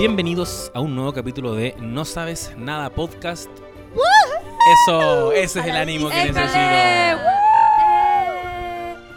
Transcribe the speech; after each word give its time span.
Bienvenidos 0.00 0.72
a 0.72 0.80
un 0.80 0.94
nuevo 0.96 1.12
capítulo 1.12 1.54
de 1.54 1.74
No 1.78 2.06
Sabes 2.06 2.54
Nada 2.56 2.88
Podcast. 2.88 3.50
Eso, 4.86 5.30
ese 5.32 5.60
es 5.60 5.66
el 5.66 5.76
ánimo 5.76 6.08
que 6.08 6.32
necesito. 6.32 6.58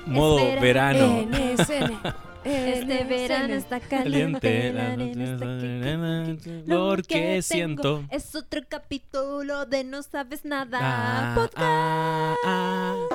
Modo 0.07 0.35
verano. 0.59 1.25
Este 2.43 3.05
verano 3.05 3.53
está 3.53 3.79
Caliente, 3.79 4.73
la 4.73 4.97
noche- 4.97 6.63
Lo 6.65 6.89
porque 6.89 7.41
siento. 7.41 8.03
Es 8.09 8.35
otro 8.35 8.59
capítulo 8.67 9.65
de 9.65 9.85
No 9.85 10.03
Sabes 10.03 10.43
Nada. 10.43 10.79
Ah, 10.81 11.31
podcast. 11.33 11.57
ah, 11.63 12.35
ah. 12.45 13.07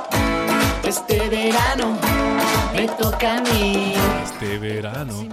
Este 0.85 1.29
verano 1.29 1.99
me 2.75 2.89
toca 2.89 3.37
a 3.37 3.41
mí. 3.43 3.93
Este 4.25 4.57
verano. 4.57 5.29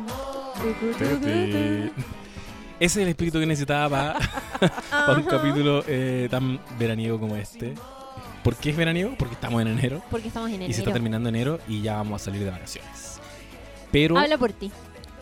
Ese 2.79 2.99
es 2.99 3.03
el 3.03 3.07
espíritu 3.09 3.39
que 3.39 3.45
necesitaba 3.45 3.89
para, 4.59 4.73
para 4.89 5.13
un 5.19 5.23
capítulo 5.23 5.83
eh, 5.87 6.27
tan 6.29 6.59
veraniego 6.77 7.19
como 7.19 7.35
este. 7.35 7.73
¿Por 8.43 8.55
qué 8.57 8.71
es 8.71 8.77
veraniego? 8.77 9.15
Porque 9.17 9.33
estamos 9.33 9.59
en 9.61 9.69
enero 9.69 10.03
Porque 10.11 10.27
estamos 10.27 10.49
en 10.51 10.61
y 10.61 10.65
se 10.67 10.71
está 10.71 10.81
enero. 10.83 10.93
terminando 10.93 11.29
enero 11.29 11.59
y 11.67 11.81
ya 11.81 11.95
vamos 11.97 12.21
a 12.21 12.25
salir 12.25 12.43
de 12.43 12.51
vacaciones. 12.51 13.19
Pero. 13.91 14.17
Habla 14.17 14.37
por 14.37 14.51
ti. 14.51 14.71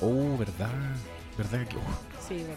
Oh, 0.02 0.38
verdad. 0.38 0.70
¿Verdad 1.38 1.66
que.? 1.68 1.78
uf, 1.78 1.84
Sí, 2.28 2.36
verdad. 2.36 2.56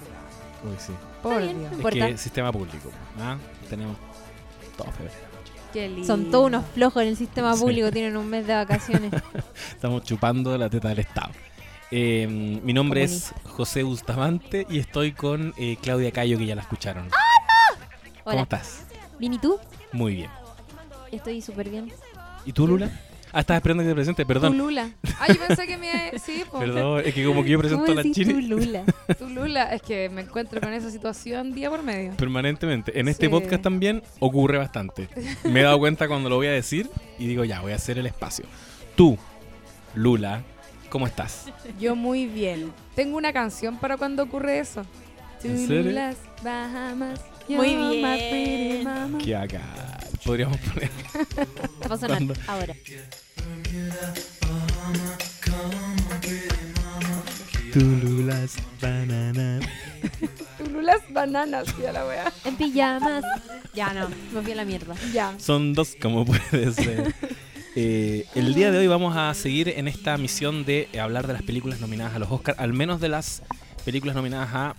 uy, 0.65 0.75
sí. 0.79 0.93
Por. 1.23 1.41
Dios. 1.43 1.53
Es 1.53 1.73
Importa. 1.73 2.07
que 2.09 2.17
sistema 2.19 2.51
público. 2.53 2.91
¿ah? 3.21 3.37
Tenemos 3.69 3.97
todo 4.77 4.91
febrero. 4.93 5.15
Qué 5.73 5.89
lindo. 5.89 6.07
Son 6.07 6.31
todos 6.31 6.47
unos 6.47 6.65
flojos 6.75 7.03
en 7.03 7.09
el 7.11 7.17
sistema 7.17 7.55
Sí. 7.55 7.61
público, 7.61 7.91
tienen 7.93 8.17
un 8.17 8.29
mes 8.29 8.47
de 8.47 8.55
vacaciones. 8.55 9.13
Estamos 9.71 10.03
chupando 10.05 10.57
la 10.57 10.69
teta 10.71 10.89
del 10.89 11.01
Estado. 11.01 11.31
Eh, 11.91 12.27
mi 12.63 12.73
nombre 12.73 13.03
es 13.05 13.33
José 13.45 13.83
Bustamante 13.85 14.67
y 14.69 14.79
estoy 14.79 15.13
con 15.13 15.55
eh, 15.57 15.77
Claudia 15.81 16.11
Cayo, 16.11 16.37
que 16.39 16.47
ya 16.47 16.55
la 16.55 16.63
escucharon. 16.63 17.09
¿Cómo 18.25 18.35
Hola. 18.35 18.43
estás? 18.43 18.87
Bien, 19.19 19.35
¿y 19.35 19.39
tú? 19.39 19.59
Muy 19.93 20.17
bien. 20.17 20.31
Estoy 21.13 21.41
súper 21.41 21.71
bien. 21.71 21.93
¿Y 22.45 22.53
tú, 22.53 22.67
Lula? 22.67 22.91
Ah, 23.33 23.41
estaba 23.41 23.59
esperando 23.59 23.83
que 23.83 23.89
te 23.91 23.95
presente, 23.95 24.23
Tu 24.25 24.29
perdón. 24.29 24.57
Lula. 24.59 24.91
Ah, 25.21 25.27
yo 25.29 25.39
pensé 25.47 25.67
que 25.67 25.77
me... 25.77 26.19
Sí, 26.19 26.43
po. 26.51 26.59
Perdón, 26.59 27.03
es 27.05 27.15
que 27.15 27.25
como 27.25 27.45
que 27.45 27.51
yo 27.51 27.59
presento 27.59 27.85
a 27.85 27.87
¿Cómo 27.87 28.01
la 28.03 28.11
Chile 28.13 28.33
tú, 28.35 28.41
Lula? 28.41 28.85
Tu 29.19 29.29
Lula. 29.29 29.75
Es 29.75 29.83
que 29.83 30.09
me 30.09 30.23
encuentro 30.23 30.61
con 30.61 30.73
esa 30.73 30.91
situación 30.91 31.53
día 31.53 31.71
por 31.71 31.83
medio. 31.83 32.13
permanentemente. 32.17 32.99
En 32.99 33.09
este 33.09 33.27
Sí. 33.27 33.31
podcast 33.31 33.63
también 33.63 34.03
ocurre 34.21 34.59
bastante. 34.59 35.09
Me 35.45 35.61
he 35.61 35.63
dado 35.63 35.79
cuenta 35.79 36.09
cuando 36.09 36.29
lo 36.31 36.37
voy 36.37 36.47
a 36.49 36.53
decir 36.53 36.89
y 37.19 37.27
digo, 37.27 37.45
ya, 37.45 37.61
voy 37.61 37.73
a 37.73 37.77
hacer 37.77 37.99
el 37.99 38.07
espacio. 38.07 38.45
Tú, 38.97 39.19
Lula, 39.95 40.43
¿cómo 40.97 41.07
estás? 41.07 41.45
Yo 41.79 41.95
muy 41.95 42.25
bien. 42.25 42.73
Tengo 42.95 43.19
una 43.19 43.31
canción 43.31 43.77
para 43.77 43.99
cuando 43.99 44.23
ocurre 44.23 44.61
eso. 44.61 44.83
¿En 45.45 45.67
serio? 45.67 45.93
Las 45.93 46.17
Bahamas. 46.43 47.21
Muy 47.51 47.77
bien. 47.77 49.19
Que 49.19 49.37
acá 49.37 49.61
podríamos 50.25 50.57
poner. 50.57 50.91
Va 51.87 51.95
a 51.95 51.99
sonar 51.99 52.23
ahora. 52.47 52.75
Tu 57.75 57.81
Lulas 57.81 58.57
banana. 58.81 59.61
Tu 60.57 60.81
Las 60.81 61.13
bananas, 61.13 61.67
ya 61.83 61.93
la 61.93 62.07
wea. 62.07 62.33
En 62.47 62.57
pijamas. 62.57 63.23
Ya 63.75 63.93
no, 63.93 64.09
me 64.33 64.41
fui 64.41 64.53
a 64.53 64.55
la 64.55 64.65
mierda. 64.65 64.95
Ya. 65.13 65.35
Son 65.39 65.75
dos, 65.75 65.95
como 66.01 66.25
puede 66.25 66.73
ser. 66.73 67.15
Eh, 67.79 68.25
el 68.35 68.55
día 68.55 68.71
de 68.71 68.79
hoy 68.79 68.87
vamos 68.87 69.19
a 69.19 69.35
seguir 69.35 69.69
en 69.69 69.87
esta 69.87 70.17
misión 70.17 70.65
de 70.65 70.89
hablar 70.99 71.27
de 71.27 71.35
las 71.35 71.43
películas 71.43 71.79
nominadas 71.79 72.15
a 72.15 72.19
los 72.19 72.31
Oscars, 72.31 72.59
al 72.59 72.73
menos 72.73 73.03
de 73.03 73.11
las 73.11 73.43
películas 73.85 74.17
nominadas 74.17 74.49
a 74.55 74.75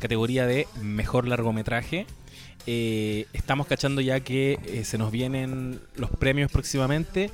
categoría 0.00 0.44
de 0.44 0.66
mejor 0.80 1.28
largometraje. 1.28 2.04
Eh, 2.66 3.26
estamos 3.32 3.68
cachando 3.68 4.00
ya 4.00 4.18
que 4.18 4.58
eh, 4.66 4.82
se 4.82 4.98
nos 4.98 5.12
vienen 5.12 5.80
los 5.94 6.10
premios 6.10 6.50
próximamente, 6.50 7.30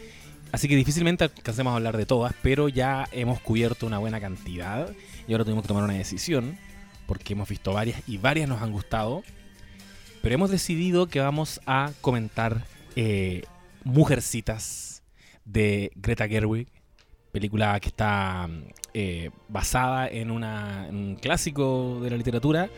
así 0.52 0.68
que 0.68 0.76
difícilmente 0.76 1.24
alcancemos 1.24 1.72
a 1.72 1.76
hablar 1.76 1.96
de 1.96 2.04
todas, 2.04 2.34
pero 2.42 2.68
ya 2.68 3.08
hemos 3.10 3.40
cubierto 3.40 3.86
una 3.86 3.96
buena 3.96 4.20
cantidad 4.20 4.92
y 5.26 5.32
ahora 5.32 5.44
tuvimos 5.44 5.62
que 5.62 5.68
tomar 5.68 5.84
una 5.84 5.94
decisión 5.94 6.58
porque 7.06 7.32
hemos 7.32 7.48
visto 7.48 7.72
varias 7.72 8.02
y 8.06 8.18
varias 8.18 8.46
nos 8.46 8.60
han 8.60 8.72
gustado, 8.72 9.22
pero 10.20 10.34
hemos 10.34 10.50
decidido 10.50 11.06
que 11.06 11.20
vamos 11.20 11.62
a 11.64 11.92
comentar 12.02 12.66
Mujercitas 13.84 14.97
de 15.48 15.90
Greta 15.96 16.28
Gerwig, 16.28 16.68
película 17.32 17.78
que 17.80 17.88
está 17.88 18.46
mm, 18.48 18.62
eh, 18.94 19.30
basada 19.48 20.08
en, 20.08 20.30
una, 20.30 20.86
en 20.88 20.96
un 20.96 21.16
clásico 21.16 22.00
de 22.02 22.10
la 22.10 22.16
literatura 22.16 22.68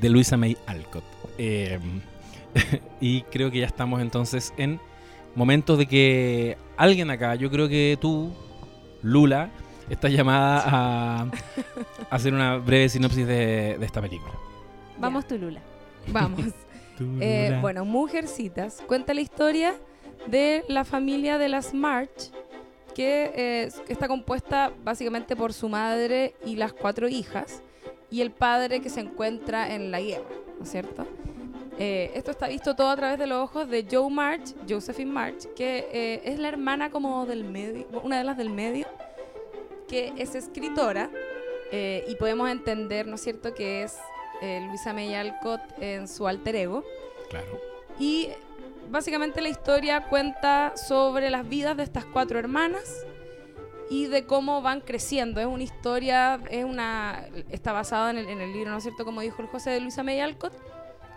de 0.00 0.08
Luisa 0.08 0.36
May 0.36 0.56
Alcott. 0.66 1.04
Eh, 1.38 1.78
y 3.00 3.22
creo 3.22 3.50
que 3.50 3.58
ya 3.58 3.66
estamos 3.66 4.00
entonces 4.00 4.52
en 4.56 4.80
momentos 5.34 5.78
de 5.78 5.86
que 5.86 6.56
alguien 6.76 7.10
acá, 7.10 7.34
yo 7.34 7.50
creo 7.50 7.68
que 7.68 7.98
tú, 8.00 8.32
Lula, 9.02 9.50
estás 9.88 10.12
llamada 10.12 10.62
a 10.66 11.30
hacer 12.10 12.32
una 12.32 12.56
breve 12.56 12.88
sinopsis 12.88 13.26
de, 13.26 13.76
de 13.78 13.86
esta 13.86 14.00
película. 14.00 14.34
Vamos 14.98 15.26
tú, 15.26 15.38
Lula. 15.38 15.60
Vamos. 16.08 16.46
Eh, 17.18 17.58
bueno, 17.62 17.86
Mujercitas 17.86 18.82
cuenta 18.86 19.14
la 19.14 19.22
historia 19.22 19.74
de 20.26 20.64
la 20.68 20.84
familia 20.84 21.38
de 21.38 21.48
las 21.48 21.74
March, 21.74 22.30
que 22.94 23.32
eh, 23.34 23.70
está 23.88 24.08
compuesta 24.08 24.72
básicamente 24.84 25.36
por 25.36 25.52
su 25.52 25.68
madre 25.68 26.34
y 26.44 26.56
las 26.56 26.72
cuatro 26.72 27.08
hijas, 27.08 27.62
y 28.10 28.20
el 28.20 28.30
padre 28.30 28.80
que 28.80 28.90
se 28.90 29.00
encuentra 29.00 29.74
en 29.74 29.90
la 29.90 30.00
guerra, 30.00 30.28
¿no 30.58 30.64
es 30.64 30.70
cierto? 30.70 31.06
Eh, 31.78 32.10
esto 32.14 32.30
está 32.30 32.48
visto 32.48 32.76
todo 32.76 32.90
a 32.90 32.96
través 32.96 33.18
de 33.18 33.26
los 33.26 33.38
ojos 33.42 33.70
de 33.70 33.86
Joe 33.90 34.10
March, 34.10 34.54
Josephine 34.68 35.10
March, 35.10 35.46
que 35.54 35.88
eh, 35.92 36.20
es 36.24 36.38
la 36.38 36.48
hermana 36.48 36.90
como 36.90 37.24
del 37.24 37.44
medio, 37.44 37.86
una 38.02 38.18
de 38.18 38.24
las 38.24 38.36
del 38.36 38.50
medio, 38.50 38.86
que 39.88 40.12
es 40.16 40.34
escritora, 40.34 41.10
y 41.72 42.16
podemos 42.16 42.50
entender, 42.50 43.06
¿no 43.06 43.14
es 43.14 43.20
cierto?, 43.20 43.54
que 43.54 43.84
es 43.84 43.96
Luisa 44.42 44.92
May 44.92 45.14
Alcott 45.14 45.60
en 45.80 46.08
su 46.08 46.26
alter 46.26 46.56
ego. 46.56 46.84
Claro. 47.28 47.60
Y 47.96 48.30
básicamente 48.90 49.40
la 49.40 49.48
historia 49.48 50.04
cuenta 50.08 50.76
sobre 50.76 51.30
las 51.30 51.48
vidas 51.48 51.76
de 51.76 51.82
estas 51.82 52.04
cuatro 52.04 52.38
hermanas 52.38 53.06
y 53.88 54.06
de 54.06 54.24
cómo 54.24 54.62
van 54.62 54.80
creciendo. 54.80 55.40
Es 55.40 55.46
una 55.46 55.62
historia, 55.62 56.40
es 56.50 56.64
una, 56.64 57.26
está 57.48 57.72
basada 57.72 58.10
en 58.10 58.18
el, 58.18 58.28
en 58.28 58.40
el 58.40 58.52
libro, 58.52 58.70
¿no 58.70 58.78
es 58.78 58.84
cierto? 58.84 59.04
Como 59.04 59.20
dijo 59.20 59.42
el 59.42 59.48
José 59.48 59.70
de 59.70 59.80
Luisa 59.80 60.02
May. 60.02 60.20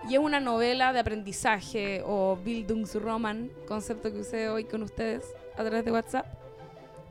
Y 0.09 0.15
es 0.15 0.19
una 0.19 0.39
novela 0.39 0.91
de 0.91 0.99
aprendizaje 0.99 2.01
o 2.05 2.37
Bildungsroman, 2.43 3.51
concepto 3.67 4.11
que 4.11 4.19
usé 4.19 4.49
hoy 4.49 4.65
con 4.65 4.83
ustedes 4.83 5.23
a 5.57 5.63
través 5.63 5.85
de 5.85 5.91
WhatsApp. 5.91 6.42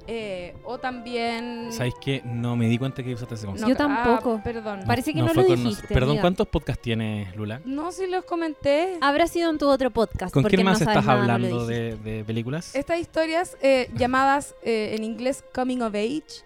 Eh, 0.07 0.55
o 0.65 0.79
también... 0.79 1.69
¿Sabéis 1.73 1.95
qué? 2.01 2.23
No 2.25 2.57
me 2.57 2.69
di 2.69 2.77
cuenta 2.77 3.03
que 3.03 3.15
usaste 3.15 3.37
ese 3.37 3.47
concepto. 3.47 3.69
Yo 3.71 3.77
tampoco. 3.77 4.37
ah, 4.41 4.43
perdón. 4.43 4.81
Parece 4.87 5.13
que 5.15 5.23
no 5.23 5.33
lo 5.33 5.45
dijiste. 5.45 5.87
Perdón, 5.89 6.11
amiga. 6.11 6.23
¿cuántos 6.23 6.49
podcasts 6.49 6.83
tienes, 6.83 7.35
Lula? 7.37 7.61
No, 7.65 7.93
si 7.93 8.07
los 8.09 8.25
comenté. 8.25 8.99
Habrá 9.01 9.27
sido 9.29 9.51
en 9.51 9.59
tu 9.59 9.69
otro 9.69 9.91
podcast. 9.91 10.35
¿Con 10.35 10.43
quién 10.45 10.65
más 10.65 10.81
no 10.81 10.91
estás 10.91 11.05
nada, 11.07 11.17
no 11.17 11.33
hablando 11.33 11.67
de, 11.67 11.97
de 11.97 12.25
películas? 12.25 12.75
Estas 12.75 12.99
historias 12.99 13.57
eh, 13.63 13.91
llamadas 13.95 14.55
eh, 14.63 14.95
en 14.97 15.05
inglés 15.05 15.45
Coming 15.55 15.83
of 15.83 15.95
Age, 15.95 16.43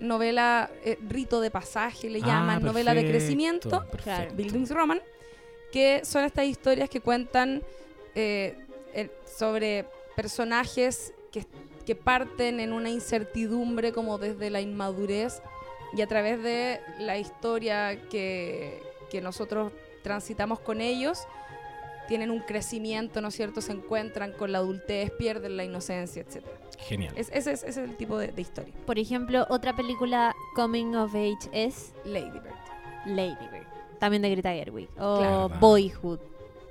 novela 0.00 0.70
eh, 0.84 0.98
rito 1.08 1.40
de 1.40 1.50
pasaje, 1.50 2.08
le 2.10 2.20
Ah, 2.22 2.26
llaman, 2.26 2.62
novela 2.62 2.94
de 2.94 3.06
crecimiento, 3.06 3.68
perfecto. 3.70 4.02
Claro. 4.04 4.34
Bildungsroman, 4.34 5.00
que 5.72 6.02
son 6.04 6.24
estas 6.24 6.46
historias 6.46 6.88
que 6.88 7.00
cuentan 7.00 7.62
eh, 8.14 8.56
el- 8.94 9.10
sobre 9.26 9.84
personajes 10.14 11.12
que, 11.30 11.44
que 11.86 11.94
parten 11.94 12.60
en 12.60 12.72
una 12.72 12.90
incertidumbre 12.90 13.92
como 13.92 14.18
desde 14.18 14.50
la 14.50 14.60
inmadurez 14.60 15.40
y 15.96 16.02
a 16.02 16.06
través 16.06 16.42
de 16.42 16.80
la 16.98 17.16
historia 17.16 18.08
que, 18.10 18.82
que 19.08 19.20
nosotros 19.20 19.72
transitamos 20.02 20.58
con 20.60 20.80
ellos, 20.80 21.26
tienen 22.08 22.30
un 22.30 22.40
crecimiento, 22.40 23.20
¿no 23.20 23.28
es 23.28 23.34
cierto? 23.34 23.60
Se 23.60 23.72
encuentran 23.72 24.32
con 24.32 24.52
la 24.52 24.58
adultez, 24.58 25.10
pierden 25.12 25.56
la 25.56 25.64
inocencia, 25.64 26.22
etc. 26.22 26.44
Genial. 26.78 27.12
Es, 27.16 27.30
ese, 27.32 27.52
es, 27.52 27.62
ese 27.62 27.82
es 27.82 27.88
el 27.88 27.96
tipo 27.96 28.18
de, 28.18 28.28
de 28.28 28.42
historia. 28.42 28.74
Por 28.84 28.98
ejemplo, 28.98 29.46
otra 29.48 29.74
película 29.74 30.34
Coming 30.54 30.94
of 30.96 31.14
Age 31.14 31.48
es 31.52 31.92
Lady 32.04 32.30
Bird. 32.30 32.54
Lady 33.06 33.48
Bird. 33.50 33.66
También 33.98 34.22
de 34.22 34.30
Greta 34.30 34.50
Gerwig. 34.52 34.88
O 34.98 35.18
Claro. 35.18 35.48
Boyhood. 35.60 36.18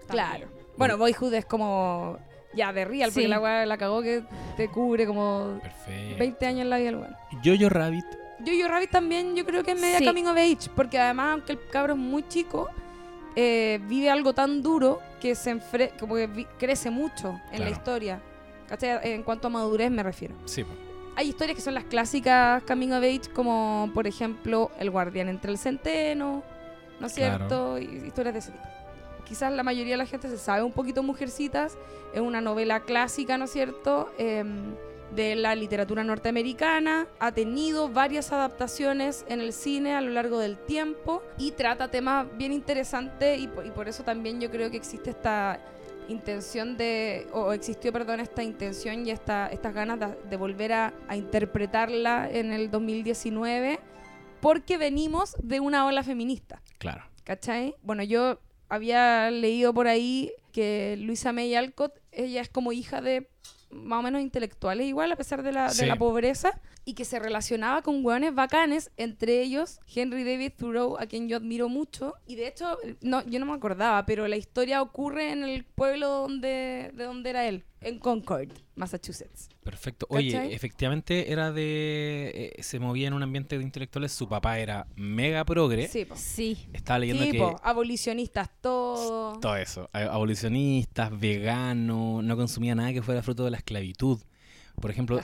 Claro. 0.07 0.47
Bueno, 0.77 0.97
Boyhood 0.97 1.33
es 1.33 1.45
como 1.45 2.17
ya 2.55 2.71
de 2.73 2.85
real, 2.85 3.11
porque 3.13 3.27
la 3.27 3.39
weá 3.39 3.65
la 3.65 3.77
cagó 3.77 4.01
que 4.01 4.23
te 4.57 4.69
cubre 4.69 5.05
como 5.05 5.59
Perfecto. 5.61 6.17
20 6.19 6.45
años 6.45 6.61
en 6.61 6.69
la 6.69 6.77
vida 6.77 6.91
del 6.91 6.95
weón. 6.99 7.15
Jojo 7.43 7.69
Rabbit. 7.69 8.05
Jojo 8.45 8.67
Rabbit 8.67 8.89
también 8.91 9.35
yo 9.35 9.45
creo 9.45 9.63
que 9.63 9.71
es 9.71 9.79
media 9.81 9.99
Sí. 9.99 10.05
coming 10.05 10.25
of 10.25 10.37
age, 10.37 10.69
porque 10.75 10.99
además 10.99 11.33
aunque 11.33 11.53
el 11.53 11.59
cabro 11.69 11.93
es 11.93 11.99
muy 11.99 12.27
chico, 12.27 12.69
eh, 13.35 13.79
vive 13.87 14.09
algo 14.09 14.33
tan 14.33 14.61
duro 14.61 14.99
que 15.19 15.35
se 15.35 15.49
enfre 15.51 15.91
como 15.99 16.15
que 16.15 16.47
crece 16.57 16.89
mucho 16.89 17.39
en 17.51 17.61
la 17.63 17.69
historia. 17.69 18.21
¿Cachai? 18.67 18.99
En 19.03 19.23
cuanto 19.23 19.47
a 19.47 19.49
madurez 19.51 19.91
me 19.91 20.01
refiero. 20.03 20.35
Sí. 20.45 20.65
hay 21.17 21.29
historias 21.29 21.55
que 21.55 21.61
son 21.61 21.73
las 21.75 21.83
clásicas 21.85 22.61
Coming 22.63 22.91
of 22.91 23.03
Age, 23.03 23.31
como 23.33 23.89
por 23.93 24.05
ejemplo 24.07 24.69
El 24.79 24.89
Guardián 24.89 25.29
entre 25.29 25.49
el 25.51 25.57
Centeno, 25.57 26.43
¿no 26.99 27.07
es 27.07 27.13
cierto? 27.13 27.77
Y 27.79 27.85
historias 28.07 28.33
de 28.33 28.39
ese 28.39 28.51
tipo. 28.51 28.63
Quizás 29.25 29.51
la 29.51 29.63
mayoría 29.63 29.93
de 29.93 29.97
la 29.97 30.05
gente 30.05 30.29
se 30.29 30.37
sabe 30.37 30.63
un 30.63 30.71
poquito 30.71 31.03
Mujercitas, 31.03 31.77
es 32.13 32.21
una 32.21 32.41
novela 32.41 32.81
clásica, 32.81 33.37
¿no 33.37 33.45
es 33.45 33.51
cierto? 33.51 34.11
Em, 34.17 34.75
de 35.15 35.35
la 35.35 35.55
literatura 35.55 36.03
norteamericana, 36.03 37.07
ha 37.19 37.31
tenido 37.31 37.89
varias 37.89 38.31
adaptaciones 38.31 39.25
en 39.29 39.39
el 39.39 39.53
cine 39.53 39.95
a 39.95 40.01
lo 40.01 40.09
largo 40.09 40.39
del 40.39 40.57
tiempo 40.57 41.21
y 41.37 41.51
trata 41.51 41.89
temas 41.89 42.25
bien 42.37 42.51
interesantes 42.51 43.39
y, 43.39 43.43
y 43.43 43.71
por 43.71 43.87
eso 43.87 44.03
también 44.03 44.41
yo 44.41 44.49
creo 44.49 44.71
que 44.71 44.77
existe 44.77 45.11
esta 45.11 45.59
intención 46.07 46.77
de, 46.77 47.27
o 47.31 47.51
existió, 47.53 47.91
perdón, 47.91 48.19
esta 48.19 48.43
intención 48.43 49.05
y 49.05 49.11
esta, 49.11 49.47
estas 49.47 49.73
ganas 49.73 49.99
de, 50.29 50.37
volver 50.37 50.73
a, 50.73 50.93
interpretarla 51.13 52.29
en 52.29 52.51
el 52.51 52.69
2019, 52.69 53.79
porque 54.41 54.77
venimos 54.77 55.35
de 55.41 55.59
una 55.59 55.85
ola 55.85 56.03
feminista. 56.03 56.61
Claro. 56.77 57.03
¿Cachai? 57.23 57.75
Bueno, 57.81 58.03
yo 58.03 58.39
había 58.69 59.29
leído 59.31 59.73
por 59.73 59.87
ahí 59.87 60.31
que 60.51 60.95
Luisa 60.99 61.33
May 61.33 61.55
Alcott, 61.55 61.99
ella 62.11 62.41
es 62.41 62.49
como 62.49 62.71
hija 62.71 63.01
de 63.01 63.27
más 63.71 63.99
o 63.99 64.03
menos 64.03 64.21
intelectuales 64.21 64.87
igual, 64.87 65.11
a 65.11 65.15
pesar 65.15 65.43
de 65.43 65.51
la, 65.51 65.71
de 65.71 65.85
la 65.85 65.97
pobreza, 65.97 66.59
y 66.85 66.93
que 66.93 67.03
se 67.03 67.19
relacionaba 67.19 67.81
con 67.81 68.05
hueones 68.05 68.33
bacanes, 68.33 68.91
entre 68.95 69.41
ellos 69.41 69.79
Henry 69.93 70.23
David 70.23 70.53
Thoreau, 70.57 70.97
a 70.97 71.07
quien 71.07 71.27
yo 71.27 71.37
admiro 71.37 71.67
mucho, 71.67 72.13
y 72.27 72.35
de 72.35 72.47
hecho, 72.47 72.77
no, 73.01 73.25
yo 73.25 73.39
no 73.39 73.47
me 73.47 73.53
acordaba, 73.53 74.05
pero 74.05 74.27
la 74.27 74.37
historia 74.37 74.81
ocurre 74.81 75.31
en 75.31 75.43
el 75.43 75.65
pueblo 75.65 76.07
donde, 76.07 76.91
de 76.93 77.03
donde 77.03 77.29
era 77.29 77.47
él, 77.47 77.65
en 77.81 77.99
Concord, 77.99 78.49
Massachusetts. 78.75 79.49
Perfecto. 79.65 80.05
Oye, 80.11 80.53
efectivamente 80.53 81.31
era 81.31 81.51
de... 81.51 82.53
Eh, 82.55 82.61
se 82.61 82.79
movía 82.79 83.07
en 83.07 83.15
un 83.15 83.23
ambiente 83.23 83.57
de 83.57 83.63
intelectuales, 83.63 84.11
su 84.11 84.29
papá 84.29 84.59
era 84.59 84.85
mega 84.95 85.43
progre. 85.43 85.87
Sí, 85.87 86.05
sí. 86.13 86.69
Estaba 86.71 86.99
leyendo 86.99 87.31
que... 87.31 87.55
abolicionistas, 87.63 88.51
todo. 88.61 89.39
Todo 89.39 89.55
eso. 89.57 89.89
Abolicionistas, 89.91 91.19
veganos, 91.19 92.23
no 92.23 92.37
consumía 92.37 92.75
nada 92.75 92.93
que 92.93 93.01
fuera 93.01 93.23
fruto 93.23 93.43
de 93.43 93.49
la 93.49 93.57
esclavitud. 93.57 94.21
Por 94.79 94.91
ejemplo, 94.91 95.19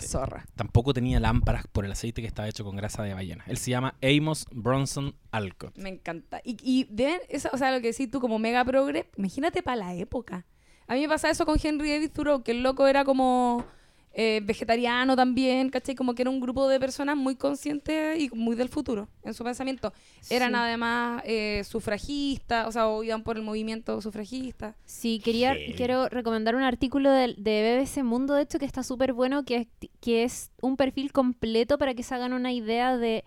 tampoco 0.56 0.92
tenía 0.92 1.20
lámparas 1.20 1.68
por 1.72 1.86
el 1.86 1.92
aceite 1.92 2.22
que 2.22 2.28
estaba 2.28 2.50
hecho 2.50 2.64
con 2.64 2.76
grasa 2.76 3.04
de 3.04 3.14
ballena. 3.14 3.44
Él 3.46 3.58
se 3.58 3.70
llama 3.70 3.94
Amos 4.02 4.48
Bronson 4.52 5.14
Alcott. 5.30 5.78
Me 5.78 5.90
encanta. 5.90 6.42
Y, 6.44 6.58
y 6.64 6.88
eso, 7.30 7.50
o 7.54 7.60
sea, 7.60 7.72
lo 7.72 7.80
que 7.80 7.92
decís 7.92 8.10
tú 8.10 8.20
como 8.20 8.40
mega 8.40 8.66
progre, 8.66 9.12
imagínate 9.18 9.62
para 9.62 9.78
la 9.78 9.94
época. 9.94 10.48
A 10.88 10.96
mí 10.96 11.02
me 11.02 11.10
pasa 11.10 11.30
eso 11.30 11.46
con 11.46 11.60
Henry 11.62 11.92
David 11.92 12.12
Thoreau, 12.12 12.42
que 12.42 12.52
el 12.52 12.64
loco 12.64 12.88
era 12.88 13.06
como 13.06 13.64
eh, 14.14 14.42
vegetariano 14.44 15.16
también, 15.16 15.70
¿cachai? 15.70 15.96
Como 15.96 16.14
que 16.14 16.24
era 16.24 16.30
un 16.30 16.42
grupo 16.42 16.68
de 16.68 16.80
personas 16.80 17.16
muy 17.16 17.36
conscientes 17.36 18.20
y 18.20 18.30
muy 18.36 18.56
del 18.56 18.68
futuro 18.68 19.08
en 19.24 19.34
su 19.34 19.44
pensamiento. 19.44 19.94
Eran 20.30 20.54
además 20.54 21.24
eh, 21.26 21.64
sufragistas, 21.64 22.68
o 22.68 22.72
sea, 22.72 22.88
o 22.90 23.04
iban 23.04 23.24
por 23.24 23.38
el 23.38 23.44
movimiento 23.44 24.02
sufragista. 24.02 24.76
Sí, 24.84 25.22
quería, 25.24 25.56
quiero 25.78 26.10
recomendar 26.10 26.56
un 26.56 26.64
artículo 26.64 27.10
de, 27.10 27.36
de 27.38 27.80
BBC 27.80 28.04
Mundo, 28.04 28.34
de 28.34 28.44
hecho, 28.44 28.60
que 28.60 28.66
está 28.66 28.84
súper 28.84 29.14
bueno, 29.14 29.46
que, 29.46 29.70
que 30.02 30.24
es 30.24 30.52
un 30.62 30.76
perfil 30.76 31.14
completo 31.14 31.78
para 31.78 31.94
que 31.94 32.04
se 32.04 32.14
hagan 32.14 32.34
una 32.34 32.52
idea 32.52 32.98
de, 32.98 33.24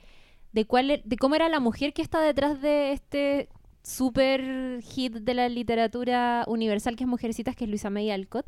de, 0.52 0.66
cuál, 0.66 0.90
e, 0.90 1.02
de 1.04 1.16
cómo 1.16 1.34
era 1.34 1.48
la 1.48 1.60
mujer 1.60 1.94
que 1.94 2.02
está 2.02 2.20
detrás 2.20 2.60
de 2.60 2.92
este 2.92 3.48
super 3.84 4.82
hit 4.82 5.14
de 5.14 5.34
la 5.34 5.48
literatura 5.48 6.44
universal 6.48 6.96
que 6.96 7.04
es 7.04 7.08
Mujercitas, 7.08 7.54
que 7.54 7.62
es 7.64 7.70
Luisa 7.70 7.90
May 7.90 8.10
Alcott, 8.10 8.46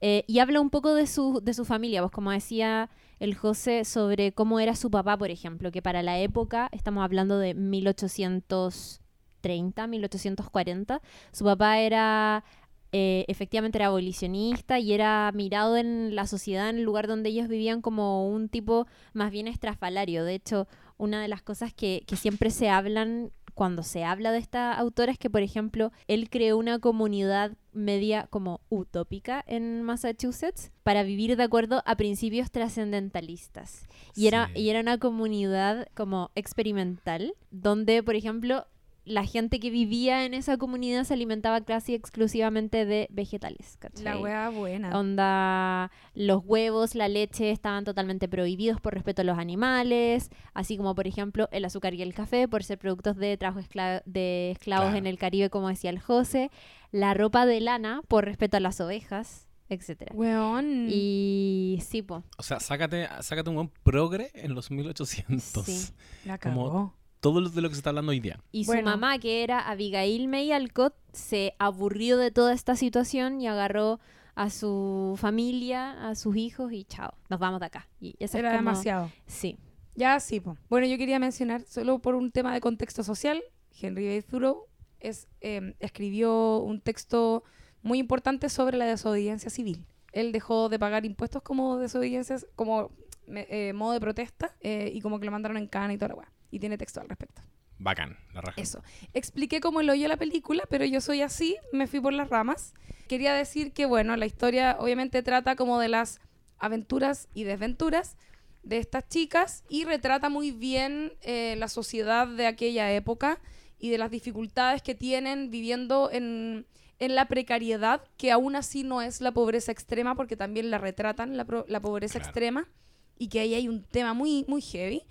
eh, 0.00 0.24
y 0.26 0.38
habla 0.38 0.60
un 0.60 0.70
poco 0.70 0.94
de 0.94 1.06
su, 1.06 1.40
de 1.42 1.52
su 1.54 1.64
familia, 1.66 2.00
pues 2.00 2.10
como 2.10 2.32
decía 2.32 2.88
el 3.20 3.34
José, 3.34 3.84
sobre 3.84 4.32
cómo 4.32 4.60
era 4.60 4.74
su 4.74 4.90
papá, 4.90 5.18
por 5.18 5.30
ejemplo, 5.30 5.70
que 5.70 5.82
para 5.82 6.02
la 6.02 6.18
época, 6.18 6.70
estamos 6.72 7.04
hablando 7.04 7.38
de 7.38 7.52
1830, 7.52 9.86
1840, 9.86 11.02
su 11.32 11.44
papá 11.44 11.80
era 11.80 12.44
eh, 12.90 13.26
efectivamente 13.28 13.76
era 13.76 13.88
abolicionista 13.88 14.78
y 14.78 14.94
era 14.94 15.30
mirado 15.34 15.76
en 15.76 16.14
la 16.14 16.26
sociedad, 16.26 16.70
en 16.70 16.78
el 16.78 16.84
lugar 16.84 17.06
donde 17.06 17.28
ellos 17.28 17.48
vivían, 17.48 17.82
como 17.82 18.26
un 18.26 18.48
tipo 18.48 18.86
más 19.12 19.30
bien 19.30 19.48
estrafalario. 19.48 20.24
De 20.24 20.34
hecho, 20.34 20.66
una 20.96 21.20
de 21.20 21.28
las 21.28 21.42
cosas 21.42 21.74
que, 21.74 22.04
que 22.06 22.16
siempre 22.16 22.50
se 22.50 22.70
hablan 22.70 23.32
cuando 23.58 23.82
se 23.82 24.04
habla 24.04 24.30
de 24.30 24.38
esta 24.38 24.72
autora 24.72 25.10
es 25.10 25.18
que, 25.18 25.30
por 25.30 25.42
ejemplo, 25.42 25.90
él 26.06 26.30
creó 26.30 26.56
una 26.56 26.78
comunidad 26.78 27.56
media 27.72 28.28
como 28.30 28.60
utópica 28.68 29.42
en 29.48 29.82
Massachusetts 29.82 30.70
para 30.84 31.02
vivir 31.02 31.36
de 31.36 31.42
acuerdo 31.42 31.82
a 31.84 31.96
principios 31.96 32.52
trascendentalistas. 32.52 33.88
Y, 34.14 34.28
era, 34.28 34.52
y 34.54 34.70
era 34.70 34.78
una 34.78 34.98
comunidad 34.98 35.88
como 35.94 36.30
experimental, 36.36 37.34
donde, 37.50 38.04
por 38.04 38.14
ejemplo, 38.14 38.64
la 39.08 39.24
gente 39.24 39.58
que 39.58 39.70
vivía 39.70 40.24
en 40.24 40.34
esa 40.34 40.56
comunidad 40.58 41.04
se 41.04 41.14
alimentaba 41.14 41.60
casi 41.62 41.94
exclusivamente 41.94 42.84
de 42.84 43.08
vegetales. 43.10 43.78
La 44.02 44.18
hueá 44.18 44.50
buena. 44.50 44.96
Onda, 44.98 45.90
los 46.14 46.42
huevos, 46.44 46.94
la 46.94 47.08
leche 47.08 47.50
estaban 47.50 47.84
totalmente 47.84 48.28
prohibidos 48.28 48.80
por 48.80 48.94
respeto 48.94 49.22
a 49.22 49.24
los 49.24 49.38
animales, 49.38 50.30
así 50.54 50.76
como 50.76 50.94
por 50.94 51.06
ejemplo 51.06 51.48
el 51.52 51.64
azúcar 51.64 51.94
y 51.94 52.02
el 52.02 52.14
café 52.14 52.48
por 52.48 52.62
ser 52.62 52.78
productos 52.78 53.16
de 53.16 53.36
trabajo 53.36 53.60
de 54.04 54.50
esclavos 54.50 54.94
en 54.94 55.06
el 55.06 55.18
Caribe, 55.18 55.50
como 55.50 55.68
decía 55.68 55.90
el 55.90 55.98
José, 55.98 56.50
la 56.92 57.14
ropa 57.14 57.46
de 57.46 57.60
lana 57.60 58.02
por 58.08 58.24
respeto 58.24 58.56
a 58.56 58.60
las 58.60 58.80
ovejas 58.80 59.46
etcétera. 59.70 60.12
Weón. 60.14 60.86
Y 60.88 61.78
sí, 61.86 62.00
po. 62.00 62.24
O 62.38 62.42
sea, 62.42 62.58
sácate, 62.58 63.06
sácate 63.20 63.50
un 63.50 63.56
buen 63.56 63.72
progre 63.82 64.30
en 64.32 64.54
los 64.54 64.70
1800. 64.70 65.64
Sí, 65.66 65.92
la 66.24 66.38
cagó 66.38 66.94
todo 67.20 67.40
lo 67.40 67.48
de 67.48 67.60
lo 67.60 67.68
que 67.68 67.74
se 67.74 67.80
está 67.80 67.90
hablando 67.90 68.10
hoy 68.10 68.20
día. 68.20 68.40
Y 68.52 68.64
su 68.64 68.80
mamá, 68.82 69.18
que 69.18 69.42
era 69.42 69.60
Abigail 69.68 70.28
May 70.28 70.52
Alcott, 70.52 70.94
se 71.12 71.54
aburrió 71.58 72.16
de 72.16 72.30
toda 72.30 72.52
esta 72.52 72.76
situación 72.76 73.40
y 73.40 73.48
agarró 73.48 74.00
a 74.34 74.50
su 74.50 75.16
familia, 75.18 76.08
a 76.08 76.14
sus 76.14 76.36
hijos 76.36 76.72
y 76.72 76.84
chao, 76.84 77.12
nos 77.28 77.40
vamos 77.40 77.60
de 77.60 77.66
acá. 77.66 77.88
Y 78.00 78.14
era 78.20 78.52
demasiado. 78.52 79.10
Sí. 79.26 79.58
Ya 79.96 80.20
sí, 80.20 80.40
bueno, 80.68 80.86
yo 80.86 80.96
quería 80.96 81.18
mencionar, 81.18 81.62
solo 81.62 81.98
por 81.98 82.14
un 82.14 82.30
tema 82.30 82.54
de 82.54 82.60
contexto 82.60 83.02
social, 83.02 83.42
Henry 83.80 84.06
David 84.06 84.24
Thoreau 84.30 84.66
es, 85.00 85.26
em, 85.40 85.74
escribió 85.80 86.58
un 86.58 86.80
texto 86.80 87.42
muy 87.82 87.98
importante 87.98 88.48
sobre 88.48 88.76
la 88.76 88.84
desobediencia 88.84 89.50
civil. 89.50 89.84
Él 90.12 90.30
dejó 90.30 90.68
de 90.68 90.78
pagar 90.78 91.04
impuestos 91.04 91.42
como 91.42 91.78
desobediencia, 91.78 92.36
como 92.54 92.92
eh, 93.26 93.72
modo 93.72 93.92
de 93.92 94.00
protesta, 94.00 94.54
eh, 94.60 94.92
y 94.94 95.00
como 95.00 95.18
que 95.18 95.26
lo 95.26 95.32
mandaron 95.32 95.56
en 95.56 95.66
cana 95.66 95.92
y 95.92 95.98
toda 95.98 96.10
la 96.10 96.14
weá 96.14 96.32
y 96.50 96.58
tiene 96.58 96.78
texto 96.78 97.00
al 97.00 97.08
respecto. 97.08 97.42
Bacán, 97.78 98.16
la 98.34 98.40
raja. 98.40 98.60
Eso. 98.60 98.82
Expliqué 99.14 99.60
cómo 99.60 99.82
lo 99.82 99.92
oyó 99.92 100.08
la 100.08 100.16
película, 100.16 100.64
pero 100.68 100.84
yo 100.84 101.00
soy 101.00 101.22
así, 101.22 101.56
me 101.72 101.86
fui 101.86 102.00
por 102.00 102.12
las 102.12 102.28
ramas. 102.28 102.74
Quería 103.08 103.32
decir 103.32 103.72
que, 103.72 103.86
bueno, 103.86 104.16
la 104.16 104.26
historia 104.26 104.76
obviamente 104.80 105.22
trata 105.22 105.54
como 105.54 105.78
de 105.78 105.88
las 105.88 106.20
aventuras 106.58 107.28
y 107.34 107.44
desventuras 107.44 108.16
de 108.62 108.78
estas 108.78 109.08
chicas 109.08 109.64
y 109.68 109.84
retrata 109.84 110.28
muy 110.28 110.50
bien 110.50 111.12
eh, 111.22 111.54
la 111.56 111.68
sociedad 111.68 112.26
de 112.26 112.46
aquella 112.46 112.92
época 112.92 113.40
y 113.78 113.90
de 113.90 113.98
las 113.98 114.10
dificultades 114.10 114.82
que 114.82 114.94
tienen 114.94 115.50
viviendo 115.50 116.10
en, 116.12 116.66
en, 116.98 117.14
la 117.14 117.28
precariedad, 117.28 118.02
que 118.16 118.32
aún 118.32 118.56
así 118.56 118.82
no 118.82 119.02
es 119.02 119.20
la 119.20 119.32
pobreza 119.32 119.70
extrema, 119.70 120.16
porque 120.16 120.36
también 120.36 120.70
la 120.70 120.78
retratan, 120.78 121.36
la, 121.36 121.46
la 121.68 121.80
pobreza 121.80 122.18
extrema, 122.18 122.68
y 123.16 123.28
que 123.28 123.38
ahí 123.38 123.54
hay 123.54 123.68
un 123.68 123.84
tema 123.84 124.14
muy, 124.14 124.44
muy 124.48 124.60
heavy. 124.60 125.04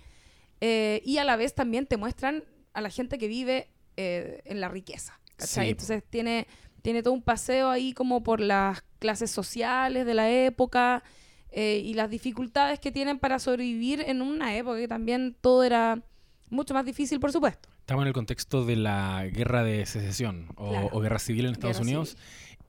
Eh, 0.60 1.02
y 1.04 1.18
a 1.18 1.24
la 1.24 1.36
vez 1.36 1.54
también 1.54 1.86
te 1.86 1.96
muestran 1.96 2.44
a 2.72 2.80
la 2.80 2.90
gente 2.90 3.18
que 3.18 3.28
vive 3.28 3.68
eh, 3.96 4.42
en 4.44 4.60
la 4.60 4.68
riqueza. 4.68 5.18
Entonces 5.56 6.02
tiene, 6.08 6.46
tiene 6.82 7.02
todo 7.02 7.14
un 7.14 7.22
paseo 7.22 7.70
ahí 7.70 7.92
como 7.92 8.22
por 8.22 8.40
las 8.40 8.82
clases 8.98 9.30
sociales 9.30 10.04
de 10.04 10.14
la 10.14 10.30
época 10.30 11.04
eh, 11.50 11.80
y 11.84 11.94
las 11.94 12.10
dificultades 12.10 12.80
que 12.80 12.90
tienen 12.90 13.18
para 13.18 13.38
sobrevivir 13.38 14.00
en 14.00 14.20
una 14.20 14.56
época 14.56 14.78
que 14.78 14.88
también 14.88 15.36
todo 15.40 15.62
era 15.62 16.02
mucho 16.50 16.74
más 16.74 16.84
difícil, 16.84 17.20
por 17.20 17.32
supuesto. 17.32 17.68
Estamos 17.80 18.02
en 18.02 18.08
el 18.08 18.14
contexto 18.14 18.66
de 18.66 18.76
la 18.76 19.26
guerra 19.32 19.64
de 19.64 19.86
secesión 19.86 20.48
o, 20.56 21.00
guerra 21.00 21.18
civil 21.18 21.46
en 21.46 21.52
Estados 21.52 21.80
Unidos. 21.80 22.18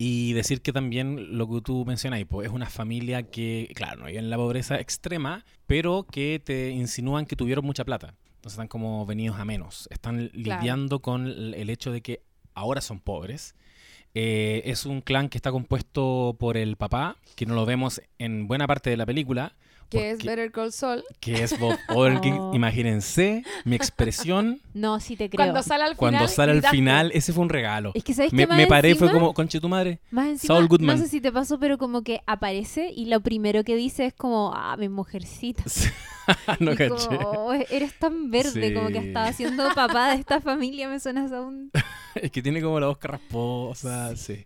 Y 0.01 0.31
decir 0.31 0.61
que 0.61 0.71
también 0.71 1.37
lo 1.37 1.49
que 1.49 1.59
tú 1.59 1.83
mencionas, 1.85 2.23
pues, 2.27 2.47
es 2.47 2.53
una 2.53 2.67
familia 2.67 3.23
que, 3.23 3.69
claro, 3.75 3.99
no 3.99 4.05
vive 4.05 4.19
en 4.19 4.29
la 4.29 4.37
pobreza 4.37 4.79
extrema, 4.79 5.43
pero 5.67 6.07
que 6.09 6.41
te 6.43 6.69
insinúan 6.69 7.25
que 7.25 7.35
tuvieron 7.35 7.65
mucha 7.65 7.83
plata. 7.83 8.15
Entonces 8.35 8.53
están 8.53 8.69
como 8.69 9.05
venidos 9.05 9.37
a 9.37 9.43
menos. 9.43 9.89
Están 9.91 10.31
lidiando 10.33 11.01
con 11.01 11.27
el 11.27 11.69
hecho 11.69 11.91
de 11.91 11.99
que 11.99 12.21
ahora 12.53 12.79
son 12.79 13.01
pobres. 13.01 13.55
Eh, 14.13 14.61
es 14.63 14.85
un 14.85 15.01
clan 15.01 15.27
que 15.27 15.37
está 15.37 15.51
compuesto 15.51 16.37
por 16.39 16.55
el 16.55 16.77
papá, 16.77 17.17
que 17.35 17.45
no 17.45 17.53
lo 17.53 17.65
vemos 17.65 18.01
en 18.17 18.47
buena 18.47 18.67
parte 18.67 18.89
de 18.89 18.95
la 18.95 19.05
película, 19.05 19.57
Que 19.89 20.11
es 20.11 20.23
Better 20.23 20.51
Call 20.51 20.71
Saul. 20.71 21.03
Que 21.19 21.43
es 21.43 21.57
Bob 21.59 21.75
Odenkirk. 21.89 22.35
Oh. 22.39 22.53
Imagínense 22.53 23.43
mi 23.65 23.75
expresión 23.75 24.61
No, 24.73 24.99
sí 24.99 25.15
te 25.15 25.29
creo. 25.29 25.45
Cuando 25.45 25.63
sale 25.63 25.83
al 25.83 25.95
cuando 25.95 26.19
final. 26.19 26.29
sale 26.29 26.51
al 26.51 26.61
final. 26.63 27.11
Ese 27.13 27.33
fue 27.33 27.41
un 27.43 27.49
regalo. 27.49 27.91
Es 27.95 28.03
que 28.03 28.13
sabes 28.13 28.31
Me, 28.33 28.43
que 28.43 28.47
más 28.47 28.57
me 28.57 28.67
paré 28.67 28.91
y 28.91 28.95
fue 28.95 29.07
encima- 29.07 29.19
como, 29.19 29.33
conche 29.33 29.59
tu 29.59 29.67
madre. 29.67 29.99
Más 30.11 30.27
encima, 30.27 30.55
Saul 30.55 30.67
Goodman. 30.67 30.97
no 30.97 31.03
sé 31.03 31.09
si 31.09 31.21
te 31.21 31.31
pasó, 31.31 31.59
pero 31.59 31.77
como 31.77 32.03
que 32.03 32.21
aparece 32.27 32.91
y 32.95 33.05
lo 33.07 33.19
primero 33.21 33.63
que 33.63 33.75
dice 33.75 34.05
es 34.05 34.13
como, 34.13 34.53
ah, 34.55 34.75
mi 34.77 34.89
mujercita. 34.89 35.63
no 36.59 36.73
Y 36.73 36.75
caché. 36.75 37.07
como, 37.17 37.29
"Oh, 37.31 37.53
eres 37.53 37.97
tan 37.97 38.29
verde, 38.31 38.73
como 38.73 38.89
que 38.89 38.99
estaba 38.99 39.33
siendo 39.33 39.67
papá 39.73 40.11
de 40.13 40.19
esta 40.19 40.39
familia, 40.41 40.87
me 40.87 40.99
suenas 40.99 41.31
aún. 41.31 41.71
Es 42.15 42.31
que 42.31 42.41
tiene 42.43 42.61
como 42.61 42.79
la 42.79 42.87
voz 42.87 42.97
carrasposa, 42.99 44.15
sí. 44.15 44.45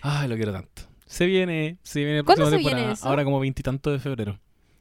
Ay, 0.00 0.28
lo 0.28 0.36
quiero 0.36 0.52
tanto. 0.52 0.82
Se 1.06 1.26
viene, 1.26 1.78
se 1.82 2.00
viene 2.00 2.18
la 2.18 2.22
¿Cuándo 2.24 2.44
próxima 2.44 2.50
se 2.50 2.56
viene 2.58 2.70
temporada. 2.80 2.92
eso? 2.94 3.08
Ahora 3.08 3.24
como 3.24 3.40
veintitanto 3.40 3.90
de 3.90 3.98
febrero. 3.98 4.38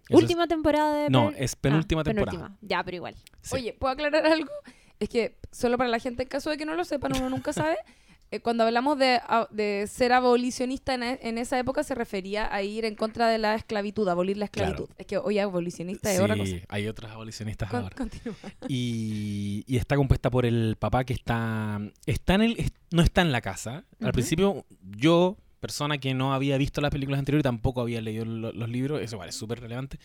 Eso 0.10 0.18
es- 0.18 0.24
Última 0.24 0.48
temporada 0.48 1.04
de... 1.04 1.10
No, 1.10 1.32
es 1.32 1.56
penúltima 1.56 2.02
Ah, 2.02 2.04
temporada. 2.06 2.32
penúltima. 2.38 2.58
Ya, 2.62 2.84
pero 2.84 2.98
igual. 2.98 3.16
sí. 3.42 3.56
Oye, 3.56 3.74
¿puedo 3.74 3.94
aclarar 3.94 4.26
algo? 4.26 4.50
Es 5.00 5.10
que, 5.10 5.38
solo 5.52 5.78
para 5.78 5.92
la 5.92 6.00
gente, 6.00 6.24
en 6.24 6.30
caso 6.30 6.50
de 6.50 6.58
que 6.58 6.66
no 6.66 6.74
lo 6.74 6.84
sepan, 6.84 7.16
uno 7.16 7.30
nunca 7.30 7.54
sabe, 7.54 7.76
eh, 8.32 8.40
cuando 8.40 8.64
hablamos 8.64 8.98
de, 8.98 9.20
de 9.52 9.86
ser 9.88 10.12
abolicionista 10.12 10.96
en, 10.96 11.04
e- 11.04 11.20
en 11.22 11.38
esa 11.38 11.60
época 11.60 11.84
se 11.84 11.94
refería 11.94 12.52
a 12.52 12.64
ir 12.64 12.84
en 12.84 12.96
contra 12.96 13.28
de 13.30 13.38
la 13.38 13.54
esclavitud, 13.54 14.08
abolir 14.08 14.38
la 14.38 14.46
esclavitud. 14.46 14.86
Claro. 14.86 14.96
Es 14.98 15.06
que 15.06 15.20
hoy 15.20 15.38
abolicionista 15.38 16.10
es 16.10 16.18
Sí, 16.18 16.24
otra 16.24 16.36
cosa. 16.36 16.52
hay 16.70 16.88
otras 16.88 17.12
abolicionistas 17.12 17.70
Con- 17.70 17.84
ahora. 17.84 17.96
continúa. 17.96 18.36
Y, 18.68 19.64
y 19.68 19.78
está 19.78 19.96
compuesta 19.96 20.32
por 20.32 20.48
el 20.48 20.78
papá 20.80 21.04
que 21.04 21.14
está, 21.14 21.80
está 22.08 22.34
en 22.34 22.42
el, 22.42 22.56
es- 22.60 22.72
no 22.92 23.04
está 23.04 23.22
en 23.22 23.32
la 23.32 23.42
casa. 23.42 23.86
Al 24.00 24.08
Ujú. 24.08 24.12
principio, 24.14 24.66
yo, 24.82 25.38
persona 25.60 25.98
que 25.98 26.14
no 26.14 26.34
había 26.34 26.58
visto 26.58 26.82
las 26.82 26.92
películas 26.92 27.20
anteriores, 27.20 27.44
tampoco 27.44 27.82
había 27.82 28.02
leído 28.02 28.26
lo- 28.26 28.52
los 28.52 28.70
libros, 28.70 29.02
eso 29.02 29.16
igual 29.16 29.30
es 29.30 29.36
súper 29.36 29.60
relevante. 29.60 30.00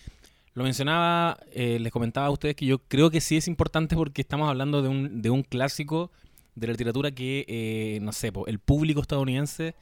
Lo 0.54 0.64
mencionaba, 0.64 1.38
eh, 1.52 1.78
les 1.80 1.92
comentaba 1.92 2.26
a 2.26 2.30
ustedes 2.30 2.54
que 2.54 2.66
yo 2.66 2.78
creo 2.78 3.10
que 3.10 3.20
sí 3.20 3.36
es 3.36 3.48
importante 3.48 3.96
porque 3.96 4.20
estamos 4.20 4.48
hablando 4.48 4.82
de 4.82 4.88
un, 4.88 5.22
de 5.22 5.30
un 5.30 5.42
clásico 5.42 6.10
de 6.54 6.66
la 6.66 6.72
literatura 6.72 7.10
que, 7.10 7.46
eh, 7.48 7.98
no 8.02 8.12
sé, 8.12 8.30
el 8.46 8.58
público 8.58 9.00
estadounidense 9.00 9.74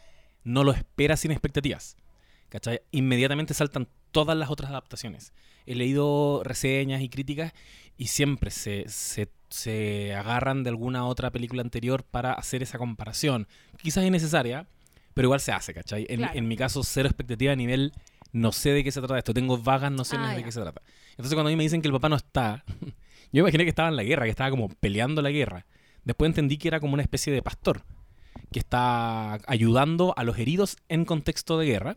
no 0.45 0.63
lo 0.63 0.71
espera 0.73 1.17
sin 1.17 1.33
expectativas. 1.33 1.97
¿Cachai? 2.49 2.81
Inmediatamente 2.93 3.55
saltan 3.55 3.89
todas 4.11 4.37
las 4.37 4.51
otras 4.51 4.71
adaptaciones. 4.71 5.33
He 5.67 5.75
leído 5.77 6.43
reseñas 6.45 7.01
y 7.01 7.09
críticas 7.09 7.53
y 7.97 8.07
siempre 8.09 8.51
se, 8.51 8.85
se, 8.89 9.29
se 9.51 10.15
agarran 10.15 10.63
de 10.65 10.71
alguna 10.71 11.05
otra 11.07 11.31
película 11.31 11.63
anterior 11.63 12.03
para 12.05 12.33
hacer 12.33 12.63
esa 12.63 12.79
comparación. 12.79 13.47
Quizás 13.83 14.03
es 14.05 14.11
necesaria, 14.11 14.67
pero 15.15 15.27
igual 15.27 15.41
se 15.41 15.53
hace, 15.53 15.75
¿cachai? 15.75 16.07
En, 16.09 16.19
Claro. 16.19 16.39
en 16.39 16.49
mi 16.49 16.57
caso, 16.57 16.83
cero 16.85 17.09
expectativa 17.09 17.53
a 17.53 17.57
nivel 17.57 17.93
no 18.33 18.53
sé 18.53 18.71
de 18.71 18.85
qué 18.85 18.93
se 18.93 19.01
trata 19.01 19.19
esto, 19.19 19.35
tengo 19.35 19.59
vagas 19.59 19.91
nociones 19.91 20.29
Ah, 20.29 20.35
de 20.35 20.41
ya. 20.41 20.45
qué 20.45 20.53
se 20.53 20.61
trata. 20.61 20.83
Entonces 21.11 21.35
cuando 21.35 21.49
a 21.49 21.51
mí 21.53 21.57
me 21.57 21.65
dicen 21.65 21.83
que 21.83 21.89
el 21.89 21.93
papá 21.93 22.09
no 22.09 22.17
está, 22.17 22.65
yo 23.33 23.41
imaginé 23.41 23.65
que 23.65 23.71
estaba 23.71 23.89
en 23.89 23.97
la 23.97 24.05
guerra, 24.05 24.25
que 24.25 24.31
estaba 24.31 24.51
como 24.51 24.69
peleando 24.69 25.21
la 25.23 25.31
guerra. 25.31 25.67
Después 26.05 26.29
entendí 26.29 26.57
que 26.57 26.69
era 26.69 26.81
como 26.81 26.95
una 26.95 27.03
especie 27.03 27.33
de 27.33 27.43
pastor 27.43 27.83
que 28.53 28.59
está 28.61 29.35
ayudando 29.49 30.15
a 30.17 30.25
los 30.25 30.39
heridos 30.39 30.77
en 30.89 31.05
contexto 31.05 31.59
de 31.59 31.67
guerra. 31.67 31.95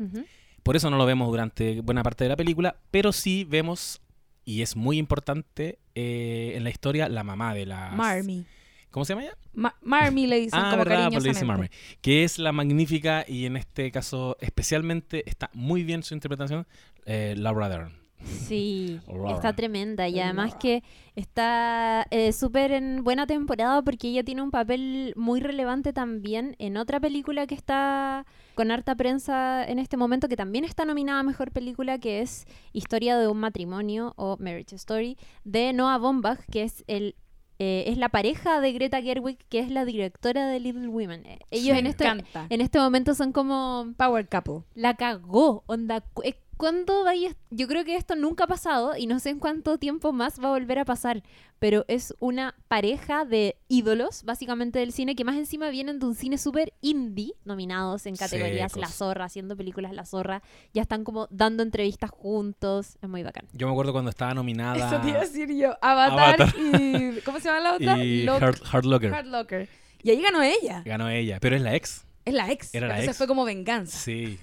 Por 0.64 0.76
eso 0.76 0.90
no 0.90 0.98
lo 0.98 1.06
vemos 1.06 1.28
durante 1.30 1.82
buena 1.82 2.04
parte 2.04 2.24
de 2.26 2.30
la 2.30 2.36
película, 2.36 2.78
pero 2.92 3.12
sí 3.12 3.44
vemos, 3.48 4.02
y 4.46 4.62
es 4.62 4.76
muy 4.76 4.98
importante 4.98 5.78
eh, 5.96 6.54
en 6.56 6.64
la 6.64 6.70
historia, 6.70 7.10
la 7.10 7.24
mamá 7.24 7.54
de 7.54 7.66
la... 7.66 7.92
Marmy. 7.92 8.46
¿Cómo 8.94 9.06
se 9.06 9.14
llama 9.14 9.24
ella? 9.24 9.36
Ma- 9.54 9.76
Marmy 9.82 10.28
le 10.28 10.40
dicen 10.40 10.60
Ah, 10.62 10.70
como 10.72 10.86
verdad, 10.86 11.10
pues 11.12 11.24
le 11.24 11.30
dice 11.32 11.40
cariñosamente. 11.42 11.76
Marmy. 11.76 11.98
Que 12.02 12.24
es 12.24 12.38
la 12.38 12.52
magnífica 12.52 13.26
y 13.28 13.48
en 13.48 13.58
este 13.58 13.92
caso 13.92 14.38
especialmente 14.40 15.28
está 15.28 15.50
muy 15.54 15.84
bien 15.84 16.04
su 16.04 16.14
interpretación, 16.14 16.68
eh, 17.06 17.34
Laura 17.36 17.70
Dern. 17.70 17.92
Sí, 18.24 19.00
está 19.36 19.54
tremenda 19.54 20.08
y 20.08 20.20
además 20.20 20.54
que 20.56 20.84
está 21.16 22.06
eh, 22.12 22.32
súper 22.34 22.72
en 22.72 23.04
buena 23.04 23.26
temporada 23.28 23.82
porque 23.82 24.10
ella 24.10 24.24
tiene 24.24 24.42
un 24.44 24.52
papel 24.52 25.14
muy 25.18 25.40
relevante 25.42 25.92
también 25.92 26.56
en 26.60 26.78
otra 26.78 27.00
película 27.00 27.48
que 27.48 27.56
está 27.56 28.26
con 28.56 28.70
harta 28.72 28.96
prensa 28.96 29.66
en 29.68 29.80
este 29.80 29.98
momento 29.98 30.30
que 30.30 30.38
también 30.38 30.64
está 30.66 30.86
nominada 30.86 31.20
a 31.20 31.24
Mejor 31.24 31.52
Película 31.52 31.98
que 31.98 32.22
es 32.22 32.46
Historia 32.72 33.18
de 33.18 33.28
un 33.28 33.40
matrimonio 33.40 34.14
o 34.16 34.38
Marriage 34.40 34.76
Story 34.76 35.18
de 35.44 35.74
Noah 35.74 35.98
Baumbach 35.98 36.40
que 36.52 36.64
es 36.64 36.84
el 36.88 37.16
eh, 37.60 37.86
es 37.88 37.98
la 37.98 38.10
pareja 38.10 38.60
de 38.62 38.72
Greta 38.74 39.02
Gerwig 39.02 39.38
que 39.50 39.60
es 39.60 39.70
la 39.72 39.86
directora 39.86 40.48
de 40.48 40.60
Little 40.60 40.88
Women. 40.88 41.26
Eh, 41.26 41.40
Ellos 41.52 41.74
Sí. 41.74 41.80
en 41.80 41.88
este 41.88 42.06
en 42.50 42.62
este 42.62 42.80
momento 42.80 43.14
son 43.16 43.32
como 43.32 43.94
Power 43.98 44.28
Couple. 44.28 44.64
la 44.76 44.96
cagó, 44.96 45.64
onda. 45.68 46.04
eh, 46.24 46.36
¿Cuándo 46.64 47.04
vaya? 47.04 47.36
Yo 47.50 47.68
creo 47.68 47.84
que 47.84 47.98
esto 47.98 48.16
nunca 48.16 48.46
ha 48.46 48.48
pasado 48.48 48.96
y 48.96 49.06
no 49.06 49.20
sé 49.20 49.32
en 49.32 49.40
cuánto 49.40 49.78
tiempo 49.78 50.14
más 50.14 50.40
va 50.42 50.48
a 50.48 50.52
volver 50.52 50.80
a 50.80 50.86
pasar, 50.86 51.22
pero 51.60 51.84
es 51.90 52.16
una 52.20 52.56
pareja 52.70 53.26
de 53.26 53.58
ídolos, 53.68 54.24
básicamente 54.24 54.80
del 54.80 54.94
cine, 54.94 55.14
que 55.18 55.26
más 55.26 55.36
encima 55.36 55.70
vienen 55.72 56.00
de 56.00 56.06
un 56.06 56.16
cine 56.16 56.38
súper 56.38 56.72
indie, 56.80 57.34
nominados 57.44 58.06
en 58.06 58.16
categorías 58.16 58.72
Secos. 58.72 58.82
La 58.82 58.88
Zorra, 58.88 59.26
haciendo 59.26 59.58
películas 59.58 59.92
La 59.92 60.06
Zorra, 60.06 60.42
ya 60.74 60.84
están 60.84 61.04
como 61.04 61.28
dando 61.32 61.64
entrevistas 61.64 62.12
juntos, 62.12 62.98
es 63.02 63.10
muy 63.10 63.24
bacán. 63.24 63.46
Yo 63.52 63.68
me 63.68 63.74
acuerdo 63.74 63.92
cuando 63.92 64.12
estaba 64.12 64.34
nominada... 64.34 64.88
Eso 64.88 65.02
te 65.02 65.10
iba 65.10 65.18
a 65.18 65.22
decir 65.24 65.54
yo. 65.54 65.76
Avatar, 65.82 66.42
Avatar. 66.44 66.56
y... 66.58 67.20
¿Cómo 67.26 67.42
se 67.42 67.50
llama 67.50 67.60
la 67.60 67.74
otra? 67.74 67.98
y 68.06 68.24
Lock- 68.24 68.74
Hurt 68.74 68.86
Locker. 68.86 69.12
Hurt 69.12 69.26
Locker. 69.26 69.70
Y 70.02 70.12
ahí 70.12 70.22
ganó 70.22 70.42
ella. 70.42 70.82
Ganó 70.86 71.10
ella, 71.10 71.40
pero 71.42 71.58
es 71.58 71.62
la 71.62 71.76
ex. 71.76 72.06
Es 72.26 72.34
la 72.34 72.50
ex. 72.52 72.74
Era 72.74 72.88
la 72.88 72.94
Entonces 72.94 73.10
ex. 73.10 73.18
fue 73.18 73.28
como 73.28 73.44
venganza. 73.44 73.98
Sí. 73.98 74.40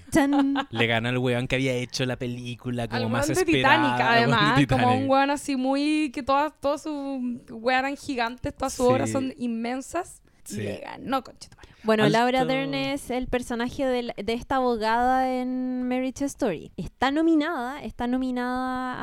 Le 0.69 0.87
ganó 0.87 1.09
el 1.09 1.17
weón 1.17 1.47
que 1.47 1.55
había 1.55 1.73
hecho 1.73 2.05
la 2.05 2.15
película 2.15 2.87
como 2.87 3.01
Al 3.05 3.09
más 3.09 3.27
de 3.27 3.33
esperada. 3.33 3.75
Titanic, 3.75 4.01
al 4.01 4.29
de 4.29 4.35
además. 4.35 4.67
Como 4.67 4.95
un 4.97 5.09
weón 5.09 5.29
así 5.31 5.55
muy. 5.55 6.11
que 6.13 6.21
todas 6.23 6.53
todas 6.59 6.83
sus 6.83 7.19
weas 7.49 7.79
eran 7.79 7.97
gigantes, 7.97 8.53
todas 8.55 8.73
sus 8.73 8.85
Sí. 8.85 8.91
obras 8.91 9.09
son 9.11 9.33
inmensas. 9.37 10.21
Y 10.49 10.53
Sí. 10.53 10.61
le 10.63 10.77
ganó, 10.79 11.23
conchetumare. 11.23 11.69
Bueno, 11.83 12.03
Alto- 12.03 12.17
Laura 12.17 12.45
Dern 12.45 12.73
es 12.73 13.09
el 13.09 13.27
personaje 13.27 13.85
de, 13.85 14.13
esta 14.27 14.57
abogada 14.57 15.31
en 15.33 15.87
Marriage 15.87 16.25
Story. 16.25 16.71
Está 16.77 17.09
nominada, 17.11 17.81
está 17.83 18.05
nominada 18.07 18.95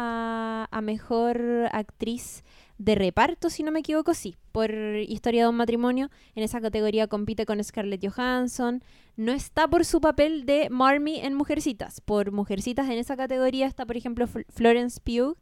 a, 0.65 0.69
a 0.71 0.81
mejor 0.81 1.69
actriz 1.73 2.45
de 2.79 2.95
reparto, 2.95 3.51
si 3.51 3.63
no 3.65 3.73
me 3.73 3.81
equivoco, 3.81 4.15
sí, 4.15 4.37
por 4.53 4.71
Historia 4.73 5.43
de 5.43 5.49
un 5.49 5.57
matrimonio. 5.57 6.11
En 6.35 6.43
esa 6.45 6.61
categoría 6.61 7.07
compite 7.09 7.45
con 7.45 7.63
Scarlett 7.63 8.07
Johansson. 8.09 8.83
No 9.17 9.33
está 9.33 9.67
por 9.67 9.85
su 9.85 10.01
papel 10.01 10.47
de 10.47 10.69
Marmy 10.71 11.19
en 11.19 11.35
Mujercitas. 11.35 12.01
Por 12.01 12.31
Mujercitas 12.31 12.87
en 12.87 12.99
esa 12.99 13.17
categoría 13.17 13.67
está, 13.67 13.85
por 13.85 13.97
ejemplo, 13.97 14.27
Fl- 14.29 14.47
Florence 14.49 15.01
Pugh. 15.01 15.37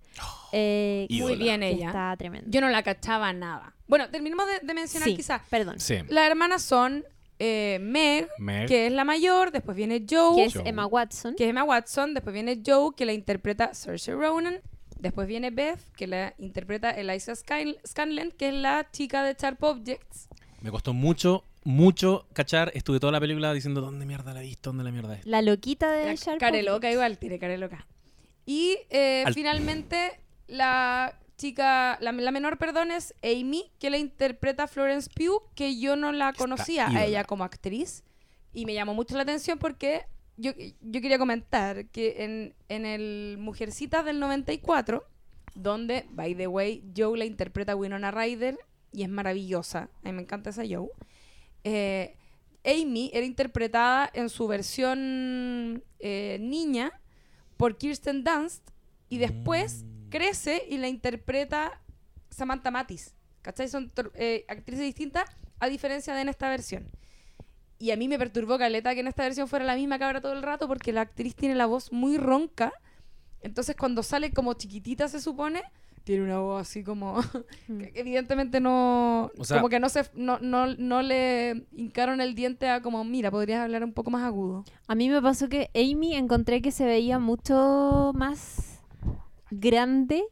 eh, 0.53 1.07
ídola. 1.11 1.35
Muy 1.35 1.43
bien 1.45 1.63
ella. 1.63 1.89
Está 1.89 2.17
tremenda. 2.17 2.49
Yo 2.51 2.61
no 2.63 2.71
la 2.71 2.83
cachaba 2.83 3.33
nada. 3.35 3.75
Bueno, 3.87 4.09
terminemos 4.11 4.47
de, 4.47 4.67
de 4.67 4.75
mencionar 4.75 5.09
sí, 5.09 5.17
quizás. 5.17 5.43
perdón. 5.51 5.79
Sí. 5.79 5.97
Las 6.09 6.27
hermanas 6.31 6.63
son 6.63 7.05
eh, 7.39 7.79
Meg, 7.83 8.29
Meg. 8.39 8.67
que 8.67 8.87
es 8.87 8.93
la 8.93 9.05
mayor, 9.05 9.53
después 9.53 9.77
viene 9.77 10.07
Joe, 10.09 10.37
Que 10.37 10.45
es 10.47 10.55
Joe. 10.55 10.63
Emma 10.67 10.87
Watson. 10.87 11.35
que 11.37 11.45
es 11.45 11.51
Emma 11.51 11.65
Watson, 11.65 12.15
después 12.15 12.33
viene 12.33 12.63
Joe, 12.65 12.93
que 12.97 13.05
la 13.05 13.13
interpreta 13.13 13.75
Saoirse 13.75 14.13
Ronan, 14.15 14.61
después 14.99 15.27
viene 15.29 15.51
Beth, 15.51 15.81
que 15.97 16.07
la 16.07 16.35
interpreta 16.39 16.91
Eliza 16.91 17.35
Sky- 17.35 17.77
Scanlon, 17.87 18.31
que 18.33 18.49
es 18.49 18.55
la 18.55 18.89
chica 18.91 19.25
de 19.25 19.35
Sharp 19.39 19.63
Objects. 19.63 20.29
Me 20.61 20.71
costó 20.71 20.93
mucho, 20.95 21.45
mucho 21.65 22.27
cachar. 22.33 22.73
Estuve 22.75 22.99
toda 23.01 23.13
la 23.13 23.21
película 23.21 23.53
diciendo 23.53 23.81
dónde 23.81 24.07
mierda 24.07 24.33
la 24.35 24.41
he 24.41 24.45
visto, 24.45 24.71
dónde 24.71 24.85
la 24.85 24.91
mierda 24.91 25.15
es. 25.19 25.27
La 25.27 25.43
loquita 25.43 25.91
de 25.93 26.07
La 26.07 26.15
Sharp 26.15 26.41
careloca 26.41 26.77
Objects. 26.77 26.93
igual, 26.95 27.19
tiene 27.19 27.39
careloca. 27.39 27.87
Y 28.47 28.77
eh, 28.91 29.25
Al- 29.27 29.35
finalmente 29.35 30.21
la 30.49 31.19
chica, 31.37 31.99
la, 32.01 32.13
la 32.13 32.31
menor, 32.31 32.57
perdón, 32.59 32.91
es 32.91 33.15
Amy, 33.23 33.71
que 33.79 33.91
la 33.91 33.99
interpreta 33.99 34.67
Florence 34.67 35.11
Pugh, 35.15 35.43
que 35.55 35.79
yo 35.79 35.95
no 35.97 36.13
la 36.13 36.31
Está 36.31 36.39
conocía 36.39 36.87
a 36.87 36.91
ídola. 36.91 37.05
ella 37.05 37.25
como 37.25 37.45
actriz. 37.45 38.03
Y 38.55 38.65
me 38.65 38.73
llamó 38.73 38.95
mucho 38.95 39.17
la 39.17 39.23
atención 39.23 39.59
porque 39.59 40.07
yo, 40.37 40.53
yo 40.81 41.01
quería 41.01 41.19
comentar 41.19 41.87
que 41.87 42.25
en, 42.25 42.55
en 42.69 42.87
el 42.87 43.37
Mujercitas 43.39 44.05
del 44.05 44.21
94, 44.21 45.05
donde, 45.55 46.07
by 46.11 46.35
the 46.35 46.47
way, 46.47 46.85
Joe 46.97 47.17
la 47.19 47.25
interpreta 47.25 47.73
a 47.73 47.77
Winona 47.77 48.11
Ryder 48.11 48.59
y 48.93 49.03
es 49.03 49.09
maravillosa. 49.09 49.91
A 50.03 50.09
mí 50.09 50.13
me 50.13 50.23
encanta 50.23 50.51
esa 50.51 50.63
Joe. 50.69 50.89
Eh, 51.65 52.17
Amy 52.65 53.11
era 53.15 53.25
interpretada 53.25 54.11
en 54.13 54.29
su 54.29 54.47
versión 54.49 55.83
eh, 55.99 56.39
niña 56.41 56.93
por 57.57 57.79
Kirsten 57.79 58.25
Dunst 58.25 58.71
y 59.09 59.19
después 59.19 59.85
Mm. 59.85 60.09
crece 60.11 60.63
y 60.69 60.79
la 60.79 60.89
interpreta 60.89 61.81
Samantha 62.31 62.71
Matis. 62.71 63.15
¿Cachai? 63.43 63.69
Son 63.69 63.93
eh, 64.15 64.45
actrices 64.49 64.85
distintas 64.85 65.25
a 65.61 65.69
diferencia 65.69 66.15
de 66.15 66.23
en 66.23 66.29
esta 66.29 66.49
versión. 66.49 66.91
Y 67.79 67.91
a 67.91 67.97
mí 67.97 68.09
me 68.09 68.19
perturbó 68.19 68.57
Caleta 68.59 68.95
que 68.95 69.01
en 69.01 69.09
esta 69.09 69.23
versión 69.25 69.49
fuera 69.49 69.65
la 69.65 69.75
misma 69.77 69.99
cabra 69.99 70.21
todo 70.21 70.33
el 70.33 70.43
rato 70.43 70.67
porque 70.67 70.93
la 70.93 71.03
actriz 71.03 71.35
tiene 71.35 71.55
la 71.55 71.67
voz 71.67 71.93
muy 71.93 72.17
ronca. 72.17 72.73
Entonces 73.43 73.77
cuando 73.77 74.03
sale 74.03 74.33
como 74.33 74.55
chiquitita 74.55 75.09
se 75.09 75.21
supone, 75.21 75.63
tiene 76.05 76.23
una 76.25 76.39
voz 76.39 76.63
así 76.63 76.83
como... 76.83 77.21
Mm. 77.69 77.79
que 77.79 77.93
evidentemente 77.97 78.61
no... 78.61 79.31
O 79.39 79.45
sea- 79.45 79.57
como 79.59 79.69
que 79.69 79.81
no, 79.81 79.89
se, 79.89 80.05
no, 80.15 80.39
no, 80.41 80.69
no 80.77 81.03
le 81.03 81.67
hincaron 81.73 82.21
el 82.21 82.35
diente 82.37 82.69
a 82.69 82.81
como, 82.81 83.03
mira, 83.05 83.31
podrías 83.31 83.61
hablar 83.61 83.83
un 83.85 83.93
poco 83.93 84.11
más 84.11 84.23
agudo. 84.23 84.65
A 84.87 84.95
mí 84.95 85.09
me 85.09 85.21
pasó 85.21 85.49
que 85.49 85.69
Amy 85.75 86.15
encontré 86.15 86.63
que 86.63 86.71
se 86.71 86.85
veía 86.87 87.19
mucho 87.19 88.13
más 88.15 88.81
grande 89.51 90.23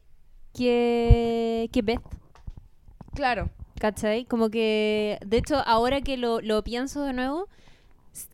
que, 0.54 1.68
que 1.72 1.82
Beth. 1.82 2.02
Claro. 3.14 3.50
¿Cachai? 3.78 4.24
Como 4.24 4.50
que, 4.50 5.18
de 5.26 5.36
hecho, 5.38 5.56
ahora 5.66 6.00
que 6.00 6.16
lo, 6.16 6.40
lo 6.40 6.62
pienso 6.64 7.02
de 7.02 7.12
nuevo, 7.12 7.48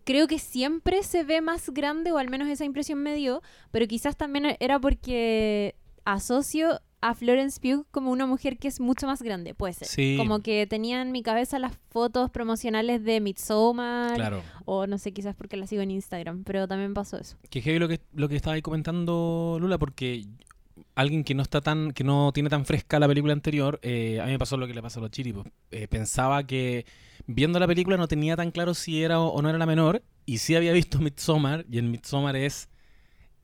creo 0.04 0.26
que 0.26 0.38
siempre 0.38 1.02
se 1.02 1.24
ve 1.24 1.40
más 1.40 1.70
grande, 1.70 2.12
o 2.12 2.18
al 2.18 2.28
menos 2.28 2.48
esa 2.48 2.64
impresión 2.64 2.98
me 3.02 3.14
dio, 3.14 3.42
pero 3.70 3.86
quizás 3.86 4.16
también 4.16 4.56
era 4.60 4.78
porque 4.78 5.74
asocio 6.04 6.80
a 7.02 7.14
Florence 7.14 7.58
Pugh 7.60 7.86
como 7.90 8.10
una 8.10 8.26
mujer 8.26 8.58
que 8.58 8.68
es 8.68 8.78
mucho 8.78 9.06
más 9.06 9.22
grande, 9.22 9.54
puede 9.54 9.72
ser. 9.72 9.88
Sí. 9.88 10.16
Como 10.18 10.40
que 10.40 10.66
tenía 10.66 11.00
en 11.00 11.12
mi 11.12 11.22
cabeza 11.22 11.58
las 11.58 11.72
fotos 11.88 12.28
promocionales 12.30 13.02
de 13.02 13.20
Midsommar, 13.22 14.16
Claro. 14.16 14.42
o 14.66 14.86
no 14.86 14.98
sé, 14.98 15.12
quizás 15.12 15.34
porque 15.34 15.56
la 15.56 15.66
sigo 15.66 15.80
en 15.80 15.92
Instagram, 15.92 16.44
pero 16.44 16.68
también 16.68 16.92
pasó 16.92 17.16
eso. 17.16 17.36
Que 17.48 17.62
heavy 17.62 17.78
lo 17.78 17.88
que, 17.88 18.00
lo 18.12 18.28
que 18.28 18.36
estaba 18.36 18.54
ahí 18.54 18.60
comentando 18.62 19.56
Lula, 19.58 19.78
porque 19.78 20.26
alguien 20.94 21.24
que 21.24 21.34
no 21.34 21.42
está 21.42 21.60
tan, 21.60 21.92
que 21.92 22.04
no 22.04 22.32
tiene 22.32 22.48
tan 22.48 22.64
fresca 22.64 22.98
la 22.98 23.08
película 23.08 23.32
anterior, 23.32 23.78
eh, 23.82 24.20
a 24.20 24.26
mí 24.26 24.32
me 24.32 24.38
pasó 24.38 24.56
lo 24.56 24.66
que 24.66 24.74
le 24.74 24.82
pasó 24.82 25.00
a 25.00 25.02
los 25.02 25.10
chiripos. 25.10 25.46
Eh, 25.70 25.88
pensaba 25.88 26.46
que 26.46 26.86
viendo 27.26 27.58
la 27.58 27.66
película 27.66 27.96
no 27.96 28.08
tenía 28.08 28.36
tan 28.36 28.50
claro 28.50 28.74
si 28.74 29.02
era 29.02 29.20
o, 29.20 29.40
no 29.42 29.48
era 29.48 29.58
la 29.58 29.66
menor, 29.66 30.02
y 30.26 30.38
sí 30.38 30.54
había 30.54 30.72
visto 30.72 30.98
Midsommar, 30.98 31.64
y 31.70 31.78
en 31.78 31.90
Midsommar 31.90 32.36
es, 32.36 32.68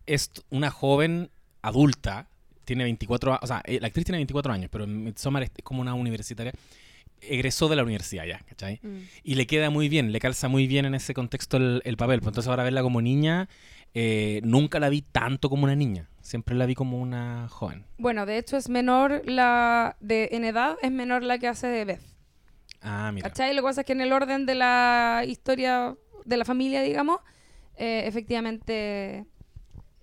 es 0.07 0.31
una 0.51 0.71
joven 0.71 1.31
adulta, 1.63 2.29
tiene 2.65 2.85
24 2.85 3.33
años, 3.33 3.41
o 3.43 3.47
sea, 3.47 3.63
eh, 3.65 3.79
la 3.81 3.87
actriz 3.87 4.07
tiene 4.07 4.19
24 4.19 4.53
años, 4.53 4.69
pero 4.71 4.85
en 4.85 5.05
Midsommar 5.05 5.43
es 5.43 5.51
como 5.63 5.81
una 5.81 5.95
universitaria, 5.95 6.53
egresó 7.21 7.69
de 7.69 7.77
la 7.77 7.83
universidad 7.83 8.27
ya, 8.27 8.41
¿cachai? 8.41 8.81
Y 9.23 9.37
le 9.37 9.47
queda 9.47 9.71
muy 9.71 9.89
bien, 9.89 10.13
le 10.13 10.21
calza 10.21 10.49
muy 10.49 10.67
bien 10.67 10.85
en 10.85 10.95
ese 10.95 11.15
contexto 11.15 11.57
el, 11.57 11.81
el 11.85 11.97
papel. 11.97 12.21
Pues 12.21 12.29
entonces 12.29 12.49
ahora 12.49 12.63
verla 12.63 12.83
como 12.83 13.01
niña, 13.01 13.49
eh, 13.99 14.43
nunca 14.45 14.79
la 14.79 14.91
vi 14.91 15.01
tanto 15.01 15.49
como 15.49 15.65
una 15.65 15.75
niña. 15.75 16.11
Siempre 16.27 16.57
la 16.57 16.67
vi 16.67 16.75
como 16.75 17.01
una 17.01 17.49
joven. 17.49 17.87
Bueno, 17.99 18.27
de 18.27 18.37
hecho 18.39 18.57
es 18.57 18.69
menor 18.69 19.23
la 19.27 19.97
de 20.01 20.29
en 20.33 20.45
edad 20.45 20.77
es 20.83 20.91
menor 20.91 21.23
la 21.23 21.39
que 21.39 21.47
hace 21.47 21.69
de 21.69 21.85
Beth. 21.85 22.01
Ah, 22.83 23.13
mira. 23.15 23.29
¿Cachai? 23.29 23.55
Lo 23.55 23.63
que 23.63 23.67
pasa 23.67 23.81
es 23.83 23.87
que 23.87 23.93
en 23.93 24.01
el 24.01 24.13
orden 24.13 24.45
de 24.45 24.57
la 24.57 25.23
historia 25.27 25.97
de 26.25 26.37
la 26.37 26.45
familia, 26.45 26.83
digamos, 26.83 27.21
eh, 27.77 28.03
efectivamente 28.07 29.25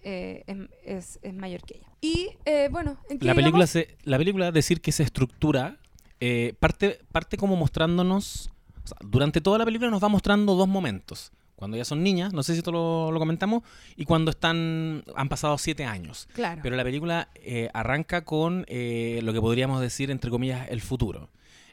eh, 0.03 0.43
es, 0.47 0.57
es- 0.85 1.19
es 1.21 1.33
mayor 1.33 1.61
que 1.65 1.75
ella. 1.79 1.87
Y 1.99 2.29
eh, 2.45 2.69
bueno, 2.71 2.97
¿en 3.09 3.19
qué 3.19 3.25
La 3.25 3.35
película, 3.35 3.67
se, 3.67 3.97
la 4.03 4.17
película, 4.17 4.51
decir 4.53 4.79
que 4.79 4.91
se 4.93 5.03
estructura, 5.03 5.77
eh, 6.21 6.53
parte, 6.59 6.99
parte 7.11 7.35
como 7.35 7.57
mostrándonos, 7.57 8.49
o 8.83 8.87
sea, 8.87 8.97
durante 9.01 9.41
toda 9.41 9.57
la 9.57 9.65
película 9.65 9.89
nos 9.91 10.01
va 10.03 10.07
mostrando 10.09 10.55
dos 10.55 10.67
momentos. 10.69 11.31
Cuando 11.63 11.77
ya 11.77 11.85
son 11.85 12.03
niñas, 12.03 12.33
no 12.33 12.43
sé 12.43 12.53
si 12.53 12.59
esto 12.59 12.71
lo, 12.71 13.11
lo 13.11 13.19
comentamos, 13.19 13.63
y 13.95 14.05
cuando 14.05 14.31
están 14.31 15.03
han 15.15 15.29
pasado 15.29 15.57
siete 15.57 15.85
años. 15.85 16.27
Claro. 16.33 16.61
Pero 16.61 16.75
la 16.75 16.83
película 16.83 17.29
eh, 17.35 17.69
arranca 17.73 18.25
con 18.25 18.65
eh, 18.67 19.21
lo 19.23 19.33
que 19.33 19.41
podríamos 19.41 19.81
decir, 19.81 20.11
entre 20.11 20.29
comillas, 20.29 20.67
el 20.69 20.81
futuro. 20.81 21.29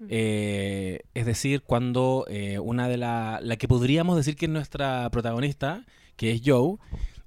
Eh, 0.09 1.01
es 1.15 1.27
decir, 1.27 1.63
cuando 1.63 2.25
eh, 2.29 2.59
una 2.59 2.89
de 2.89 2.97
la, 2.97 3.41
la 3.43 3.57
que 3.57 3.69
podríamos 3.69 4.17
decir 4.17 4.37
que 4.37 4.47
es 4.47 4.51
nuestra 4.51 5.09
protagonista, 5.11 5.85
que 6.17 6.33
es 6.33 6.43
Joe, 6.45 6.77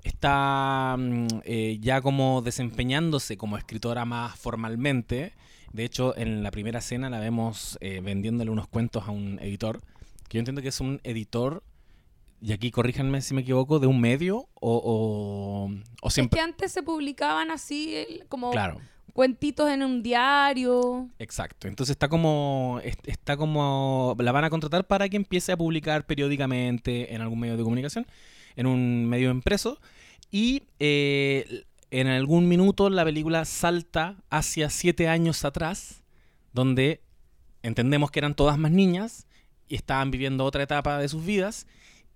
está 0.03 0.95
mm, 0.97 1.27
eh, 1.43 1.77
ya 1.79 2.01
como 2.01 2.41
desempeñándose 2.41 3.37
como 3.37 3.57
escritora 3.57 4.05
más 4.05 4.37
formalmente. 4.39 5.33
De 5.71 5.85
hecho, 5.85 6.15
en 6.17 6.43
la 6.43 6.51
primera 6.51 6.79
escena 6.79 7.09
la 7.09 7.19
vemos 7.19 7.79
vendiéndole 7.81 8.51
unos 8.51 8.67
cuentos 8.67 9.07
a 9.07 9.11
un 9.11 9.39
editor, 9.39 9.81
que 10.29 10.37
yo 10.37 10.39
entiendo 10.39 10.61
que 10.61 10.67
es 10.67 10.79
un 10.79 11.01
editor, 11.03 11.63
y 12.45 12.51
aquí 12.51 12.71
corríjanme 12.71 13.21
si 13.21 13.33
me 13.33 13.41
equivoco, 13.41 13.79
de 13.79 13.87
un 13.87 14.01
medio 14.01 14.49
o, 14.59 14.75
o, 14.83 15.71
o 16.01 16.07
Es 16.07 16.13
siempre... 16.13 16.37
que 16.37 16.43
antes 16.43 16.71
se 16.73 16.83
publicaban 16.83 17.49
así 17.51 17.95
el- 17.95 18.25
como 18.27 18.51
Claro. 18.51 18.81
cuentitos 19.13 19.69
en 19.69 19.81
un 19.81 20.03
diario. 20.03 21.07
Exacto. 21.19 21.67
Entonces 21.69 21.91
está 21.93 22.09
como 22.09 22.81
es- 22.83 22.97
está 23.05 23.37
como 23.37 24.15
la 24.19 24.31
van 24.33 24.43
a 24.43 24.49
contratar 24.49 24.85
para 24.87 25.07
que 25.07 25.15
empiece 25.15 25.53
a 25.53 25.57
publicar 25.57 26.05
periódicamente 26.05 27.13
en 27.15 27.21
algún 27.21 27.39
medio 27.39 27.55
de 27.55 27.63
comunicación, 27.63 28.05
en 28.57 28.65
un 28.67 29.05
medio 29.05 29.31
impreso 29.31 29.79
y 30.29 30.63
eh, 30.79 31.63
en 31.91 32.07
algún 32.07 32.47
minuto 32.49 32.89
la 32.89 33.05
película 33.05 33.45
salta 33.45 34.17
hacia 34.29 34.69
siete 34.69 35.07
años 35.07 35.45
atrás, 35.45 36.03
donde 36.51 37.01
entendemos 37.61 38.11
que 38.11 38.19
eran 38.19 38.35
todas 38.35 38.57
más 38.57 38.71
niñas 38.71 39.27
y 39.69 39.75
estaban 39.75 40.11
viviendo 40.11 40.43
otra 40.43 40.63
etapa 40.63 40.97
de 40.97 41.07
sus 41.07 41.23
vidas 41.25 41.67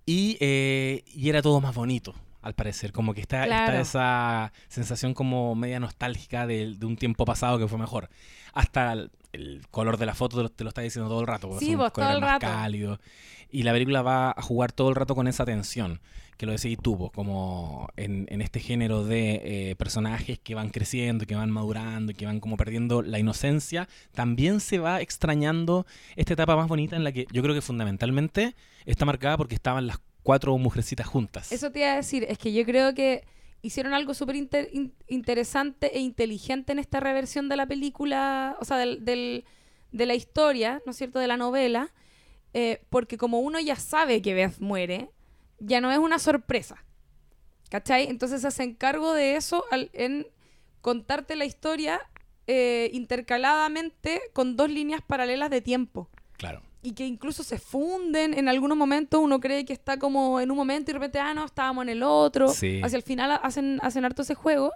y, 0.08 0.38
eh, 0.40 1.04
y 1.14 1.28
era 1.28 1.42
todo 1.42 1.60
más 1.60 1.74
bonito. 1.74 2.14
Al 2.40 2.54
parecer, 2.54 2.92
como 2.92 3.14
que 3.14 3.20
está, 3.20 3.80
esa 3.80 4.52
sensación 4.68 5.12
como 5.12 5.54
media 5.54 5.80
nostálgica 5.80 6.46
de, 6.46 6.74
de 6.76 6.86
un 6.86 6.96
tiempo 6.96 7.24
pasado 7.24 7.58
que 7.58 7.66
fue 7.66 7.78
mejor. 7.78 8.08
Hasta 8.52 8.92
el, 8.92 9.10
el 9.32 9.62
color 9.70 9.96
de 9.98 10.06
la 10.06 10.14
foto 10.14 10.48
te 10.48 10.64
lo, 10.64 10.68
está 10.68 10.80
diciendo 10.80 11.08
todo 11.08 11.20
el 11.20 11.26
rato. 11.26 11.58
Sí, 11.58 11.74
vos, 11.74 11.92
todo 11.92 12.08
el 12.10 12.20
más 12.20 12.40
rato. 12.40 12.46
cálidos. 12.46 12.98
Y 13.50 13.62
la 13.62 13.72
película 13.72 14.02
va 14.02 14.30
a 14.30 14.42
jugar 14.42 14.72
todo 14.72 14.90
el 14.90 14.94
rato 14.94 15.14
con 15.14 15.26
esa 15.26 15.44
tensión, 15.46 16.00
que 16.36 16.44
lo 16.44 16.52
decís 16.52 16.78
tú, 16.82 16.96
vos, 16.96 17.10
como 17.10 17.88
en, 17.96 18.26
en 18.28 18.42
este 18.42 18.60
género 18.60 19.04
de 19.04 19.70
eh, 19.70 19.76
personajes 19.76 20.38
que 20.38 20.54
van 20.54 20.68
creciendo, 20.68 21.24
que 21.24 21.34
van 21.34 21.50
madurando, 21.50 22.12
que 22.12 22.26
van 22.26 22.40
como 22.40 22.56
perdiendo 22.58 23.00
la 23.00 23.18
inocencia, 23.18 23.88
también 24.12 24.60
se 24.60 24.78
va 24.78 25.00
extrañando 25.00 25.86
esta 26.14 26.34
etapa 26.34 26.56
más 26.56 26.68
bonita 26.68 26.96
en 26.96 27.04
la 27.04 27.12
que 27.12 27.26
yo 27.32 27.42
creo 27.42 27.54
que 27.54 27.62
fundamentalmente 27.62 28.54
está 28.84 29.06
marcada 29.06 29.38
porque 29.38 29.54
estaban 29.54 29.86
las 29.86 29.98
cuatro 30.28 30.58
mujercitas 30.58 31.06
juntas. 31.06 31.50
Eso 31.52 31.72
te 31.72 31.78
iba 31.78 31.92
a 31.92 31.96
decir, 31.96 32.26
es 32.28 32.36
que 32.36 32.52
yo 32.52 32.62
creo 32.66 32.92
que 32.92 33.24
hicieron 33.62 33.94
algo 33.94 34.12
súper 34.12 34.36
inter- 34.36 34.68
in- 34.74 34.92
interesante 35.06 35.96
e 35.96 36.00
inteligente 36.00 36.72
en 36.72 36.78
esta 36.78 37.00
reversión 37.00 37.48
de 37.48 37.56
la 37.56 37.64
película, 37.64 38.54
o 38.60 38.64
sea, 38.66 38.76
del, 38.76 39.06
del- 39.06 39.46
de 39.90 40.04
la 40.04 40.14
historia, 40.14 40.82
¿no 40.84 40.90
es 40.90 40.98
cierto?, 40.98 41.18
de 41.18 41.28
la 41.28 41.38
novela, 41.38 41.94
eh, 42.52 42.82
porque 42.90 43.16
como 43.16 43.40
uno 43.40 43.58
ya 43.58 43.76
sabe 43.76 44.20
que 44.20 44.34
Beth 44.34 44.58
muere, 44.58 45.08
ya 45.60 45.80
no 45.80 45.90
es 45.90 45.96
una 45.98 46.18
sorpresa, 46.18 46.84
¿cachai? 47.70 48.06
Entonces 48.08 48.42
se 48.42 48.48
hacen 48.48 48.74
cargo 48.74 49.14
de 49.14 49.36
eso 49.36 49.64
al- 49.70 49.88
en 49.94 50.26
contarte 50.82 51.36
la 51.36 51.46
historia 51.46 52.00
eh, 52.46 52.90
intercaladamente 52.92 54.20
con 54.34 54.56
dos 54.56 54.68
líneas 54.70 55.00
paralelas 55.06 55.48
de 55.48 55.62
tiempo 55.62 56.10
Claro. 56.36 56.60
Y 56.82 56.92
que 56.92 57.06
incluso 57.06 57.42
se 57.42 57.58
funden 57.58 58.34
en 58.34 58.48
algunos 58.48 58.76
momentos. 58.76 59.20
Uno 59.20 59.40
cree 59.40 59.64
que 59.64 59.72
está 59.72 59.98
como 59.98 60.40
en 60.40 60.50
un 60.50 60.56
momento 60.56 60.90
y 60.90 60.94
de 60.94 60.98
repente, 60.98 61.18
ah, 61.18 61.34
no, 61.34 61.44
estábamos 61.44 61.82
en 61.82 61.88
el 61.90 62.02
otro. 62.02 62.48
Sí. 62.48 62.80
Hacia 62.82 62.96
el 62.96 63.02
final 63.02 63.38
hacen, 63.42 63.78
hacen 63.82 64.04
harto 64.04 64.22
ese 64.22 64.34
juego. 64.34 64.72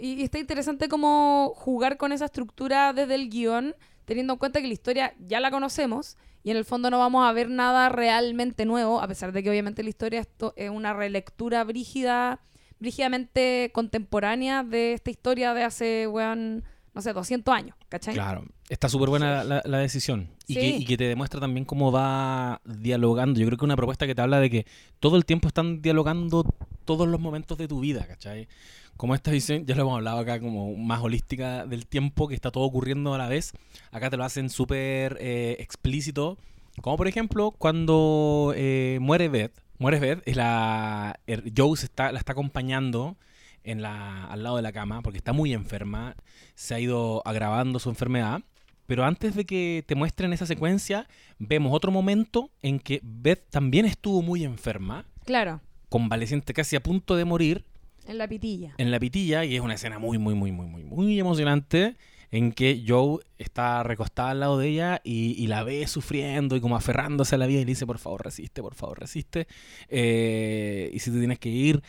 Y, 0.00 0.14
y 0.14 0.22
está 0.22 0.38
interesante 0.38 0.88
como 0.88 1.52
jugar 1.54 1.96
con 1.96 2.12
esa 2.12 2.26
estructura 2.26 2.92
desde 2.92 3.14
el 3.14 3.30
guion, 3.30 3.74
teniendo 4.04 4.34
en 4.34 4.38
cuenta 4.38 4.60
que 4.60 4.66
la 4.66 4.72
historia 4.74 5.14
ya 5.18 5.40
la 5.40 5.50
conocemos 5.50 6.16
y 6.44 6.50
en 6.50 6.56
el 6.56 6.64
fondo 6.64 6.90
no 6.90 6.98
vamos 6.98 7.24
a 7.24 7.32
ver 7.32 7.48
nada 7.48 7.88
realmente 7.88 8.64
nuevo, 8.64 9.00
a 9.00 9.08
pesar 9.08 9.32
de 9.32 9.42
que 9.42 9.50
obviamente 9.50 9.82
la 9.82 9.90
historia 9.90 10.20
esto 10.20 10.52
es 10.56 10.70
una 10.70 10.92
relectura 10.92 11.62
brígida, 11.64 12.40
brígidamente 12.80 13.70
contemporánea 13.72 14.64
de 14.64 14.94
esta 14.94 15.10
historia 15.10 15.54
de 15.54 15.62
hace, 15.62 16.06
weón, 16.08 16.64
no 16.94 17.00
sé, 17.02 17.12
200 17.12 17.54
años, 17.54 17.76
¿cachai? 17.88 18.14
Claro, 18.14 18.44
está 18.68 18.88
súper 18.88 19.08
buena 19.08 19.44
la, 19.44 19.62
la 19.64 19.78
decisión. 19.78 20.28
Y, 20.46 20.54
Sí. 20.54 20.60
que, 20.60 20.66
y 20.68 20.84
que 20.84 20.96
te 20.96 21.04
demuestra 21.04 21.40
también 21.40 21.64
cómo 21.64 21.90
va 21.92 22.60
dialogando. 22.64 23.40
Yo 23.40 23.46
creo 23.46 23.58
que 23.58 23.64
una 23.64 23.76
propuesta 23.76 24.06
que 24.06 24.14
te 24.14 24.20
habla 24.22 24.40
de 24.40 24.50
que 24.50 24.66
todo 25.00 25.16
el 25.16 25.24
tiempo 25.24 25.48
están 25.48 25.80
dialogando 25.82 26.44
todos 26.84 27.08
los 27.08 27.20
momentos 27.20 27.56
de 27.58 27.68
tu 27.68 27.80
vida, 27.80 28.06
¿cachai? 28.06 28.48
Como 28.96 29.14
esta 29.14 29.30
visión, 29.30 29.64
ya 29.64 29.74
lo 29.74 29.82
hemos 29.82 29.94
hablado 29.94 30.18
acá, 30.18 30.38
como 30.38 30.76
más 30.76 31.00
holística 31.00 31.64
del 31.66 31.86
tiempo, 31.86 32.28
que 32.28 32.34
está 32.34 32.50
todo 32.50 32.64
ocurriendo 32.64 33.14
a 33.14 33.18
la 33.18 33.28
vez. 33.28 33.52
Acá 33.90 34.10
te 34.10 34.16
lo 34.18 34.24
hacen 34.24 34.50
súper 34.50 35.16
eh, 35.20 35.56
explícito. 35.60 36.36
Como 36.82 36.96
por 36.98 37.08
ejemplo, 37.08 37.52
cuando 37.52 38.52
eh, 38.54 38.98
muere 39.00 39.28
Beth. 39.28 39.52
Muere 39.78 39.98
Beth, 39.98 40.22
y 40.28 40.34
la, 40.34 41.18
er- 41.26 41.52
Joe 41.56 41.76
se 41.76 41.86
está, 41.86 42.12
la 42.12 42.18
está 42.18 42.32
acompañando 42.32 43.16
en 43.64 43.82
la, 43.82 44.24
al 44.26 44.42
lado 44.42 44.56
de 44.56 44.62
la 44.62 44.72
cama, 44.72 45.02
porque 45.02 45.18
está 45.18 45.32
muy 45.32 45.52
enferma 45.52 46.14
se 46.54 46.74
ha 46.74 46.80
ido 46.80 47.22
agravando 47.26 47.78
su 47.78 47.88
enfermedad. 47.88 48.42
Pero 48.86 49.04
antes 49.04 49.34
de 49.34 49.44
que 49.46 49.84
te 49.86 49.94
muestren 49.94 50.32
esa 50.32 50.44
secuencia, 50.44 51.08
vemos 51.38 51.72
otro 51.74 51.90
momento 51.92 52.50
en 52.62 52.78
que 52.78 53.00
Beth 53.02 53.48
también 53.50 53.86
estuvo 53.86 54.22
muy 54.22 54.44
enferma, 54.44 55.06
Claro, 55.24 55.60
convaleciente 55.88 56.52
casi 56.52 56.76
a 56.76 56.82
punto 56.82 57.16
de 57.16 57.24
morir, 57.24 57.64
en 58.06 58.18
la 58.18 58.26
pitilla. 58.26 58.74
en 58.78 58.90
la 58.90 58.98
pitilla, 58.98 59.44
y 59.44 59.54
es 59.54 59.60
una 59.60 59.74
escena 59.74 59.98
muy, 60.00 60.18
muy, 60.18 60.34
muy, 60.34 60.50
muy, 60.50 60.66
muy, 60.66 60.84
muy 60.84 61.18
emocionante, 61.20 61.96
en 62.32 62.50
que 62.52 62.82
Joe 62.86 63.20
está 63.38 63.82
recostada 63.82 64.30
al 64.30 64.40
lado 64.40 64.58
de 64.58 64.68
ella 64.68 65.00
y, 65.04 65.40
y 65.42 65.46
la 65.46 65.62
ve 65.62 65.86
sufriendo 65.86 66.56
y 66.56 66.60
como 66.60 66.76
aferrándose 66.76 67.34
a 67.34 67.38
la 67.38 67.46
vida 67.46 67.60
y 67.60 67.64
le 67.64 67.72
dice, 67.72 67.86
por 67.86 67.98
favor, 67.98 68.24
resiste, 68.24 68.62
por 68.62 68.74
favor, 68.74 68.98
resiste. 68.98 69.46
Eh, 69.88 70.90
y 70.92 70.98
si 70.98 71.10
te 71.10 71.18
tienes 71.18 71.38
que 71.38 71.50
ir, 71.50 71.82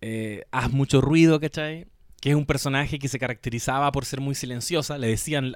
eh, 0.00 0.44
haz 0.50 0.70
mucho 0.72 1.00
ruido, 1.00 1.40
¿cachai? 1.40 1.86
Que 2.20 2.30
es 2.30 2.36
un 2.36 2.46
personaje 2.46 2.98
que 2.98 3.08
se 3.08 3.18
caracterizaba 3.18 3.90
por 3.92 4.04
ser 4.04 4.20
muy 4.20 4.34
silenciosa, 4.34 4.98
le 4.98 5.06
decían 5.08 5.54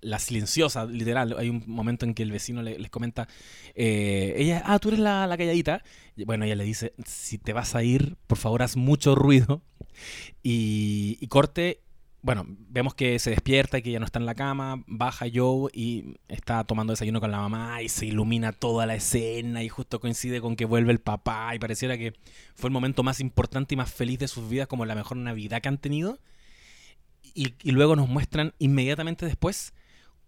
la, 0.00 0.18
silenciosa, 0.18 0.84
literal. 0.86 1.34
Hay 1.38 1.48
un 1.48 1.64
momento 1.66 2.04
en 2.06 2.14
que 2.14 2.22
el 2.22 2.30
vecino 2.32 2.62
le- 2.62 2.78
les 2.78 2.90
comenta, 2.90 3.28
eh, 3.74 4.34
ella, 4.36 4.62
ah, 4.66 4.78
tú 4.78 4.88
eres 4.88 5.00
la, 5.00 5.26
la 5.26 5.36
calladita. 5.36 5.82
Bueno, 6.26 6.44
ella 6.44 6.54
le 6.56 6.64
dice, 6.64 6.92
si 7.06 7.38
te 7.38 7.52
vas 7.52 7.74
a 7.74 7.82
ir, 7.82 8.16
por 8.26 8.38
favor, 8.38 8.62
haz 8.62 8.76
mucho 8.76 9.14
ruido. 9.14 9.62
Y, 10.42 11.18
y 11.20 11.26
corte, 11.28 11.81
bueno, 12.22 12.44
vemos 12.48 12.94
que 12.94 13.18
se 13.18 13.30
despierta 13.30 13.78
y 13.78 13.82
que 13.82 13.90
ya 13.90 13.98
no 13.98 14.04
está 14.06 14.20
en 14.20 14.26
la 14.26 14.34
cama, 14.36 14.84
baja 14.86 15.26
Joe 15.32 15.70
y 15.74 16.14
está 16.28 16.62
tomando 16.64 16.92
desayuno 16.92 17.20
con 17.20 17.32
la 17.32 17.38
mamá 17.38 17.82
y 17.82 17.88
se 17.88 18.06
ilumina 18.06 18.52
toda 18.52 18.86
la 18.86 18.94
escena 18.94 19.62
y 19.64 19.68
justo 19.68 19.98
coincide 20.00 20.40
con 20.40 20.54
que 20.54 20.64
vuelve 20.64 20.92
el 20.92 21.00
papá 21.00 21.52
y 21.54 21.58
pareciera 21.58 21.98
que 21.98 22.14
fue 22.54 22.68
el 22.68 22.72
momento 22.72 23.02
más 23.02 23.18
importante 23.18 23.74
y 23.74 23.76
más 23.76 23.92
feliz 23.92 24.20
de 24.20 24.28
sus 24.28 24.48
vidas, 24.48 24.68
como 24.68 24.86
la 24.86 24.94
mejor 24.94 25.16
Navidad 25.16 25.60
que 25.60 25.68
han 25.68 25.78
tenido. 25.78 26.18
Y, 27.34 27.54
y 27.62 27.70
luego 27.72 27.96
nos 27.96 28.08
muestran 28.08 28.52
inmediatamente 28.58 29.26
después 29.26 29.72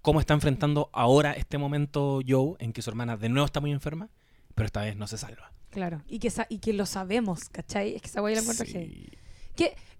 cómo 0.02 0.20
está 0.20 0.34
enfrentando 0.34 0.90
ahora 0.92 1.32
este 1.32 1.58
momento 1.58 2.20
Joe 2.26 2.56
en 2.58 2.72
que 2.72 2.82
su 2.82 2.90
hermana 2.90 3.16
de 3.16 3.28
nuevo 3.28 3.46
está 3.46 3.60
muy 3.60 3.70
enferma, 3.72 4.08
pero 4.54 4.66
esta 4.66 4.80
vez 4.82 4.96
no 4.96 5.06
se 5.06 5.16
salva. 5.18 5.52
Claro. 5.70 6.02
Y 6.08 6.18
que, 6.18 6.30
sa- 6.30 6.46
y 6.48 6.58
que 6.58 6.72
lo 6.72 6.86
sabemos, 6.86 7.48
¿cachai? 7.50 7.94
Es 7.94 8.02
que 8.02 8.08
esa 8.08 8.20
guay 8.20 8.34
la 8.34 8.40
encuentro 8.40 8.66
Sí. 8.66 8.72
heavy. 8.72 9.10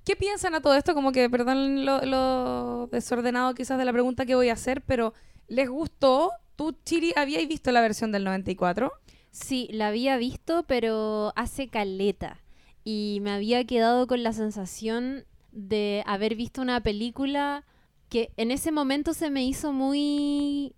¿Qué, 0.04 0.12
¿Qué 0.12 0.16
piensan 0.16 0.54
a 0.54 0.60
todo 0.60 0.74
esto? 0.74 0.94
Como 0.94 1.12
que, 1.12 1.28
perdón 1.30 1.84
lo 1.84 2.88
desordenado 2.92 3.54
quizás 3.54 3.78
de 3.78 3.84
la 3.84 3.92
pregunta 3.92 4.26
que 4.26 4.34
voy 4.34 4.48
a 4.48 4.54
hacer, 4.54 4.82
pero 4.82 5.14
¿les 5.48 5.68
gustó? 5.68 6.32
¿Tú, 6.56 6.76
Chiri, 6.84 7.12
habíais 7.16 7.48
visto 7.48 7.72
la 7.72 7.80
versión 7.80 8.12
del 8.12 8.24
94? 8.24 8.92
Sí, 9.30 9.68
la 9.72 9.88
había 9.88 10.16
visto, 10.16 10.64
pero 10.68 11.32
hace 11.34 11.68
caleta. 11.68 12.40
Y 12.84 13.18
me 13.22 13.32
había 13.32 13.64
quedado 13.64 14.06
con 14.06 14.22
la 14.22 14.32
sensación 14.32 15.24
de 15.50 16.04
haber 16.06 16.36
visto 16.36 16.62
una 16.62 16.80
película 16.82 17.64
que 18.08 18.32
en 18.36 18.50
ese 18.50 18.70
momento 18.70 19.14
se 19.14 19.30
me 19.30 19.44
hizo 19.44 19.72
muy 19.72 20.74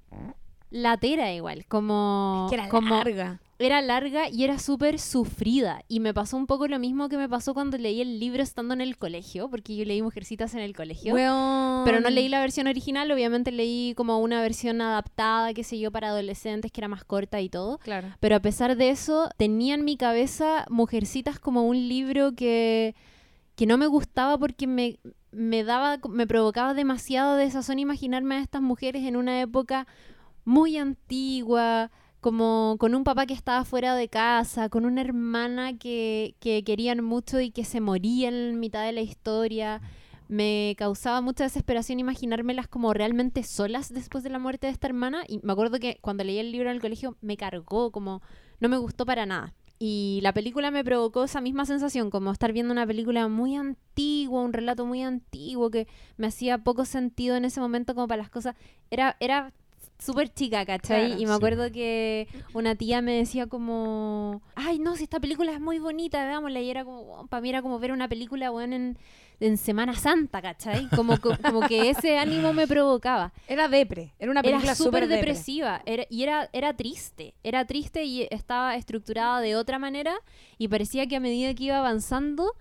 latera 0.71 1.33
igual, 1.33 1.65
como, 1.67 2.47
que 2.49 2.57
era 2.57 2.69
como 2.69 2.97
larga. 2.97 3.41
era 3.59 3.81
larga 3.81 4.29
y 4.29 4.45
era 4.45 4.59
súper 4.59 4.99
sufrida. 4.99 5.83
Y 5.89 6.01
me 6.01 6.13
pasó 6.13 6.37
un 6.37 6.47
poco 6.47 6.67
lo 6.69 6.79
mismo 6.79 7.09
que 7.09 7.17
me 7.17 7.29
pasó 7.29 7.55
cuando 7.55 7.79
leí 7.79 8.01
el 8.01 8.19
libro 8.19 8.43
estando 8.43 8.75
en 8.75 8.81
el 8.81 8.97
colegio, 8.97 9.49
porque 9.49 9.77
yo 9.77 9.85
leí 9.85 10.03
Mujercitas 10.03 10.55
en 10.55 10.61
el 10.61 10.75
colegio. 10.75 11.15
Weón. 11.15 11.85
Pero 11.85 12.01
no 12.01 12.11
leí 12.11 12.29
la 12.29 12.41
versión 12.41 12.67
original, 12.67 13.11
obviamente 13.11 13.53
leí 13.53 13.95
como 13.97 14.19
una 14.19 14.41
versión 14.41 14.81
adaptada, 14.81 15.55
qué 15.55 15.65
sé 15.65 15.79
yo, 15.79 15.91
para 15.91 16.09
adolescentes, 16.09 16.73
que 16.73 16.81
era 16.81 16.89
más 16.89 17.05
corta 17.05 17.41
y 17.41 17.49
todo. 17.49 17.79
Claro. 17.79 18.09
Pero 18.21 18.37
a 18.37 18.41
pesar 18.41 18.77
de 18.77 18.91
eso, 18.91 19.31
tenía 19.37 19.75
en 19.75 19.85
mi 19.85 19.97
cabeza 19.97 20.67
Mujercitas 20.69 21.39
como 21.39 21.67
un 21.67 21.89
libro 21.89 22.33
que, 22.33 22.95
que 23.55 23.67
no 23.67 23.79
me 23.79 23.87
gustaba 23.87 24.37
porque 24.37 24.67
me, 24.67 24.99
me 25.31 25.65
daba, 25.65 25.99
me 26.09 26.27
provocaba 26.27 26.75
demasiado 26.75 27.37
desazón 27.37 27.79
imaginarme 27.79 28.37
a 28.37 28.41
estas 28.41 28.63
mujeres 28.63 29.05
en 29.05 29.17
una 29.17 29.41
época 29.41 29.87
muy 30.47 30.79
antigua, 30.79 31.91
como 32.21 32.77
con 32.79 32.95
un 32.95 33.05
papá 33.05 33.27
que 33.27 33.35
estaba 33.35 33.65
fuera 33.65 33.95
de 33.95 34.09
casa, 34.09 34.71
con 34.71 34.87
una 34.87 35.03
hermana 35.03 35.77
que, 35.77 36.37
que 36.41 36.65
querían 36.65 37.05
mucho 37.05 37.41
y 37.41 37.51
que 37.51 37.65
se 37.65 37.81
moría 37.83 38.29
en 38.29 38.59
mitad 38.59 38.85
de 38.85 38.93
la 38.93 39.03
historia. 39.03 39.83
Me 40.29 40.75
causaba 40.79 41.21
mucha 41.21 41.45
desesperación 41.45 42.01
imaginármelas 42.01 42.69
como 42.69 42.95
realmente 42.95 43.43
solas 43.43 43.93
después 43.93 44.25
de 44.25 44.31
la 44.31 44.39
muerte 44.39 44.69
de 44.69 44.73
esta 44.73 44.87
hermana. 44.87 45.25
Y 45.29 45.41
me 45.43 45.53
acuerdo 45.53 45.79
que 45.79 45.99
cuando 46.01 46.25
leí 46.25 46.39
el 46.39 46.53
libro 46.53 46.71
en 46.71 46.77
el 46.77 46.81
colegio 46.81 47.17
me 47.21 47.37
cargó, 47.37 47.91
como 47.93 48.23
no 48.61 48.69
me 48.69 48.79
gustó 48.79 49.05
para 49.05 49.27
nada. 49.27 49.53
Y 49.79 50.21
la 50.23 50.33
película 50.33 50.71
me 50.71 50.85
provocó 50.85 51.25
esa 51.25 51.41
misma 51.41 51.67
sensación, 51.67 52.11
como 52.11 52.33
estar 52.33 52.53
viendo 52.53 52.73
una 52.73 52.87
película 52.87 53.29
muy 53.29 53.57
antigua, 53.57 54.43
un 54.43 54.53
relato 54.53 54.87
muy 54.87 55.03
antiguo 55.03 55.71
que 55.71 55.87
me 56.17 56.29
hacía 56.29 56.59
poco 56.59 56.85
sentido 56.85 57.37
en 57.37 57.45
ese 57.45 57.61
momento 57.61 57.95
como 57.95 58.09
para 58.09 58.23
las 58.23 58.31
cosas. 58.31 58.57
Era, 58.91 59.17
era 59.21 59.53
súper 59.99 60.29
chica, 60.33 60.65
¿cachai? 60.67 61.07
Claro. 61.07 61.21
y 61.23 61.27
me 61.27 61.33
Sí. 61.33 61.37
acuerdo 61.37 61.73
que 61.73 62.29
una 62.55 62.75
tía 62.75 63.01
me 63.03 63.13
decía 63.13 63.47
como, 63.47 64.43
ay, 64.55 64.79
no, 64.79 64.97
si 64.97 65.05
esta 65.05 65.21
película 65.21 65.53
es 65.53 65.61
muy 65.61 65.79
bonita, 65.79 66.25
veámosla. 66.27 66.61
Y 66.61 66.71
era 66.71 66.85
como, 66.85 67.27
para 67.29 67.41
mí 67.41 67.49
era 67.49 67.63
como 67.63 67.79
ver 67.79 67.93
una 67.93 68.09
película, 68.09 68.51
weón, 68.51 68.73
en, 68.73 68.99
en 69.41 69.57
Semana 69.59 69.95
Santa, 69.95 70.41
¿cachai? 70.43 70.89
Como, 70.89 71.19
co- 71.21 71.37
como 71.43 71.67
que 71.69 71.91
ese 71.91 72.19
ánimo 72.19 72.53
me 72.53 72.67
provocaba. 72.67 73.33
Era 73.49 73.69
depre. 73.69 74.13
Era 74.19 74.31
una 74.31 74.43
película 74.43 74.75
súper 74.75 74.87
súper 74.87 75.01
depre. 75.09 75.17
depresiva 75.17 75.83
era- 75.87 76.07
y 76.11 76.23
era, 76.23 76.49
era 76.53 76.75
triste. 76.75 77.35
Era 77.43 77.65
triste 77.67 78.05
y 78.05 78.29
estaba 78.31 78.77
estructurada 78.77 79.41
de 79.41 79.57
otra 79.57 79.79
manera 79.79 80.15
y 80.59 80.69
parecía 80.69 81.07
que 81.07 81.17
a 81.17 81.21
medida 81.21 81.55
que 81.55 81.65
iba 81.65 81.79
avanzando, 81.79 82.53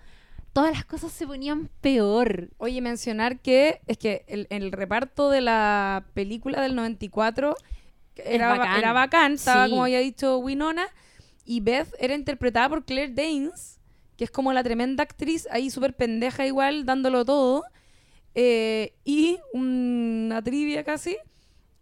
todas 0.56 0.72
las 0.72 0.86
cosas 0.86 1.12
se 1.12 1.28
ponían 1.28 1.70
peor. 1.82 2.48
Oye, 2.60 2.80
mencionar 2.80 3.40
que 3.40 3.82
es 3.88 3.98
que 3.98 4.24
el, 4.28 4.48
el 4.50 4.72
reparto 4.72 5.30
de 5.30 5.42
la 5.42 6.06
película 6.14 6.62
del 6.62 6.76
94 6.76 7.58
era 8.16 8.48
bacán. 8.58 8.78
era 8.80 8.94
bacán, 8.94 9.34
estaba 9.34 9.66
Sí. 9.66 9.72
como 9.72 9.84
había 9.84 10.00
dicho 10.00 10.38
Winona, 10.38 10.88
y 11.44 11.60
Beth 11.60 11.94
era 12.00 12.16
interpretada 12.16 12.70
por 12.70 12.86
Claire 12.86 13.14
Danes, 13.14 13.82
que 14.16 14.24
es 14.24 14.32
como 14.32 14.54
la 14.54 14.64
tremenda 14.64 15.04
actriz, 15.04 15.46
ahí 15.52 15.70
súper 15.70 15.94
pendeja 15.94 16.46
igual, 16.48 16.86
dándolo 16.86 17.26
todo. 17.26 17.66
Eh, 18.34 18.94
y 19.04 19.38
una 19.52 20.42
trivia 20.42 20.86
casi, 20.86 21.18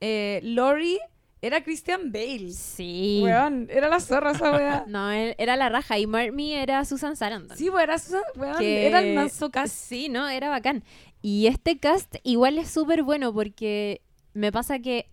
eh, 0.01 0.39
Lori 0.43 0.97
era 1.45 1.63
Christian 1.63 2.11
Bale. 2.11 2.51
Sí. 2.51 3.19
Weón, 3.23 3.67
era 3.69 3.89
la 3.89 3.99
zorra 3.99 4.31
esa 4.31 4.51
weá. 4.51 4.85
No, 4.87 5.11
él- 5.11 5.35
era 5.37 5.55
la 5.57 5.69
raja 5.69 5.99
y 5.99 6.07
Marmy 6.07 6.53
era 6.53 6.83
Susan 6.85 7.15
Sarandon. 7.15 7.57
Sí, 7.57 7.69
weón, 7.69 7.81
era, 7.83 7.97
Susan- 7.99 8.23
weón, 8.35 8.57
que- 8.57 8.87
era 8.87 8.99
el 9.01 9.13
manso 9.15 9.51
cast. 9.51 9.75
Sí, 9.75 10.09
no, 10.09 10.27
era 10.29 10.49
bacán. 10.49 10.83
Y 11.21 11.47
este 11.47 11.77
cast 11.77 12.15
igual 12.23 12.57
es 12.57 12.69
súper 12.71 13.03
bueno 13.03 13.33
porque 13.33 14.01
me 14.33 14.51
pasa 14.51 14.79
que, 14.79 15.09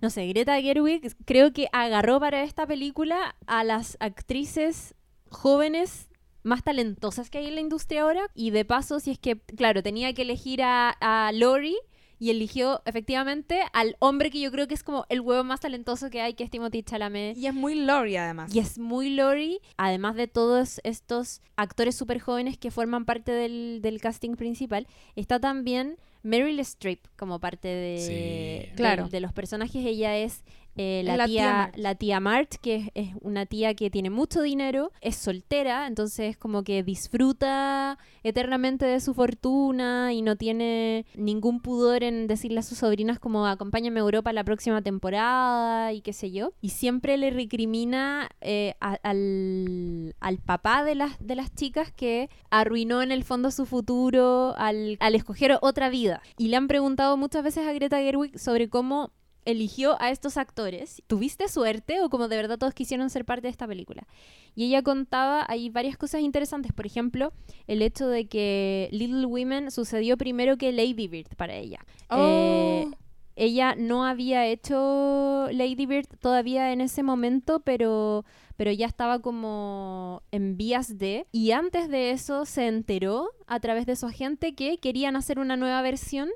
no 0.00 0.10
sé, 0.10 0.26
Greta 0.28 0.60
Gerwig 0.60 1.14
creo 1.24 1.52
que 1.52 1.68
agarró 1.72 2.20
para 2.20 2.42
esta 2.42 2.66
película 2.66 3.34
a 3.46 3.64
las 3.64 3.96
actrices 4.00 4.94
jóvenes 5.28 6.08
más 6.42 6.62
talentosas 6.62 7.28
que 7.28 7.38
hay 7.38 7.46
en 7.48 7.54
la 7.54 7.60
industria 7.60 8.02
ahora. 8.02 8.22
Y 8.34 8.50
de 8.50 8.64
paso, 8.64 8.98
si 9.00 9.10
es 9.10 9.18
que, 9.18 9.38
claro, 9.56 9.82
tenía 9.82 10.12
que 10.14 10.22
elegir 10.22 10.62
a, 10.62 10.90
a 11.00 11.32
Lori 11.32 11.76
y 12.20 12.30
eligió 12.30 12.82
efectivamente 12.84 13.60
al 13.72 13.96
hombre 13.98 14.30
que 14.30 14.38
yo 14.38 14.52
creo 14.52 14.68
que 14.68 14.74
es 14.74 14.84
como 14.84 15.06
el 15.08 15.20
huevo 15.20 15.42
más 15.42 15.58
talentoso 15.60 16.10
que 16.10 16.20
hay, 16.20 16.34
que 16.34 16.44
es 16.44 16.50
Timothy 16.50 16.82
Chalamet. 16.84 17.36
Y 17.36 17.46
es 17.48 17.54
muy 17.54 17.74
Lori 17.74 18.16
además. 18.16 18.54
Y 18.54 18.58
es 18.60 18.78
muy 18.78 19.10
Lori, 19.10 19.58
además 19.76 20.14
de 20.14 20.28
todos 20.28 20.80
estos 20.84 21.40
actores 21.56 21.96
súper 21.96 22.20
jóvenes 22.20 22.58
que 22.58 22.70
forman 22.70 23.04
parte 23.06 23.32
del, 23.32 23.80
del 23.82 24.00
casting 24.00 24.36
principal, 24.36 24.86
está 25.16 25.40
también 25.40 25.96
Meryl 26.22 26.60
Streep 26.60 27.00
como 27.16 27.40
parte 27.40 27.66
de, 27.68 27.98
Sí. 27.98 28.12
de- 28.12 28.72
Claro. 28.76 29.08
de 29.08 29.20
los 29.20 29.32
personajes. 29.32 29.84
Ella 29.86 30.16
es 30.18 30.44
eh, 30.82 31.02
la, 31.04 31.16
la 31.16 31.26
tía, 31.26 31.72
la 31.76 31.94
tía 31.94 32.20
March, 32.20 32.58
que 32.60 32.76
es, 32.76 32.88
es 32.94 33.08
una 33.20 33.44
tía 33.46 33.74
que 33.74 33.90
tiene 33.90 34.08
mucho 34.10 34.40
dinero, 34.42 34.92
es 35.00 35.16
soltera, 35.16 35.86
entonces 35.86 36.36
como 36.36 36.62
que 36.64 36.82
disfruta 36.82 37.98
eternamente 38.22 38.86
de 38.86 39.00
su 39.00 39.12
fortuna 39.14 40.12
y 40.12 40.22
no 40.22 40.36
tiene 40.36 41.04
ningún 41.14 41.60
pudor 41.60 42.02
en 42.02 42.26
decirle 42.26 42.60
a 42.60 42.62
sus 42.62 42.78
sobrinas 42.78 43.18
como 43.18 43.46
acompáñame 43.46 44.00
a 44.00 44.02
Europa 44.02 44.32
la 44.32 44.44
próxima 44.44 44.80
temporada 44.82 45.92
y 45.92 46.00
qué 46.00 46.12
sé 46.12 46.30
yo. 46.30 46.52
Y 46.60 46.70
siempre 46.70 47.16
le 47.18 47.30
recrimina 47.30 48.28
eh, 48.40 48.74
a- 48.80 48.98
al, 49.02 50.14
al 50.20 50.38
papá 50.38 50.84
de 50.84 50.94
las, 50.94 51.12
de 51.20 51.34
las 51.36 51.54
chicas 51.54 51.92
que 51.92 52.30
arruinó 52.50 53.02
en 53.02 53.12
el 53.12 53.24
fondo 53.24 53.50
su 53.50 53.66
futuro 53.66 54.54
al, 54.56 54.96
al 55.00 55.14
escoger 55.14 55.58
otra 55.60 55.88
vida. 55.90 56.22
Y 56.38 56.48
le 56.48 56.56
han 56.56 56.68
preguntado 56.68 57.16
muchas 57.16 57.42
veces 57.44 57.66
a 57.66 57.72
Greta 57.72 57.98
Gerwig 57.98 58.38
sobre 58.38 58.68
cómo 58.68 59.12
eligió 59.44 60.00
a 60.00 60.10
estos 60.10 60.36
actores. 60.36 61.02
¿Tuviste 61.06 61.48
suerte 61.48 62.00
o 62.00 62.10
como 62.10 62.28
de 62.28 62.36
verdad 62.36 62.58
todos 62.58 62.74
quisieron 62.74 63.10
ser 63.10 63.24
parte 63.24 63.42
de 63.42 63.50
esta 63.50 63.66
película? 63.66 64.06
Y 64.54 64.66
ella 64.66 64.82
contaba, 64.82 65.44
hay 65.48 65.70
varias 65.70 65.96
cosas 65.96 66.20
interesantes. 66.20 66.72
Por 66.72 66.86
ejemplo, 66.86 67.32
el 67.66 67.82
hecho 67.82 68.08
de 68.08 68.26
que 68.26 68.88
Little 68.92 69.26
Women 69.26 69.70
sucedió 69.70 70.16
primero 70.16 70.56
que 70.56 70.72
Lady 70.72 71.08
Bird 71.08 71.36
para 71.36 71.54
ella. 71.54 71.80
Oh. 72.08 72.16
Eh, 72.18 72.90
ella 73.36 73.74
no 73.74 74.04
había 74.04 74.46
hecho 74.46 75.48
Lady 75.50 75.86
Bird 75.86 76.08
todavía 76.20 76.72
en 76.72 76.82
ese 76.82 77.02
momento, 77.02 77.60
pero, 77.60 78.26
pero 78.58 78.70
ya 78.70 78.86
estaba 78.86 79.20
como 79.20 80.22
en 80.30 80.58
vías 80.58 80.98
de. 80.98 81.26
Y 81.32 81.52
antes 81.52 81.88
de 81.88 82.10
eso 82.10 82.44
se 82.44 82.66
enteró 82.66 83.30
a 83.46 83.58
través 83.60 83.86
de 83.86 83.96
su 83.96 84.04
agente 84.04 84.54
que 84.54 84.76
querían 84.76 85.16
hacer 85.16 85.38
una 85.38 85.56
nueva 85.56 85.80
versión. 85.80 86.28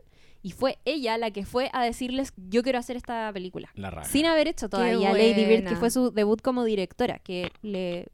Y 0.44 0.52
fue 0.52 0.78
ella 0.84 1.16
la 1.18 1.30
que 1.32 1.44
fue 1.46 1.70
a 1.72 1.82
decirles, 1.82 2.32
yo 2.36 2.62
quiero 2.62 2.78
hacer 2.78 2.96
esta 2.96 3.32
película. 3.32 3.70
La 3.74 3.90
raja. 3.90 4.08
Sin 4.08 4.26
haber 4.26 4.46
hecho 4.46 4.68
todavía 4.68 5.10
Lady 5.12 5.44
Bird, 5.46 5.66
que 5.66 5.74
fue 5.76 5.90
su 5.90 6.10
debut 6.12 6.40
como 6.42 6.62
directora, 6.64 7.18
que 7.18 7.50
le 7.62 8.08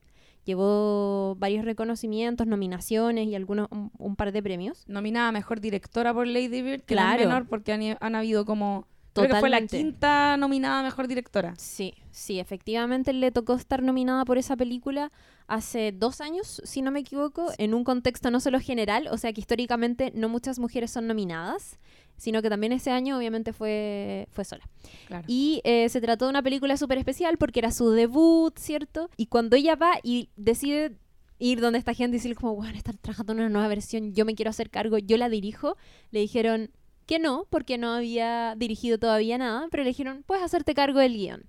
llevó 0.45 1.35
varios 1.38 1.64
reconocimientos, 1.64 2.47
nominaciones 2.47 3.27
y 3.27 3.35
algunos 3.35 3.69
un, 3.71 3.90
un 3.99 4.16
par 4.16 4.33
de 4.33 4.43
premios. 4.43 4.85
nominada 4.87 5.29
a 5.29 5.33
mejor 5.33 5.61
directora 5.61 6.14
por 6.14 6.27
Lady 6.27 6.62
Bird, 6.62 6.83
que 6.83 6.95
no 6.95 7.01
es 7.01 7.07
Claro. 7.07 7.25
menor 7.29 7.47
porque 7.49 7.73
han, 7.73 7.97
han 8.01 8.14
habido 8.14 8.45
como. 8.45 8.87
Creo 9.12 9.27
que 9.27 9.40
fue 9.40 9.51
la 9.51 9.57
Totalmente. 9.59 9.77
quinta 9.77 10.37
nominada 10.37 10.81
a 10.81 10.83
mejor 10.85 11.09
directora. 11.09 11.55
Sí, 11.57 11.95
sí, 12.12 12.38
efectivamente 12.38 13.12
le 13.12 13.33
tocó 13.33 13.55
estar 13.55 13.83
nominada 13.83 14.25
por 14.25 14.38
esa 14.38 14.57
película 14.57 15.11
hace 15.49 15.90
dos 15.90 16.21
años, 16.21 16.62
si 16.64 16.81
no 16.81 16.93
me 16.93 17.01
equivoco, 17.01 17.49
en 17.59 17.75
un 17.75 17.83
contexto 17.83 18.31
no 18.31 18.38
solo 18.38 18.61
general, 18.61 19.09
o 19.11 19.19
sea 19.19 19.33
que 19.33 19.40
históricamente 19.40 20.12
no 20.14 20.29
muchas 20.29 20.61
mujeres 20.61 20.93
son 20.93 21.09
nominadas, 21.09 21.81
sino 22.20 22.42
que 22.42 22.50
también 22.50 22.72
ese 22.72 22.90
año 22.90 23.16
obviamente 23.16 23.52
fue, 23.52 24.28
fue 24.30 24.44
sola. 24.44 24.62
Claro. 25.06 25.24
Y 25.26 25.61
eh, 25.64 25.88
se 25.88 26.00
trató 26.00 26.26
de 26.26 26.30
una 26.30 26.42
película 26.42 26.76
súper 26.76 26.98
especial 26.98 27.38
porque 27.38 27.61
era 27.61 27.72
su 27.72 27.90
debut, 27.90 28.56
¿cierto? 28.59 29.09
Y 29.16 29.26
cuando 29.26 29.56
ella 29.56 29.74
va 29.74 29.92
y 30.02 30.28
decide 30.37 30.92
ir 31.38 31.61
donde 31.62 31.78
esta 31.78 31.94
gente 31.94 32.16
y 32.16 32.18
decirle 32.18 32.35
como, 32.37 32.54
bueno, 32.54 32.76
están 32.76 32.98
trabajando 32.98 33.33
en 33.33 33.38
una 33.40 33.48
nueva 33.48 33.68
versión, 33.68 34.12
yo 34.12 34.24
me 34.26 34.35
quiero 34.35 34.50
hacer 34.50 34.68
cargo, 34.68 34.98
yo 34.98 35.16
la 35.16 35.30
dirijo. 35.30 35.76
Le 36.11 36.20
dijeron 36.20 36.70
que 37.06 37.18
no, 37.18 37.46
porque 37.48 37.78
no 37.78 37.94
había 37.94 38.54
dirigido 38.56 38.98
todavía 38.98 39.38
nada, 39.38 39.66
pero 39.70 39.83
le 39.83 39.88
dijeron, 39.88 40.22
puedes 40.26 40.44
hacerte 40.44 40.74
cargo 40.74 40.98
del 41.00 41.14
guion. 41.14 41.44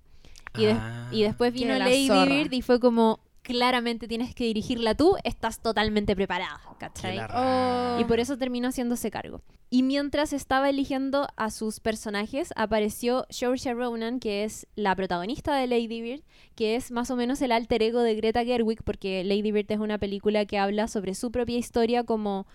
Y, 0.56 0.64
des- 0.64 0.76
Ah. 0.78 1.08
y 1.12 1.22
después 1.22 1.52
vino 1.52 1.74
la 1.78 1.86
Lady. 1.88 2.08
Bird 2.08 2.52
y 2.52 2.62
fue 2.62 2.80
como, 2.80 3.20
claramente 3.42 4.08
tienes 4.08 4.34
que 4.34 4.44
dirigirla 4.44 4.94
tú, 4.94 5.16
estás 5.24 5.60
totalmente 5.60 6.14
preparada, 6.16 6.60
¿cachai? 6.78 7.18
Oh. 7.34 7.98
Y 8.00 8.04
por 8.04 8.20
eso 8.20 8.38
terminó 8.38 8.68
haciéndose 8.68 9.10
cargo. 9.10 9.42
Y 9.68 9.82
mientras 9.82 10.32
estaba 10.32 10.70
eligiendo 10.70 11.26
a 11.36 11.50
sus 11.50 11.80
personajes, 11.80 12.52
apareció 12.56 13.26
Saoirse 13.30 13.74
Ronan, 13.74 14.20
que 14.20 14.44
es 14.44 14.66
la 14.74 14.94
protagonista 14.94 15.56
de 15.56 15.66
Lady 15.66 16.00
Bird, 16.00 16.22
que 16.54 16.76
es 16.76 16.90
más 16.90 17.10
o 17.10 17.16
menos 17.16 17.40
el 17.42 17.52
alter 17.52 17.82
ego 17.82 18.00
de 18.00 18.14
Greta 18.14 18.44
Gerwig, 18.44 18.82
porque 18.84 19.24
Lady 19.24 19.50
Bird 19.50 19.70
es 19.70 19.78
una 19.78 19.98
película 19.98 20.44
que 20.44 20.58
habla 20.58 20.88
sobre 20.88 21.14
su 21.14 21.30
propia 21.30 21.58
historia 21.58 22.04
como 22.04 22.46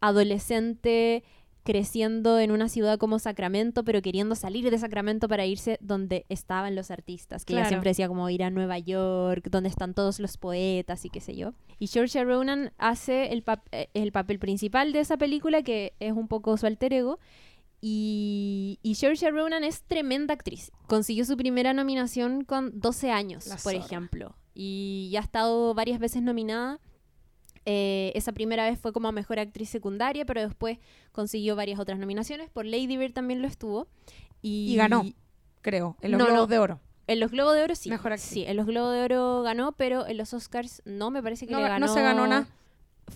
adolescente 0.00 1.22
creciendo 1.64 2.38
en 2.38 2.50
una 2.52 2.68
ciudad 2.68 2.98
como 2.98 3.18
Sacramento, 3.18 3.82
pero 3.84 4.02
queriendo 4.02 4.34
salir 4.34 4.70
de 4.70 4.78
Sacramento 4.78 5.28
para 5.28 5.46
irse 5.46 5.78
donde 5.80 6.26
estaban 6.28 6.74
los 6.76 6.90
artistas, 6.90 7.44
que 7.44 7.54
ella 7.54 7.66
siempre 7.68 7.90
decía 7.90 8.06
como 8.06 8.28
ir 8.30 8.44
a 8.44 8.50
Nueva 8.50 8.78
York, 8.78 9.48
donde 9.50 9.70
están 9.70 9.94
todos 9.94 10.20
los 10.20 10.36
poetas 10.36 11.04
y 11.04 11.10
qué 11.10 11.20
sé 11.20 11.34
yo. 11.34 11.54
Y 11.78 11.88
Saoirse 11.88 12.22
Ronan 12.22 12.72
hace 12.78 13.32
el, 13.32 13.44
pap- 13.44 13.62
eh, 13.72 13.88
el 13.94 14.12
papel 14.12 14.38
principal 14.38 14.92
de 14.92 15.00
esa 15.00 15.16
película, 15.16 15.62
que 15.62 15.94
es 16.00 16.12
un 16.12 16.28
poco 16.28 16.56
su 16.56 16.66
alter 16.66 16.92
ego. 16.92 17.18
Y, 17.86 18.78
y 18.82 18.94
Saoirse 18.94 19.30
Ronan 19.30 19.62
es 19.64 19.82
tremenda 19.82 20.32
actriz. 20.34 20.72
Consiguió 20.86 21.24
su 21.24 21.36
primera 21.36 21.74
nominación 21.74 22.44
con 22.44 22.80
12 22.80 23.10
años, 23.10 23.46
La 23.46 23.56
por 23.56 23.72
zorra. 23.72 23.84
ejemplo. 23.84 24.36
Y 24.54 25.10
ya 25.12 25.20
ha 25.20 25.22
estado 25.22 25.74
varias 25.74 25.98
veces 25.98 26.22
nominada. 26.22 26.80
Eh, 27.66 28.12
esa 28.14 28.32
primera 28.32 28.68
vez 28.68 28.78
fue 28.78 28.92
como 28.92 29.10
mejor 29.12 29.38
actriz 29.38 29.68
secundaria, 29.70 30.24
pero 30.26 30.42
después 30.46 30.78
consiguió 31.12 31.56
varias 31.56 31.78
otras 31.80 31.98
nominaciones. 31.98 32.50
Por 32.50 32.66
Lady 32.66 32.96
Bird 32.96 33.12
también 33.14 33.40
lo 33.42 33.48
estuvo. 33.48 33.88
Y, 34.42 34.72
Y 34.72 34.76
ganó. 34.76 35.04
Creo, 35.62 35.96
en 36.02 36.10
los 36.12 36.18
No, 36.18 36.26
Globos 36.26 36.40
no. 36.42 36.46
de 36.48 36.58
Oro. 36.58 36.80
En 37.06 37.20
los 37.20 37.30
Globos 37.30 37.54
de 37.54 37.62
Oro 37.62 37.74
sí. 37.74 37.88
Mejor 37.90 38.12
actriz. 38.12 38.30
Sí, 38.30 38.44
en 38.46 38.56
los 38.56 38.66
Globos 38.66 38.92
de 38.92 39.02
Oro 39.02 39.42
ganó, 39.42 39.72
pero 39.72 40.06
en 40.06 40.16
los 40.18 40.34
Oscars 40.34 40.82
no, 40.84 41.10
me 41.10 41.22
parece 41.22 41.46
que 41.46 41.52
No, 41.52 41.58
le 41.58 41.64
no 41.64 41.70
ganó. 41.70 41.88
se 41.88 42.02
ganó 42.02 42.26
nada. 42.26 42.48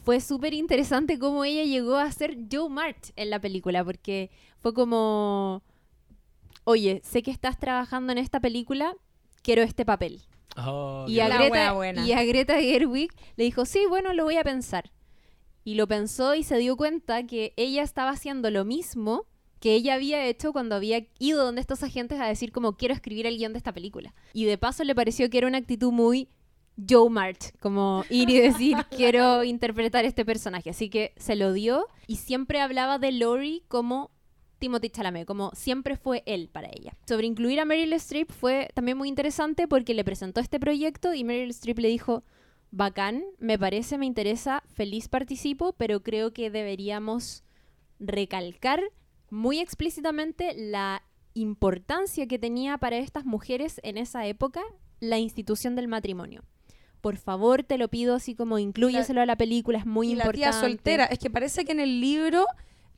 Fue 0.04 0.20
súper 0.20 0.52
interesante 0.54 1.18
cómo 1.18 1.44
ella 1.44 1.64
llegó 1.64 1.96
a 1.96 2.10
ser 2.12 2.36
Joe 2.50 2.68
Mart 2.68 3.06
en 3.16 3.30
la 3.30 3.40
película, 3.40 3.82
porque 3.84 4.30
fue 4.58 4.74
como, 4.74 5.62
oye, 6.64 7.00
sé 7.04 7.22
que 7.22 7.30
estás 7.30 7.58
trabajando 7.58 8.12
en 8.12 8.18
esta 8.18 8.40
película, 8.40 8.94
quiero 9.42 9.62
este 9.62 9.84
papel. 9.86 10.20
Oh, 10.66 11.06
Y 11.08 11.20
a, 11.20 11.28
Greta, 11.28 11.72
buena. 11.72 12.06
y 12.06 12.12
a 12.12 12.24
Greta 12.24 12.60
Gerwig 12.60 13.10
le 13.36 13.44
dijo, 13.44 13.64
sí, 13.64 13.84
bueno, 13.88 14.12
lo 14.12 14.24
voy 14.24 14.36
a 14.36 14.44
pensar. 14.44 14.90
Y 15.64 15.74
lo 15.74 15.86
pensó 15.86 16.34
y 16.34 16.42
se 16.42 16.56
dio 16.58 16.76
cuenta 16.76 17.26
que 17.26 17.52
ella 17.56 17.82
estaba 17.82 18.10
haciendo 18.10 18.50
lo 18.50 18.64
mismo 18.64 19.26
que 19.60 19.74
ella 19.74 19.94
había 19.94 20.24
hecho 20.24 20.52
cuando 20.52 20.76
había 20.76 21.06
ido 21.18 21.44
donde 21.44 21.60
estos 21.60 21.82
agentes 21.82 22.20
a 22.20 22.26
decir 22.26 22.52
como 22.52 22.76
quiero 22.76 22.94
escribir 22.94 23.26
el 23.26 23.36
guion 23.38 23.52
de 23.52 23.58
esta 23.58 23.72
película. 23.72 24.14
Y 24.32 24.44
de 24.44 24.56
paso 24.58 24.84
le 24.84 24.94
pareció 24.94 25.28
que 25.30 25.38
era 25.38 25.46
una 25.46 25.58
actitud 25.58 25.92
muy 25.92 26.28
Joe 26.88 27.10
Mart, 27.10 27.42
como 27.60 28.04
ir 28.08 28.30
y 28.30 28.38
decir 28.38 28.76
quiero 28.96 29.42
interpretar 29.42 30.04
este 30.04 30.24
personaje. 30.24 30.70
Así 30.70 30.88
que 30.90 31.12
se 31.16 31.34
lo 31.34 31.52
dio 31.52 31.86
y 32.06 32.16
siempre 32.16 32.60
hablaba 32.60 32.98
de 32.98 33.12
Laurie 33.12 33.62
como 33.68 34.10
Timothy 34.58 34.90
Chalamet, 34.90 35.26
como 35.26 35.50
siempre 35.54 35.96
fue 35.96 36.22
él 36.26 36.48
para 36.52 36.68
ella. 36.68 36.96
Sobre 37.06 37.26
incluir 37.26 37.60
a 37.60 37.64
Meryl 37.64 37.92
Streep 37.94 38.30
fue 38.30 38.68
también 38.74 38.98
muy 38.98 39.08
interesante 39.08 39.68
porque 39.68 39.94
le 39.94 40.04
presentó 40.04 40.40
este 40.40 40.60
proyecto 40.60 41.14
y 41.14 41.24
Meryl 41.24 41.50
Streep 41.50 41.78
le 41.78 41.88
dijo, 41.88 42.24
bacán, 42.70 43.24
me 43.38 43.58
parece, 43.58 43.98
me 43.98 44.06
interesa, 44.06 44.62
feliz 44.66 45.08
participo, 45.08 45.72
pero 45.72 46.02
creo 46.02 46.32
que 46.32 46.50
deberíamos 46.50 47.44
recalcar 47.98 48.82
muy 49.30 49.58
explícitamente 49.58 50.54
la 50.56 51.02
importancia 51.34 52.26
que 52.26 52.38
tenía 52.38 52.78
para 52.78 52.96
estas 52.96 53.24
mujeres 53.24 53.80
en 53.84 53.96
esa 53.98 54.26
época 54.26 54.62
la 55.00 55.18
institución 55.18 55.76
del 55.76 55.88
matrimonio. 55.88 56.42
Por 57.00 57.16
favor, 57.16 57.62
te 57.62 57.78
lo 57.78 57.88
pido 57.88 58.16
así 58.16 58.34
como 58.34 58.58
inclúyeselo 58.58 59.20
a 59.20 59.26
la 59.26 59.36
película, 59.36 59.78
es 59.78 59.86
muy 59.86 60.08
y 60.08 60.12
importante. 60.12 60.40
la 60.40 60.50
tía 60.50 60.60
soltera. 60.60 61.04
Es 61.04 61.20
que 61.20 61.30
parece 61.30 61.64
que 61.64 61.72
en 61.72 61.80
el 61.80 62.00
libro 62.00 62.44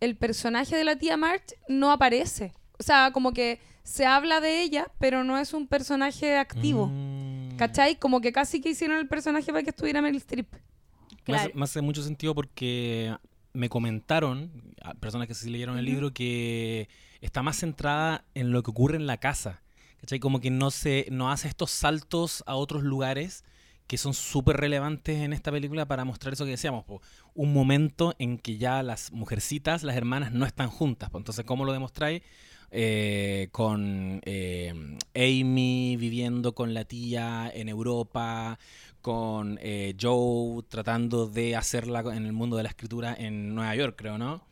el 0.00 0.16
personaje 0.16 0.76
de 0.76 0.84
la 0.84 0.96
tía 0.96 1.16
March 1.16 1.54
no 1.68 1.92
aparece. 1.92 2.52
O 2.78 2.82
sea, 2.82 3.10
como 3.12 3.32
que 3.32 3.60
se 3.82 4.06
habla 4.06 4.40
de 4.40 4.62
ella, 4.62 4.86
pero 4.98 5.24
no 5.24 5.38
es 5.38 5.52
un 5.52 5.66
personaje 5.66 6.36
activo. 6.36 6.86
Mm. 6.86 7.56
¿Cachai? 7.56 7.96
Como 7.98 8.20
que 8.20 8.32
casi 8.32 8.60
que 8.60 8.70
hicieron 8.70 8.98
el 8.98 9.08
personaje 9.08 9.46
para 9.52 9.62
que 9.62 9.70
estuviera 9.70 10.00
Meryl 10.00 10.16
Streep. 10.18 10.50
Me 10.52 10.56
hace- 10.56 11.22
Claro. 11.24 11.50
Me 11.54 11.64
hace, 11.64 11.80
mucho 11.82 12.02
sentido 12.02 12.34
porque 12.34 13.14
me 13.52 13.68
comentaron, 13.68 14.74
a 14.82 14.94
personas 14.94 15.28
que 15.28 15.34
sí 15.34 15.50
leyeron 15.50 15.76
el 15.76 15.84
libro, 15.84 16.12
que 16.14 16.88
está 17.20 17.42
más 17.42 17.58
centrada 17.58 18.24
en 18.34 18.50
lo 18.52 18.62
que 18.62 18.70
ocurre 18.70 18.96
en 18.96 19.06
la 19.06 19.18
casa. 19.18 19.60
¿Cachai? 20.00 20.18
Como 20.18 20.40
que 20.40 20.50
no, 20.50 20.70
se, 20.70 21.06
no 21.10 21.30
hace 21.30 21.48
estos 21.48 21.70
saltos 21.70 22.42
a 22.46 22.54
otros 22.54 22.82
lugares 22.82 23.44
que 23.90 23.98
son 23.98 24.14
súper 24.14 24.56
relevantes 24.58 25.16
en 25.18 25.32
esta 25.32 25.50
película 25.50 25.84
para 25.84 26.04
mostrar 26.04 26.32
eso 26.32 26.44
que 26.44 26.52
decíamos. 26.52 26.84
po. 26.84 27.02
Un 27.34 27.52
momento 27.52 28.14
en 28.20 28.38
que 28.38 28.56
ya 28.56 28.84
las 28.84 29.10
mujercitas, 29.10 29.82
las 29.82 29.96
hermanas, 29.96 30.30
no 30.30 30.46
están 30.46 30.68
juntas. 30.68 31.10
po. 31.10 31.18
Entonces, 31.18 31.44
¿cómo 31.44 31.64
lo 31.64 31.72
demostráis? 31.72 32.22
Eh, 32.70 33.48
con 33.50 34.20
eh, 34.24 34.72
Amy 35.16 35.96
viviendo 35.96 36.54
con 36.54 36.72
la 36.72 36.84
tía 36.84 37.50
en 37.52 37.68
Europa, 37.68 38.60
con 39.02 39.58
eh, 39.60 39.96
Joe 40.00 40.62
tratando 40.68 41.26
de 41.26 41.56
hacerla 41.56 42.04
en 42.14 42.26
el 42.26 42.32
mundo 42.32 42.56
de 42.56 42.62
la 42.62 42.68
escritura 42.68 43.12
en 43.18 43.56
Nueva 43.56 43.74
York, 43.74 43.96
creo, 43.98 44.18
¿no? 44.18 44.44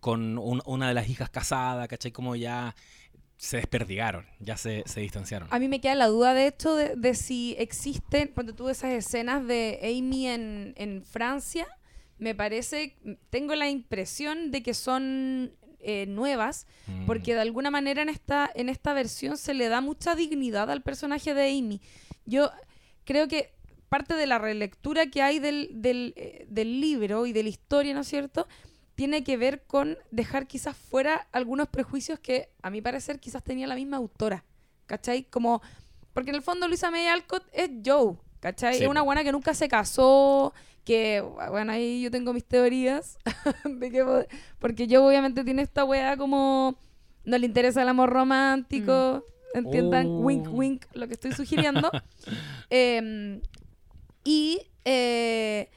Con 0.00 0.38
un- 0.38 0.62
una 0.64 0.88
de 0.88 0.94
las 0.94 1.10
hijas 1.10 1.28
casada, 1.28 1.86
¿cachai? 1.86 2.12
Como 2.12 2.34
ya 2.34 2.74
se 3.42 3.56
desperdigaron, 3.56 4.26
ya 4.38 4.58
se, 4.58 4.82
se 4.84 5.00
distanciaron. 5.00 5.48
A 5.50 5.58
mí 5.58 5.66
me 5.66 5.80
queda 5.80 5.94
la 5.94 6.08
duda 6.08 6.34
de 6.34 6.48
esto 6.48 6.76
de, 6.76 6.94
de 6.94 7.14
si 7.14 7.56
existen, 7.58 8.32
cuando 8.34 8.54
tú 8.54 8.68
esas 8.68 8.90
escenas 8.92 9.46
de 9.46 9.78
Amy 9.82 10.26
en, 10.26 10.74
en 10.76 11.02
Francia, 11.02 11.66
me 12.18 12.34
parece, 12.34 12.96
tengo 13.30 13.54
la 13.54 13.70
impresión 13.70 14.50
de 14.50 14.62
que 14.62 14.74
son 14.74 15.52
eh, 15.78 16.04
nuevas, 16.06 16.66
Mm. 16.86 17.06
porque 17.06 17.32
de 17.34 17.40
alguna 17.40 17.70
manera 17.70 18.02
en 18.02 18.10
esta, 18.10 18.50
en 18.54 18.68
esta 18.68 18.92
versión 18.92 19.38
se 19.38 19.54
le 19.54 19.68
da 19.68 19.80
mucha 19.80 20.14
dignidad 20.14 20.70
al 20.70 20.82
personaje 20.82 21.32
de 21.32 21.48
Amy. 21.58 21.80
Yo 22.26 22.50
creo 23.04 23.26
que 23.26 23.54
parte 23.88 24.14
de 24.16 24.26
la 24.26 24.38
relectura 24.38 25.06
que 25.06 25.22
hay 25.22 25.38
del, 25.38 25.70
del, 25.80 26.12
eh, 26.16 26.44
del 26.50 26.78
libro 26.80 27.24
y 27.24 27.32
de 27.32 27.42
la 27.42 27.48
historia, 27.48 27.94
¿no 27.94 28.02
es 28.02 28.08
cierto? 28.08 28.46
Tiene 29.00 29.24
que 29.24 29.38
ver 29.38 29.62
con 29.66 29.96
dejar 30.10 30.46
quizás 30.46 30.76
fuera 30.76 31.26
algunos 31.32 31.68
prejuicios 31.68 32.18
que, 32.18 32.50
a 32.60 32.68
mi 32.68 32.82
parecer, 32.82 33.18
quizás 33.18 33.42
tenía 33.42 33.66
la 33.66 33.74
misma 33.74 33.96
autora. 33.96 34.44
¿Cachai? 34.84 35.22
Como, 35.24 35.62
porque 36.12 36.28
en 36.28 36.36
el 36.36 36.42
fondo 36.42 36.68
Luisa 36.68 36.90
May 36.90 37.06
Alcott 37.06 37.44
es 37.54 37.70
Joe, 37.82 38.16
¿cachai? 38.40 38.74
Sí, 38.76 38.82
es 38.84 38.90
una 38.90 39.00
buena 39.00 39.24
que 39.24 39.32
nunca 39.32 39.54
se 39.54 39.68
casó, 39.70 40.52
que, 40.84 41.22
bueno, 41.48 41.72
ahí 41.72 42.02
yo 42.02 42.10
tengo 42.10 42.34
mis 42.34 42.44
teorías, 42.44 43.16
de 43.64 43.90
que, 43.90 44.04
po- 44.04 44.26
porque 44.58 44.86
Joe 44.86 44.98
obviamente 44.98 45.44
tiene 45.44 45.62
esta 45.62 45.82
weá 45.86 46.18
como, 46.18 46.76
no 47.24 47.38
le 47.38 47.46
interesa 47.46 47.80
el 47.80 47.88
amor 47.88 48.10
romántico, 48.10 49.24
entiendan, 49.54 50.08
Oh. 50.08 50.18
wink, 50.18 50.46
wink, 50.52 50.84
lo 50.92 51.08
que 51.08 51.14
estoy 51.14 51.32
sugiriendo. 51.32 51.90
Em, 52.68 53.40
y 54.24 54.60
eh, 54.84 55.70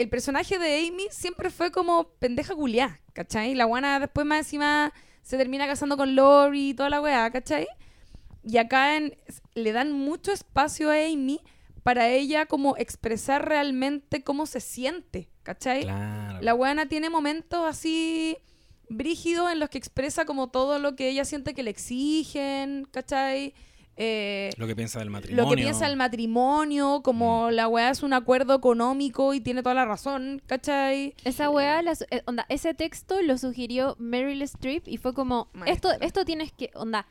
el 0.00 0.08
personaje 0.08 0.58
de 0.58 0.86
Amy 0.88 1.04
siempre 1.10 1.50
fue 1.50 1.70
como 1.70 2.08
pendeja 2.18 2.54
culiá, 2.54 3.00
¿cachai? 3.12 3.54
La 3.54 3.64
guana 3.64 4.00
después 4.00 4.26
más 4.26 4.38
encima 4.40 4.92
se 5.22 5.36
termina 5.36 5.66
casando 5.66 5.96
con 5.96 6.14
Lori 6.16 6.70
y 6.70 6.74
toda 6.74 6.90
la 6.90 7.00
weá, 7.00 7.30
¿cachai? 7.30 7.66
Y 8.42 8.56
acá 8.56 8.96
en- 8.96 9.16
le 9.54 9.72
dan 9.72 9.92
mucho 9.92 10.32
espacio 10.32 10.90
a 10.90 10.94
Amy 10.94 11.40
para 11.82 12.08
ella 12.08 12.46
como 12.46 12.76
expresar 12.76 13.46
realmente 13.48 14.22
cómo 14.22 14.46
se 14.46 14.60
siente, 14.60 15.28
¿cachai? 15.42 15.82
Claro. 15.82 16.38
La 16.40 16.54
weana 16.54 16.86
tiene 16.86 17.10
momentos 17.10 17.60
así 17.66 18.36
brígidos 18.88 19.52
en 19.52 19.60
los 19.60 19.68
que 19.70 19.78
expresa 19.78 20.24
como 20.24 20.48
todo 20.50 20.78
lo 20.78 20.96
que 20.96 21.08
ella 21.08 21.24
siente 21.24 21.54
que 21.54 21.62
le 21.62 21.70
exigen, 21.70 22.86
¿cachai? 22.90 23.54
Eh, 24.02 24.48
Lo 24.56 24.66
que 24.66 24.74
piensa 24.74 24.98
del 25.00 25.10
matrimonio. 25.10 25.44
lo 25.44 25.50
que 25.50 25.56
piensa 25.56 25.86
el 25.86 25.96
matrimonio, 25.96 27.02
como 27.02 27.50
la 27.50 27.68
weá 27.68 27.90
es 27.90 28.02
un 28.02 28.14
acuerdo 28.14 28.54
económico 28.54 29.34
y 29.34 29.40
tiene 29.40 29.62
toda 29.62 29.74
la 29.74 29.84
razón, 29.84 30.40
¿cachai? 30.46 31.14
Esa 31.24 31.50
weá, 31.50 31.82
la 31.82 31.92
eh, 32.10 32.22
onda, 32.24 32.46
ese 32.48 32.72
texto 32.72 33.20
lo 33.20 33.36
sugirió 33.36 33.96
Meryl 33.98 34.40
Streep 34.40 34.88
y 34.88 34.96
fue 34.96 35.12
como, 35.12 35.48
esto, 35.66 35.88
Maestra. 35.88 36.06
esto 36.06 36.24
tienes 36.24 36.50
que, 36.50 36.70
onda, 36.74 37.06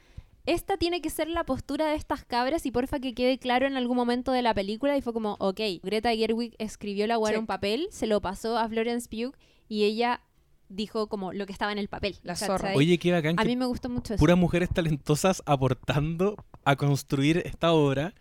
esta 0.47 0.77
tiene 0.77 0.99
que 0.99 1.11
ser 1.11 1.27
la 1.27 1.43
postura 1.43 1.85
de 1.85 1.95
estas 1.95 2.25
cabras 2.25 2.65
y 2.65 2.71
porfa 2.71 2.99
que 2.99 3.13
quede 3.13 3.37
claro 3.37 3.67
en 3.67 3.77
algún 3.77 3.95
momento 3.95 4.31
de 4.31 4.41
la 4.41 4.55
película 4.55 4.97
y 4.97 5.01
fue 5.03 5.13
como, 5.13 5.35
ok, 5.39 5.59
Greta 5.83 6.09
Gerwig 6.15 6.55
escribió 6.57 7.05
la 7.05 7.19
weá 7.19 7.29
en 7.29 7.35
Check. 7.35 7.41
un 7.41 7.45
papel, 7.45 7.87
se 7.91 8.07
lo 8.07 8.19
pasó 8.19 8.57
a 8.57 8.67
Florence 8.67 9.07
Pugh 9.07 9.35
y 9.67 9.83
ella 9.83 10.21
dijo 10.69 11.07
como 11.07 11.33
lo 11.33 11.45
que 11.45 11.51
estaba 11.51 11.71
en 11.71 11.77
el 11.77 11.87
papel. 11.87 12.17
La 12.23 12.35
zorra. 12.35 12.73
Oye, 12.75 12.97
qué 12.97 13.11
bacán 13.11 13.35
a 13.37 13.43
que 13.43 13.49
mí 13.49 13.55
me 13.55 13.65
gustó 13.65 13.89
mucho 13.89 14.13
eso. 14.13 14.19
puras 14.19 14.37
mujeres 14.37 14.69
talentosas 14.69 15.43
aportando 15.45 16.35
a 16.63 16.75
construir 16.75 17.41
esta 17.45 17.71
obra 17.73 18.13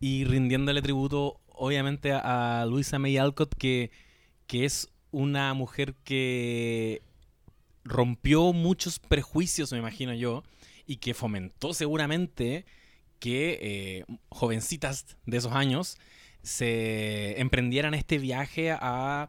y 0.00 0.24
rindiéndole 0.24 0.82
tributo 0.82 1.40
obviamente 1.48 2.12
a, 2.12 2.62
a 2.62 2.66
Luisa 2.66 2.98
May 2.98 3.16
Alcott, 3.16 3.54
que, 3.56 3.90
que 4.46 4.64
es 4.64 4.90
una 5.12 5.54
mujer 5.54 5.94
que 6.04 7.02
rompió 7.84 8.52
muchos 8.52 8.98
prejuicios, 8.98 9.72
me 9.72 9.78
imagino 9.78 10.14
yo, 10.14 10.42
y 10.86 10.96
que 10.96 11.14
fomentó 11.14 11.74
seguramente 11.74 12.64
que 13.18 13.58
eh, 13.62 14.04
jovencitas 14.28 15.16
de 15.26 15.36
esos 15.36 15.52
años 15.52 15.96
se 16.42 17.40
emprendieran 17.40 17.94
este 17.94 18.18
viaje 18.18 18.72
a, 18.72 19.28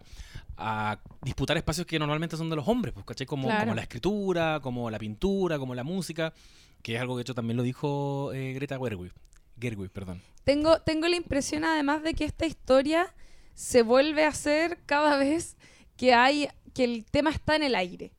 a 0.57 0.99
disputar 1.21 1.57
espacios 1.57 1.87
que 1.87 1.97
normalmente 1.99 2.37
son 2.37 2.49
de 2.49 2.55
los 2.55 2.67
hombres, 2.67 2.93
pues, 2.93 3.05
¿cachai? 3.05 3.25
Como, 3.27 3.47
Claro. 3.47 3.61
como 3.61 3.75
la 3.75 3.81
escritura, 3.81 4.59
como 4.61 4.89
la 4.89 4.99
pintura, 4.99 5.57
como 5.59 5.73
la 5.75 5.83
música, 5.83 6.33
que 6.81 6.95
es 6.95 7.01
algo 7.01 7.15
que 7.15 7.19
de 7.19 7.21
hecho 7.23 7.35
también 7.35 7.57
lo 7.57 7.63
dijo 7.63 8.31
eh, 8.33 8.53
Greta 8.53 8.77
Gerwig. 8.77 9.11
Gerwig, 9.59 9.89
perdón. 9.91 10.21
Tengo, 10.43 10.79
tengo 10.81 11.07
la 11.07 11.15
impresión 11.15 11.63
además 11.63 12.03
de 12.03 12.13
que 12.13 12.25
esta 12.25 12.45
historia 12.45 13.13
se 13.53 13.81
vuelve 13.83 14.25
a 14.25 14.29
hacer 14.29 14.79
cada 14.85 15.17
vez 15.17 15.57
que 15.95 16.13
hay 16.13 16.49
que 16.73 16.83
el 16.83 17.05
tema 17.05 17.29
está 17.29 17.55
en 17.55 17.63
el 17.63 17.75
aire. 17.75 18.11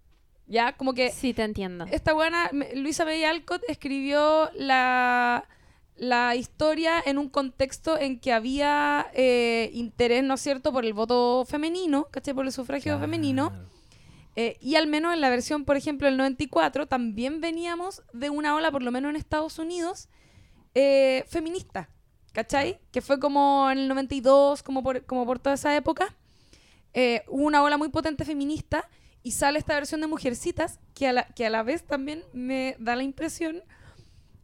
Ya, 0.46 0.72
como 0.76 0.94
que 0.94 1.10
Sí, 1.10 1.34
te 1.34 1.42
entiendo. 1.42 1.86
esta 1.90 2.12
buena 2.12 2.50
Luisa 2.74 3.04
May 3.04 3.24
Alcott 3.24 3.62
escribió 3.68 4.50
la, 4.54 5.44
la 6.08 6.34
historia 6.36 7.02
en 7.04 7.18
un 7.18 7.28
contexto 7.28 7.98
en 7.98 8.18
que 8.18 8.32
había 8.32 9.06
eh, 9.14 9.70
interés, 9.72 10.22
¿no 10.24 10.34
es 10.34 10.40
cierto?, 10.40 10.72
por 10.72 10.84
el 10.84 10.92
voto 10.92 11.44
femenino, 11.46 12.08
¿cachai? 12.10 12.34
Por 12.34 12.46
el 12.46 12.52
sufragio 12.52 12.98
femenino. 12.98 13.50
Claro. 13.50 13.74
Eh, 14.36 14.56
y 14.60 14.74
al 14.74 14.86
menos 14.86 15.14
en 15.14 15.20
la 15.20 15.30
versión, 15.30 15.64
por 15.64 15.76
ejemplo, 15.76 16.06
del 16.08 16.16
94, 16.16 16.86
también 16.86 17.40
veníamos 17.40 18.02
de 18.12 18.30
una 18.30 18.56
ola, 18.56 18.70
por 18.72 18.82
lo 18.82 18.90
menos 18.90 19.10
en 19.10 19.16
Estados 19.16 19.58
Unidos, 19.58 20.08
eh, 20.74 21.24
feminista, 21.28 21.88
¿cachai? 22.32 22.80
Que 22.90 23.00
fue 23.00 23.20
como 23.20 23.70
en 23.70 23.78
el 23.78 23.88
92, 23.88 24.62
como 24.62 24.82
por, 24.82 25.04
como 25.06 25.24
por 25.24 25.38
toda 25.38 25.54
esa 25.54 25.76
época. 25.76 26.16
Eh, 26.94 27.22
hubo 27.28 27.44
una 27.44 27.62
ola 27.62 27.76
muy 27.76 27.90
potente 27.90 28.24
feminista 28.24 28.88
y 29.22 29.32
sale 29.32 29.58
esta 29.58 29.74
versión 29.74 30.00
de 30.00 30.08
Mujercitas 30.08 30.80
que 30.94 31.08
a, 31.08 31.12
la, 31.12 31.26
que 31.28 31.46
a 31.46 31.50
la 31.50 31.62
vez 31.62 31.84
también 31.84 32.24
me 32.32 32.76
da 32.78 32.96
la 32.96 33.04
impresión 33.04 33.62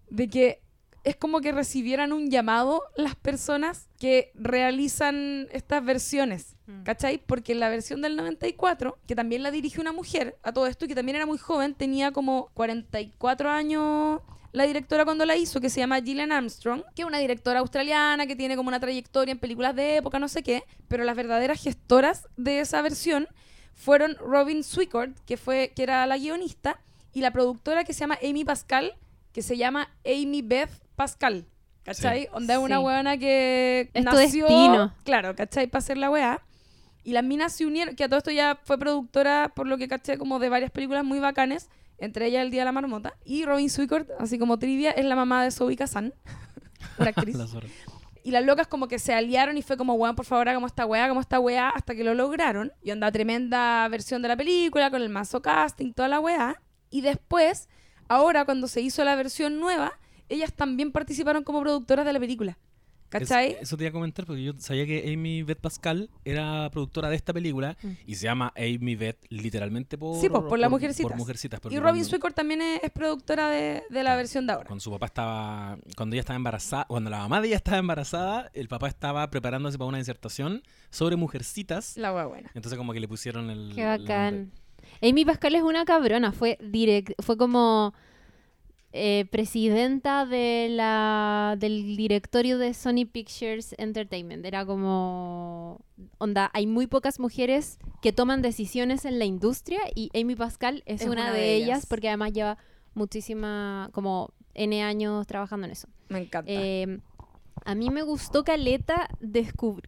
de 0.09 0.29
que 0.29 0.63
es 1.05 1.17
como 1.17 1.41
que 1.41 1.53
recibieran 1.53 2.13
un 2.13 2.31
llamado 2.31 2.83
las 2.97 3.15
personas 3.15 3.89
que 3.99 4.31
realizan 4.35 5.49
estas 5.53 5.85
versiones, 5.85 6.57
Mm. 6.67 6.83
¿cachai? 6.85 7.19
Porque 7.19 7.55
la 7.55 7.69
versión 7.69 8.01
del 8.01 8.17
94, 8.17 8.99
que 9.07 9.17
también 9.17 9.43
la 9.43 9.51
dirige 9.51 9.81
una 9.81 9.93
mujer 9.93 10.37
a 10.43 10.53
todo 10.53 10.67
esto 10.67 10.85
y 10.85 10.89
que 10.89 10.95
también 10.95 11.17
era 11.17 11.27
muy 11.27 11.39
joven, 11.39 11.75
tenía 11.75 12.13
como 12.13 12.51
44 12.55 13.51
años 13.51 14.21
la 14.53 14.65
directora 14.65 15.05
cuando 15.05 15.25
la 15.27 15.37
hizo, 15.37 15.61
que 15.61 15.71
se 15.71 15.81
llama 15.81 16.01
Gillian 16.01 16.33
Armstrong, 16.33 16.83
que 16.95 17.03
es 17.03 17.09
una 17.09 17.19
directora 17.19 17.61
australiana 17.61 18.27
que 18.27 18.35
tiene 18.37 18.57
como 18.57 18.69
una 18.69 18.81
trayectoria 18.81 19.33
en 19.33 19.39
películas 19.39 19.77
de 19.77 19.97
época, 19.97 20.19
no 20.19 20.29
sé 20.29 20.43
qué, 20.43 20.65
pero 20.89 21.05
las 21.05 21.15
verdaderas 21.17 21.63
gestoras 21.63 22.29
de 22.37 22.61
esa 22.61 22.83
versión 22.83 23.29
fueron 23.75 24.17
Robin 24.17 24.65
Swicord, 24.65 25.13
que 25.25 25.37
fue 25.37 25.73
que 25.75 25.85
era 25.85 26.05
la 26.07 26.19
guionista, 26.19 26.81
y 27.13 27.21
la 27.21 27.33
productora 27.33 27.85
que 27.85 27.93
se 27.93 28.01
llama 28.01 28.19
Amy 28.23 28.45
Pascal, 28.45 28.95
que 29.33 29.43
se 29.43 29.57
llama 29.57 29.89
Amy 30.05 30.43
Beth 30.43 30.71
Pascal. 31.05 31.47
¿Cachai? 31.83 32.29
Onda 32.33 32.53
es 32.55 32.61
una 32.61 32.77
Sí. 32.77 32.83
weona 32.85 33.17
que 33.17 33.89
Es 33.95 34.05
tu 34.05 34.11
nació, 34.13 34.45
destino. 34.47 34.93
claro, 35.03 35.35
¿cachai? 35.35 35.67
Para 35.67 35.79
hacer 35.79 35.97
la 35.97 36.11
weá. 36.11 36.43
Y 37.05 37.13
las 37.13 37.25
minas 37.25 37.55
se 37.55 37.65
unieron, 37.65 37.97
que 37.97 38.05
a 38.05 38.09
todo 38.09 38.19
esto 38.19 38.31
ya 38.31 38.61
fue 38.65 38.77
productora, 38.77 39.51
por 39.57 39.67
lo 39.67 39.79
que 39.79 39.89
caché, 39.89 40.19
como 40.19 40.39
de 40.39 40.51
varias 40.51 40.71
películas 40.71 41.03
muy 41.03 41.19
bacanes, 41.19 41.71
entre 41.97 42.27
ellas 42.27 42.43
El 42.43 42.51
Día 42.51 42.61
de 42.61 42.65
la 42.67 42.73
Marmota. 42.73 43.15
Y 43.25 43.47
Robin 43.47 43.71
Swicord, 43.71 44.09
así 44.19 44.39
como 44.39 44.59
trivia, 44.59 44.91
es 44.91 45.07
la 45.07 45.17
mamá 45.17 45.43
de 45.43 45.51
Zoe 45.51 45.75
Kazan, 45.75 46.13
una 46.99 47.09
actriz. 47.09 47.35
La. 47.37 47.47
Y 48.23 48.33
las 48.33 48.45
locas 48.45 48.67
como 48.67 48.87
que 48.87 48.99
se 48.99 49.15
aliaron 49.15 49.57
y 49.57 49.63
fue 49.63 49.79
como, 49.79 49.95
weón, 49.95 50.15
por 50.15 50.27
favor, 50.27 50.51
hagamos 50.51 50.73
esta 50.73 50.85
weá, 50.85 51.05
hagamos 51.07 51.23
esta 51.23 51.41
weá, 51.41 51.71
hasta 51.71 51.95
que 51.95 52.05
lo 52.05 52.13
lograron. 52.13 52.73
Y 52.83 52.91
onda, 52.91 53.11
tremenda 53.11 53.89
versión 53.89 54.21
de 54.21 54.29
la 54.29 54.37
película, 54.37 54.91
con 54.91 55.01
el 55.01 55.09
mazo 55.09 55.41
casting, 55.41 55.95
toda 55.95 56.09
la 56.09 56.21
weá. 56.21 56.61
Y 56.91 57.01
después, 57.01 57.71
ahora 58.07 58.45
cuando 58.45 58.69
se 58.69 58.83
hizo 58.83 59.03
la 59.03 59.15
versión 59.17 59.59
nueva, 59.59 59.95
ellas 60.31 60.53
también 60.55 60.93
participaron 60.93 61.45
como 61.45 61.61
productoras 61.61 62.07
de 62.07 62.13
la 62.13 62.21
película. 62.21 62.59
¿Cachai? 63.09 63.55
Es- 63.55 63.63
eso 63.63 63.77
te 63.77 63.83
iba 63.83 63.89
a 63.89 63.93
comentar 63.93 64.25
porque 64.25 64.45
yo 64.45 64.53
sabía 64.59 64.87
que 64.87 65.13
Amy 65.13 65.43
Beth 65.43 65.59
Pascal 65.59 66.11
era 66.25 66.71
productora 66.71 67.09
de 67.11 67.17
esta 67.17 67.33
película 67.33 67.77
Mm. 67.83 67.89
y 68.07 68.15
se 68.15 68.23
llama 68.27 68.53
Amy 68.57 68.95
Beth 68.95 69.19
literalmente 69.31 69.99
por, 69.99 70.21
Sí, 70.21 70.29
pues, 70.29 70.45
por 70.45 70.61
la 70.61 70.69
Mujercitas. 70.69 71.11
por 71.11 71.19
Mujercitas, 71.19 71.61
y 71.71 71.81
Robin 71.81 72.05
Swicord 72.05 72.35
también 72.35 72.63
es, 72.63 72.81
es 72.85 72.91
productora 72.93 73.49
de, 73.51 73.83
de 73.91 74.03
la 74.05 74.15
versión 74.15 74.47
de 74.47 74.53
ahora. 74.53 74.67
Cuando 74.69 74.81
su 74.81 74.93
papá 74.93 75.07
estaba, 75.07 75.77
cuando 75.97 76.15
ella 76.15 76.21
estaba 76.21 76.37
embarazada, 76.37 76.85
cuando 76.85 77.11
la 77.11 77.19
mamá 77.19 77.41
de 77.41 77.49
ella 77.49 77.57
estaba 77.57 77.79
embarazada, 77.79 78.49
el 78.55 78.69
papá 78.69 78.87
estaba 78.87 79.29
preparándose 79.29 79.77
para 79.77 79.89
una 79.89 79.99
disertación 79.99 80.63
sobre 80.91 81.17
mujercitas. 81.17 81.97
La 81.97 82.13
buena. 82.13 82.53
Entonces 82.55 82.79
como 82.79 82.93
que 82.93 83.01
le 83.01 83.09
pusieron 83.09 83.51
el... 83.51 83.73
Qué 83.75 83.85
bacán. 83.87 84.53
Amy 85.03 85.25
Pascal 85.25 85.57
es 85.57 85.63
una 85.63 85.85
cabrona, 85.85 86.31
fue 86.31 86.59
direct, 86.63 87.11
fue 87.21 87.37
como 87.37 87.93
eh, 88.93 89.27
presidenta 89.31 90.27
de 90.27 90.69
la 90.69 91.57
del 91.59 91.97
directorio 91.97 92.59
de 92.59 92.75
Sony 92.75 93.07
Pictures 93.11 93.75
Entertainment. 93.79 94.45
Era 94.45 94.67
como 94.67 95.81
onda, 96.19 96.51
hay 96.55 96.67
muy 96.67 96.89
pocas 96.89 97.21
mujeres 97.21 97.79
que 98.03 98.13
toman 98.13 98.43
decisiones 98.43 99.05
en 99.05 99.21
la 99.21 99.27
industria 99.27 99.81
y 99.95 100.11
Amy 100.19 100.35
Pascal 100.35 100.83
es, 100.87 101.03
una, 101.03 101.33
de, 101.33 101.55
ellas. 101.55 101.87
porque 101.87 102.09
además 102.09 102.33
lleva 102.33 102.59
muchísima 102.95 103.91
como 103.93 104.33
N 104.55 104.83
años 104.83 105.25
trabajando 105.27 105.67
en 105.67 105.73
eso. 105.73 105.89
Me 106.09 106.21
encanta. 106.23 106.51
Eh, 106.51 106.99
a 107.65 107.75
mí 107.75 107.91
me 107.91 108.03
gustó 108.03 108.43
Caleta 108.43 109.09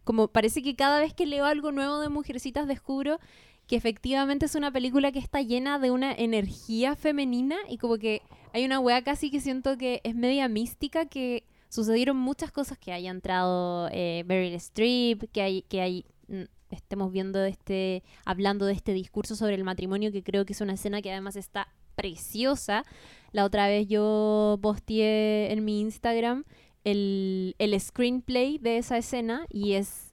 como 0.05 0.27
parece 0.29 0.61
que 0.61 0.75
cada 0.75 0.99
vez 0.99 1.13
que 1.13 1.25
leo 1.25 1.45
algo 1.45 1.71
nuevo 1.71 1.99
de 1.99 2.07
Mujercitas 2.07 2.67
descubro 2.67 3.19
que 3.67 3.75
efectivamente 3.75 4.45
es 4.45 4.55
una 4.55 4.71
película 4.71 5.11
que 5.11 5.19
está 5.19 5.41
llena 5.41 5.79
de 5.79 5.91
una 5.91 6.13
energía 6.13 6.95
femenina 6.95 7.55
y 7.69 7.77
como 7.77 7.97
que 7.97 8.21
hay 8.53 8.65
una 8.65 8.79
wea 8.79 9.03
casi 9.03 9.31
que 9.31 9.41
siento 9.41 9.77
que 9.77 9.99
es 10.03 10.15
media 10.15 10.47
mística 10.47 11.05
que 11.05 11.43
sucedieron 11.69 12.17
muchas 12.17 12.51
cosas 12.51 12.77
que 12.77 12.93
haya 12.93 13.09
entrado 13.09 13.89
eh, 13.91 14.23
Streep, 14.55 15.31
que 15.31 15.41
hay, 15.41 15.61
que 15.63 15.81
hay 15.81 16.05
mm, 16.27 16.43
estemos 16.69 17.11
viendo 17.11 17.43
este, 17.43 18.03
hablando 18.25 18.65
de 18.65 18.73
este 18.73 18.93
discurso 18.93 19.35
sobre 19.35 19.55
el 19.55 19.63
matrimonio 19.63 20.11
que 20.11 20.23
creo 20.23 20.45
que 20.45 20.53
es 20.53 20.61
una 20.61 20.73
escena 20.73 21.01
que 21.01 21.11
además 21.11 21.35
está 21.35 21.67
preciosa. 21.95 22.85
La 23.31 23.43
otra 23.43 23.67
vez 23.67 23.87
yo 23.87 24.59
posteé 24.61 25.51
en 25.51 25.65
mi 25.65 25.81
Instagram 25.81 26.45
el, 26.83 27.55
el 27.57 27.79
screenplay 27.79 28.59
de 28.59 28.77
esa 28.77 28.97
escena 28.97 29.47
y 29.49 29.73
es 29.73 30.11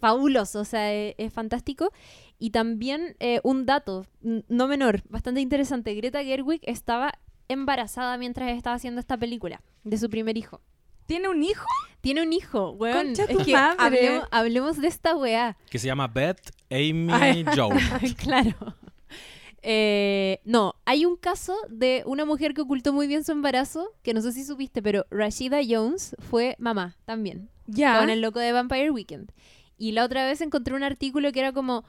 fabuloso, 0.00 0.60
o 0.60 0.64
sea, 0.64 0.94
e- 0.94 1.14
es, 1.18 1.32
fantástico. 1.32 1.92
Y 2.38 2.50
también 2.50 3.16
eh, 3.18 3.40
un 3.42 3.66
dato, 3.66 4.06
no 4.22 4.68
menor, 4.68 5.02
bastante 5.08 5.40
interesante, 5.40 5.94
Greta 5.94 6.22
Gerwig 6.22 6.60
estaba 6.62 7.12
embarazada 7.48 8.16
mientras 8.18 8.50
estaba 8.50 8.76
haciendo 8.76 9.00
esta 9.00 9.16
película 9.16 9.60
de 9.84 9.98
su 9.98 10.08
primer 10.10 10.36
hijo. 10.36 10.60
¿Tiene 11.06 11.28
un 11.28 11.42
hijo? 11.42 11.64
Tiene 12.02 12.22
un 12.22 12.32
hijo, 12.32 12.70
weón. 12.72 13.06
Concha 13.06 13.24
Es 13.24 13.36
tu 13.36 13.44
que 13.44 13.52
madre. 13.52 13.76
hablemos, 13.78 14.28
hablemos 14.30 14.76
de 14.80 14.88
esta 14.88 15.16
weá. 15.16 15.56
Que 15.70 15.78
se 15.78 15.86
llama 15.86 16.06
Beth 16.06 16.50
Amy 16.70 17.08
Ay. 17.12 17.44
Joe. 17.56 17.76
claro. 18.18 18.54
Eh, 19.62 20.40
no, 20.44 20.74
hay 20.84 21.04
un 21.04 21.16
caso 21.16 21.56
de 21.68 22.02
una 22.06 22.24
mujer 22.24 22.54
que 22.54 22.60
ocultó 22.60 22.92
muy 22.92 23.06
bien 23.06 23.24
su 23.24 23.32
embarazo, 23.32 23.90
que 24.02 24.14
no 24.14 24.20
sé 24.20 24.32
si 24.32 24.44
supiste, 24.44 24.82
pero 24.82 25.04
Rashida 25.10 25.58
Jones 25.68 26.14
fue 26.20 26.54
mamá 26.58 26.96
también, 27.04 27.50
Ya. 27.66 27.98
con 27.98 28.08
el 28.10 28.20
loco 28.20 28.38
de 28.38 28.52
Vampire 28.52 28.90
Weekend. 28.90 29.32
Y 29.76 29.92
la 29.92 30.04
otra 30.04 30.24
vez 30.26 30.40
encontré 30.40 30.74
un 30.74 30.84
artículo 30.84 31.32
que 31.32 31.40
era 31.40 31.52
como, 31.52 31.84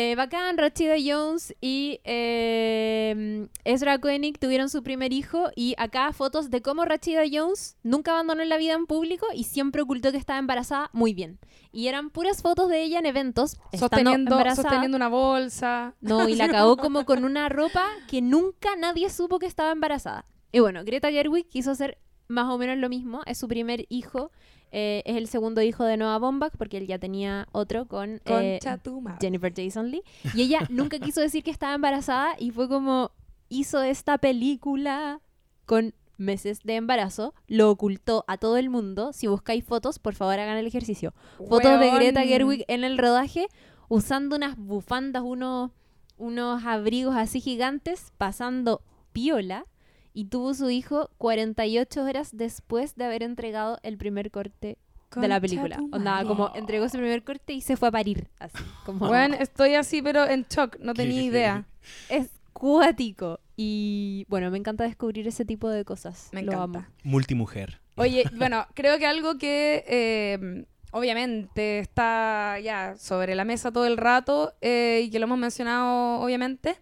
eh, 0.00 0.14
bacán, 0.14 0.56
Rashida 0.58 0.94
Jones 1.04 1.56
y 1.60 1.98
eh, 2.04 3.48
Ezra 3.64 3.98
Koenig 3.98 4.38
tuvieron 4.38 4.68
su 4.68 4.84
primer 4.84 5.12
hijo 5.12 5.48
y 5.56 5.74
acá 5.76 6.12
fotos 6.12 6.50
de 6.50 6.62
cómo 6.62 6.84
Rashida 6.84 7.22
Jones 7.28 7.76
nunca 7.82 8.12
abandonó 8.12 8.44
la 8.44 8.58
vida 8.58 8.74
en 8.74 8.86
público 8.86 9.26
y 9.34 9.42
siempre 9.42 9.82
ocultó 9.82 10.12
que 10.12 10.18
estaba 10.18 10.38
embarazada 10.38 10.88
muy 10.92 11.14
bien. 11.14 11.40
Y 11.72 11.88
eran 11.88 12.10
puras 12.10 12.42
fotos 12.42 12.68
de 12.68 12.80
ella 12.80 13.00
en 13.00 13.06
eventos, 13.06 13.58
Sosteniendo, 13.76 14.38
sosteniendo 14.54 14.96
una 14.96 15.08
bolsa. 15.08 15.96
No, 16.00 16.28
y 16.28 16.36
la 16.36 16.48
cagó 16.48 16.76
como 16.76 17.04
con 17.04 17.24
una 17.24 17.48
ropa 17.48 17.84
que 18.06 18.22
nunca 18.22 18.76
nadie 18.76 19.10
supo 19.10 19.40
que 19.40 19.46
estaba 19.46 19.72
embarazada. 19.72 20.26
Y 20.52 20.60
bueno, 20.60 20.84
Greta 20.84 21.10
Gerwig 21.10 21.48
quiso 21.48 21.72
hacer 21.72 21.98
más 22.28 22.46
o 22.46 22.56
menos 22.56 22.78
lo 22.78 22.88
mismo. 22.88 23.22
Es 23.26 23.38
su 23.38 23.48
primer 23.48 23.84
hijo. 23.88 24.30
Eh, 24.72 25.02
es 25.06 25.16
el 25.16 25.28
segundo 25.28 25.62
hijo 25.62 25.84
de 25.84 25.96
Noah 25.96 26.18
Baumbach 26.18 26.52
porque 26.56 26.78
él 26.78 26.86
ya 26.86 26.98
tenía 26.98 27.48
otro 27.52 27.86
con 27.86 28.20
eh. 28.24 28.60
Jennifer 29.20 29.52
Jason 29.54 29.90
Lee. 29.90 30.02
Y 30.34 30.42
ella 30.42 30.60
nunca 30.70 30.98
quiso 30.98 31.20
decir 31.20 31.42
que 31.42 31.50
estaba 31.50 31.74
embarazada 31.74 32.36
y 32.38 32.50
fue 32.50 32.68
como 32.68 33.12
hizo 33.48 33.82
esta 33.82 34.18
película 34.18 35.20
con 35.64 35.94
meses 36.18 36.62
de 36.64 36.76
embarazo, 36.76 37.32
lo 37.46 37.70
ocultó 37.70 38.24
a 38.26 38.36
todo 38.36 38.56
el 38.56 38.70
mundo. 38.70 39.12
Si 39.12 39.26
buscáis 39.26 39.64
fotos, 39.64 39.98
por 39.98 40.14
favor 40.14 40.38
hagan 40.38 40.58
el 40.58 40.66
ejercicio. 40.66 41.14
Fotos 41.48 41.80
de. 41.80 41.90
Greta 41.90 42.22
Gerwig 42.22 42.64
en 42.68 42.84
el 42.84 42.98
rodaje 42.98 43.46
usando 43.88 44.36
unas 44.36 44.56
bufandas, 44.56 45.22
unos, 45.22 45.70
unos 46.16 46.64
abrigos 46.64 47.16
así 47.16 47.40
gigantes, 47.40 48.12
pasando 48.18 48.82
piola. 49.12 49.64
Y 50.18 50.24
tuvo 50.24 50.52
su 50.52 50.68
hijo 50.68 51.10
48 51.18 52.02
horas 52.02 52.30
después 52.36 52.96
de 52.96 53.04
haber 53.04 53.22
entregado 53.22 53.78
el 53.84 53.96
primer 53.96 54.32
corte 54.32 54.76
de 55.14 55.28
la 55.28 55.36
Concha 55.36 55.40
película. 55.40 55.76
Onda, 55.92 56.24
como 56.24 56.50
entregó 56.56 56.88
su 56.88 56.96
primer 56.98 57.22
corte 57.22 57.52
y 57.52 57.60
se 57.60 57.76
fue 57.76 57.86
a 57.86 57.92
parir. 57.92 58.26
Así, 58.40 58.58
como 58.84 59.06
Bueno, 59.06 59.36
estoy 59.38 59.76
así, 59.76 60.02
pero 60.02 60.26
en 60.26 60.44
shock, 60.50 60.76
no 60.80 60.92
tenía 60.94 61.22
idea. 61.30 61.66
es 62.08 62.30
cuático. 62.52 63.38
Y 63.56 64.26
bueno, 64.28 64.50
me 64.50 64.58
encanta 64.58 64.82
descubrir 64.82 65.28
ese 65.28 65.44
tipo 65.44 65.68
de 65.68 65.84
cosas. 65.84 66.30
Me 66.32 66.42
Lo 66.42 66.50
encanta. 66.52 66.78
amo. 66.80 66.88
Multimujer. 67.04 67.80
Oye, 67.94 68.24
bueno, 68.36 68.66
creo 68.74 68.98
que 68.98 69.06
algo 69.06 69.38
que 69.38 69.84
eh, 69.86 70.64
obviamente 70.90 71.78
está 71.78 72.58
ya 72.58 72.96
sobre 72.96 73.36
la 73.36 73.44
mesa 73.44 73.70
todo 73.70 73.86
el 73.86 73.96
rato 73.96 74.52
eh, 74.62 75.02
y 75.04 75.10
que 75.10 75.20
lo 75.20 75.26
hemos 75.26 75.38
mencionado 75.38 76.20
obviamente 76.20 76.74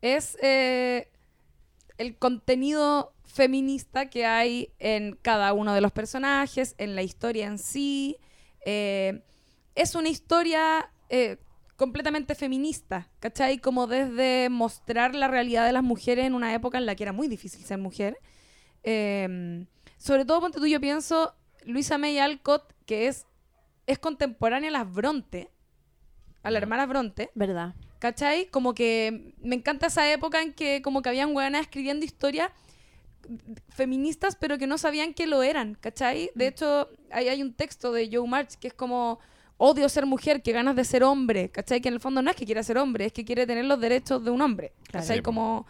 es 0.00 0.38
eh, 0.42 1.08
el 1.98 2.16
contenido 2.16 3.14
feminista 3.24 4.10
que 4.10 4.26
hay 4.26 4.72
en 4.78 5.18
cada 5.22 5.52
uno 5.52 5.74
de 5.74 5.80
los 5.80 5.92
personajes, 5.92 6.74
en 6.78 6.94
la 6.94 7.02
historia 7.02 7.46
en 7.46 7.58
sí. 7.58 8.18
Eh, 8.64 9.22
es 9.74 9.94
una 9.94 10.08
historia 10.08 10.90
eh, 11.08 11.38
completamente 11.76 12.34
feminista, 12.34 13.08
¿cachai? 13.20 13.58
Como 13.58 13.86
desde 13.86 14.48
mostrar 14.50 15.14
la 15.14 15.28
realidad 15.28 15.66
de 15.66 15.72
las 15.72 15.82
mujeres 15.82 16.26
en 16.26 16.34
una 16.34 16.54
época 16.54 16.78
en 16.78 16.86
la 16.86 16.94
que 16.94 17.04
era 17.04 17.12
muy 17.12 17.28
difícil 17.28 17.64
ser 17.64 17.78
mujer. 17.78 18.18
Eh, 18.82 19.66
sobre 19.96 20.24
todo, 20.24 20.40
ponte 20.40 20.58
tú, 20.58 20.66
yo 20.66 20.80
pienso, 20.80 21.34
Luisa 21.64 21.96
May 21.96 22.18
Alcott, 22.18 22.72
que 22.86 23.06
es, 23.06 23.26
es 23.86 23.98
contemporánea 23.98 24.68
a 24.68 24.72
las 24.72 24.92
Bronte, 24.92 25.50
a 26.42 26.50
la 26.50 26.58
hermana 26.58 26.86
Bronte, 26.86 27.30
¿Verdad? 27.34 27.74
¿Cachai? 28.02 28.46
Como 28.46 28.74
que 28.74 29.32
me 29.42 29.54
encanta 29.54 29.86
esa 29.86 30.10
época 30.12 30.42
en 30.42 30.52
que 30.52 30.82
como 30.82 31.02
que 31.02 31.08
habían 31.08 31.34
hueonas 31.36 31.60
escribiendo 31.60 32.04
historias 32.04 32.50
feministas, 33.68 34.34
pero 34.34 34.58
que 34.58 34.66
no 34.66 34.76
sabían 34.76 35.14
que 35.14 35.28
lo 35.28 35.44
eran, 35.44 35.76
¿cachai? 35.80 36.30
De 36.34 36.48
hecho, 36.48 36.88
ahí 37.12 37.28
hay 37.28 37.40
un 37.42 37.52
texto 37.54 37.92
de 37.92 38.08
Joe 38.12 38.26
March 38.28 38.54
que 38.60 38.66
es 38.68 38.74
como 38.74 39.20
odio 39.56 39.88
ser 39.88 40.04
mujer, 40.06 40.42
que 40.42 40.50
ganas 40.50 40.74
de 40.74 40.84
ser 40.84 41.04
hombre, 41.04 41.48
¿cachai? 41.50 41.80
Que 41.80 41.88
en 41.88 41.94
el 41.94 42.00
fondo 42.00 42.20
no 42.22 42.30
es 42.30 42.36
que 42.36 42.44
quiera 42.44 42.64
ser 42.64 42.76
hombre, 42.78 43.04
es 43.06 43.12
que 43.12 43.24
quiere 43.24 43.46
tener 43.46 43.64
los 43.66 43.80
derechos 43.80 44.24
de 44.24 44.30
un 44.32 44.40
hombre. 44.42 44.72
¿cachai? 44.90 45.18
Sí, 45.18 45.22
como 45.22 45.66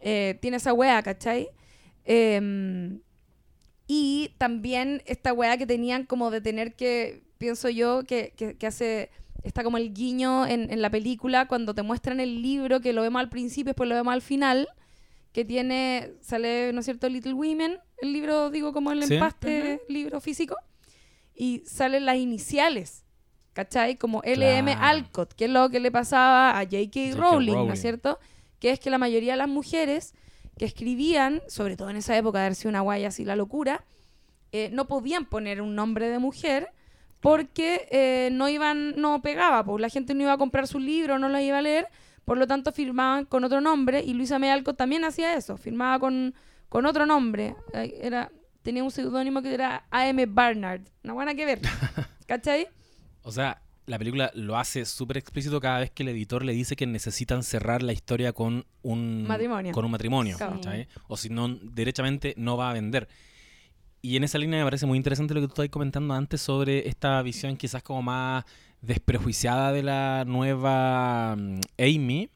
eh, 0.00 0.38
tiene 0.40 0.58
esa 0.58 0.72
wea, 0.72 1.02
¿cachai? 1.02 1.48
Em, 2.04 3.00
y 3.88 4.34
también 4.38 5.02
esta 5.06 5.32
wea 5.32 5.56
que 5.58 5.66
tenían 5.66 6.04
como 6.04 6.30
de 6.30 6.40
tener 6.40 6.74
que, 6.76 7.24
pienso 7.38 7.68
yo, 7.68 8.04
que, 8.04 8.32
que- 8.36 8.54
que 8.56 8.66
hace, 8.68 9.10
está 9.42 9.62
como 9.64 9.76
el 9.78 9.92
guiño 9.94 10.46
en, 10.46 10.70
en 10.72 10.82
la 10.82 10.90
película 10.90 11.46
cuando 11.48 11.74
te 11.74 11.82
muestran 11.82 12.20
el 12.20 12.42
libro, 12.42 12.80
que 12.80 12.92
lo 12.92 13.02
vemos 13.02 13.20
al 13.20 13.28
principio, 13.28 13.70
después 13.70 13.88
lo 13.88 13.94
vemos 13.94 14.12
al 14.12 14.22
final, 14.22 14.68
que 15.32 15.44
tiene, 15.44 16.12
sale, 16.20 16.72
¿no 16.72 16.80
es 16.80 16.84
cierto?, 16.86 17.08
Little 17.08 17.34
Women, 17.34 17.78
el 18.02 18.12
libro, 18.12 18.50
digo, 18.50 18.72
como 18.72 18.90
el 18.92 19.02
Sí. 19.04 19.14
empaste, 19.14 19.80
libro 19.88 20.20
físico, 20.20 20.56
y 21.34 21.62
salen 21.66 22.04
las 22.06 22.16
iniciales, 22.16 23.04
¿cachai? 23.52 23.96
Como 23.96 24.22
LM 24.24 24.64
Claro. 24.72 24.80
Alcott, 24.82 25.32
que 25.34 25.44
es 25.44 25.50
lo 25.50 25.68
que 25.70 25.80
le 25.80 25.90
pasaba 25.92 26.58
a 26.58 26.64
J.K. 26.64 27.10
J.K. 27.10 27.16
Rowling, 27.20 27.52
¿no 27.52 27.58
Rowling. 27.58 27.72
es 27.72 27.80
cierto? 27.80 28.18
Que 28.58 28.70
es 28.70 28.80
que 28.80 28.90
la 28.90 28.98
mayoría 28.98 29.32
de 29.34 29.38
las 29.38 29.48
mujeres 29.48 30.14
que 30.58 30.64
escribían, 30.64 31.40
sobre 31.46 31.76
todo 31.76 31.90
en 31.90 31.96
esa 31.96 32.16
época 32.16 32.38
de 32.40 32.46
haber 32.46 32.54
sido 32.56 32.70
una 32.70 32.80
guaya 32.80 33.08
así 33.08 33.24
la 33.24 33.36
locura, 33.36 33.84
eh, 34.50 34.70
no 34.72 34.88
podían 34.88 35.26
poner 35.26 35.60
un 35.62 35.76
nombre 35.76 36.08
de 36.08 36.18
mujer 36.18 36.70
porque 37.20 37.88
eh, 37.90 38.30
no 38.32 38.48
iban, 38.48 38.94
no 38.96 39.22
pegaba, 39.22 39.64
pues 39.64 39.80
la 39.80 39.88
gente 39.88 40.14
no 40.14 40.22
iba 40.22 40.32
a 40.32 40.38
comprar 40.38 40.66
su 40.66 40.78
libro, 40.78 41.18
no 41.18 41.28
lo 41.28 41.40
iba 41.40 41.58
a 41.58 41.62
leer, 41.62 41.88
por 42.24 42.38
lo 42.38 42.46
tanto 42.46 42.72
firmaban 42.72 43.24
con 43.24 43.44
otro 43.44 43.60
nombre 43.60 44.02
y 44.04 44.14
Luisa 44.14 44.38
May 44.38 44.50
Alcott 44.50 44.76
también 44.76 45.04
hacía 45.04 45.34
eso, 45.34 45.56
firmaba 45.56 45.98
con, 45.98 46.34
con 46.68 46.86
otro 46.86 47.06
nombre, 47.06 47.56
era, 47.72 48.30
tenía 48.62 48.84
un 48.84 48.90
seudónimo 48.90 49.42
que 49.42 49.54
era 49.54 49.86
A.M. 49.90 50.26
Barnard, 50.26 50.82
una 51.02 51.12
buena 51.14 51.34
que 51.34 51.46
ver, 51.46 51.60
¿cachai? 52.26 52.68
O 53.22 53.32
sea, 53.32 53.62
la 53.88 53.98
película 53.98 54.30
lo 54.34 54.56
hace 54.56 54.84
súper 54.84 55.16
explícito 55.16 55.60
cada 55.60 55.80
vez 55.80 55.90
que 55.90 56.02
el 56.02 56.10
editor 56.10 56.44
le 56.44 56.52
dice 56.52 56.76
que 56.76 56.86
necesitan 56.86 57.42
cerrar 57.42 57.82
la 57.82 57.92
historia 57.92 58.32
con 58.32 58.66
un 58.82 59.26
Matrimonio. 59.26 59.72
Con 59.72 59.84
un 59.86 59.90
matrimonio. 59.90 60.36
O 61.08 61.16
si 61.16 61.30
no, 61.30 61.48
derechamente 61.48 62.34
no 62.36 62.56
va 62.56 62.70
a 62.70 62.74
vender. 62.74 63.08
Y 64.08 64.16
en 64.16 64.24
esa 64.24 64.38
línea 64.38 64.60
me 64.60 64.64
parece 64.64 64.86
muy 64.86 64.96
interesante 64.96 65.34
lo 65.34 65.40
que 65.42 65.48
tú 65.48 65.52
estabas 65.52 65.68
comentando 65.68 66.14
antes 66.14 66.40
sobre 66.40 66.88
esta 66.88 67.20
visión 67.20 67.58
quizás 67.58 67.82
como 67.82 68.00
más 68.00 68.42
desprejuiciada 68.80 69.70
de 69.70 69.82
la 69.82 70.24
nueva 70.26 71.36
mm, 71.36 71.60
Amy, 71.76 72.30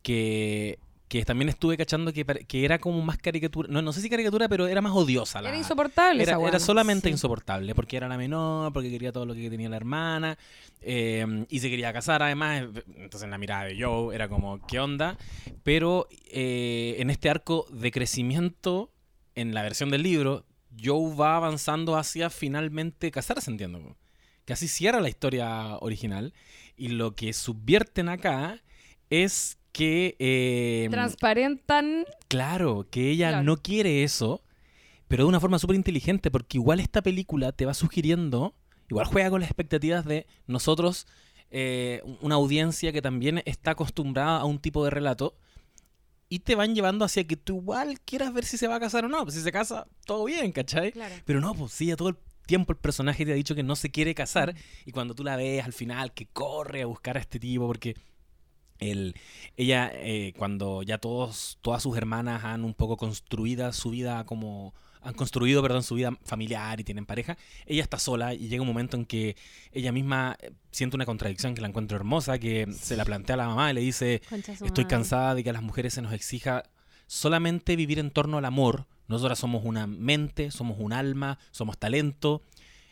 que, 0.00 0.78
que 1.08 1.22
también 1.26 1.50
estuve 1.50 1.76
cachando 1.76 2.14
que, 2.14 2.24
que 2.24 2.64
era 2.64 2.78
como 2.78 3.02
más 3.02 3.18
caricatura, 3.18 3.68
no, 3.70 3.82
no 3.82 3.92
sé 3.92 4.00
si 4.00 4.08
caricatura, 4.08 4.48
pero 4.48 4.68
era 4.68 4.80
más 4.80 4.92
odiosa. 4.92 5.42
La, 5.42 5.50
Era 5.50 5.58
insoportable 5.58 6.22
era, 6.22 6.32
esa 6.32 6.40
era 6.40 6.50
weá. 6.52 6.60
solamente 6.60 7.08
Sí. 7.08 7.12
insoportable, 7.12 7.74
porque 7.74 7.98
era 7.98 8.08
la 8.08 8.16
menor, 8.16 8.72
porque 8.72 8.88
quería 8.90 9.12
todo 9.12 9.26
lo 9.26 9.34
que 9.34 9.50
tenía 9.50 9.68
la 9.68 9.76
hermana, 9.76 10.38
eh, 10.80 11.44
y 11.50 11.58
se 11.60 11.68
quería 11.68 11.92
casar 11.92 12.22
además, 12.22 12.68
entonces 12.96 13.28
la 13.28 13.36
mirada 13.36 13.64
de 13.64 13.76
Joe 13.78 14.14
era 14.14 14.30
como, 14.30 14.66
¿qué 14.66 14.80
onda? 14.80 15.18
Pero 15.62 16.08
eh, 16.30 16.96
en 17.00 17.10
este 17.10 17.28
arco 17.28 17.66
de 17.70 17.90
crecimiento, 17.90 18.90
en 19.34 19.52
la 19.52 19.60
versión 19.62 19.90
del 19.90 20.02
libro, 20.02 20.45
Joe 20.82 21.14
va 21.14 21.36
avanzando 21.36 21.96
hacia 21.96 22.30
finalmente 22.30 23.10
casarse, 23.10 23.50
entiendo. 23.50 23.96
Que 24.44 24.52
así 24.52 24.68
cierra 24.68 25.00
la 25.00 25.08
historia 25.08 25.76
original, 25.80 26.32
y 26.76 26.88
lo 26.88 27.14
que 27.14 27.32
subvierten 27.32 28.08
acá 28.08 28.62
es 29.10 29.58
que... 29.72 30.16
eh, 30.18 30.88
Transparentan 30.90 32.04
Claro, 32.28 32.86
que 32.90 33.10
ella 33.10 33.28
Claro. 33.30 33.44
no 33.44 33.56
quiere 33.56 34.02
eso, 34.04 34.42
pero 35.08 35.24
de 35.24 35.28
una 35.28 35.40
forma 35.40 35.58
súper 35.58 35.76
inteligente, 35.76 36.30
porque 36.30 36.58
igual 36.58 36.80
esta 36.80 37.02
película 37.02 37.52
te 37.52 37.66
va 37.66 37.74
sugiriendo, 37.74 38.54
igual 38.88 39.06
juega 39.06 39.30
con 39.30 39.40
las 39.40 39.50
expectativas 39.50 40.04
de 40.04 40.26
nosotros, 40.46 41.06
eh, 41.50 42.02
una 42.20 42.34
audiencia 42.36 42.92
que 42.92 43.02
también 43.02 43.42
está 43.46 43.72
acostumbrada 43.72 44.38
a 44.40 44.44
un 44.44 44.58
tipo 44.58 44.84
de 44.84 44.90
relato, 44.90 45.36
y 46.28 46.40
te 46.40 46.54
van 46.54 46.74
llevando 46.74 47.04
hacia 47.04 47.26
que 47.26 47.36
tú 47.36 47.58
igual 47.58 48.00
quieras 48.00 48.32
ver 48.32 48.44
si 48.44 48.58
se 48.58 48.66
va 48.66 48.76
a 48.76 48.80
casar 48.80 49.04
o 49.04 49.08
no. 49.08 49.22
Pues 49.22 49.34
si 49.34 49.42
se 49.42 49.52
casa, 49.52 49.86
todo 50.04 50.24
bien, 50.24 50.52
¿cachai? 50.52 50.92
Claro. 50.92 51.14
Pero 51.24 51.40
no, 51.40 51.54
pues 51.54 51.72
sí, 51.72 51.90
a 51.90 51.96
todo 51.96 52.08
el 52.08 52.16
tiempo 52.46 52.72
el 52.72 52.78
personaje 52.78 53.24
te 53.24 53.32
ha 53.32 53.36
dicho 53.36 53.54
que 53.54 53.62
no 53.62 53.76
se 53.76 53.90
quiere 53.90 54.14
casar 54.14 54.54
y 54.84 54.92
cuando 54.92 55.14
tú 55.14 55.24
la 55.24 55.36
ves 55.36 55.64
al 55.64 55.72
final 55.72 56.12
que 56.12 56.26
corre 56.26 56.82
a 56.82 56.86
buscar 56.86 57.16
a 57.16 57.20
este 57.20 57.38
tipo 57.40 57.66
porque 57.66 57.96
el, 58.78 59.14
ella, 59.56 59.90
eh, 59.92 60.32
cuando 60.36 60.82
ya 60.82 60.98
todos, 60.98 61.58
todas 61.60 61.82
sus 61.82 61.96
hermanas 61.96 62.44
han 62.44 62.64
un 62.64 62.74
poco 62.74 62.96
construida 62.96 63.72
su 63.72 63.90
vida 63.90 64.24
como 64.24 64.74
han 65.06 65.14
construido, 65.14 65.62
perdón, 65.62 65.84
su 65.84 65.94
vida 65.94 66.12
familiar 66.24 66.80
y 66.80 66.84
tienen 66.84 67.06
pareja, 67.06 67.38
ella 67.64 67.82
está 67.82 67.98
sola 67.98 68.34
y 68.34 68.48
llega 68.48 68.62
un 68.62 68.66
momento 68.66 68.96
en 68.96 69.06
que 69.06 69.36
ella 69.70 69.92
misma 69.92 70.36
eh, 70.40 70.50
siente 70.72 70.96
una 70.96 71.06
contradicción 71.06 71.54
que 71.54 71.60
la 71.60 71.68
encuentro 71.68 71.96
hermosa, 71.96 72.38
que 72.38 72.66
se 72.72 72.96
la 72.96 73.04
plantea 73.04 73.34
a 73.34 73.36
la 73.36 73.46
mamá 73.46 73.70
y 73.70 73.74
le 73.74 73.80
dice, 73.82 74.20
Estoy 74.64 74.84
cansada 74.86 75.36
de 75.36 75.44
que 75.44 75.50
a 75.50 75.52
las 75.52 75.62
mujeres 75.62 75.94
se 75.94 76.02
nos 76.02 76.12
exija 76.12 76.64
solamente 77.06 77.76
vivir 77.76 78.00
en 78.00 78.10
torno 78.10 78.38
al 78.38 78.44
amor. 78.44 78.86
Nosotras 79.06 79.38
somos 79.38 79.64
una 79.64 79.86
mente, 79.86 80.50
somos 80.50 80.76
un 80.80 80.92
alma, 80.92 81.38
somos 81.52 81.78
talento. 81.78 82.42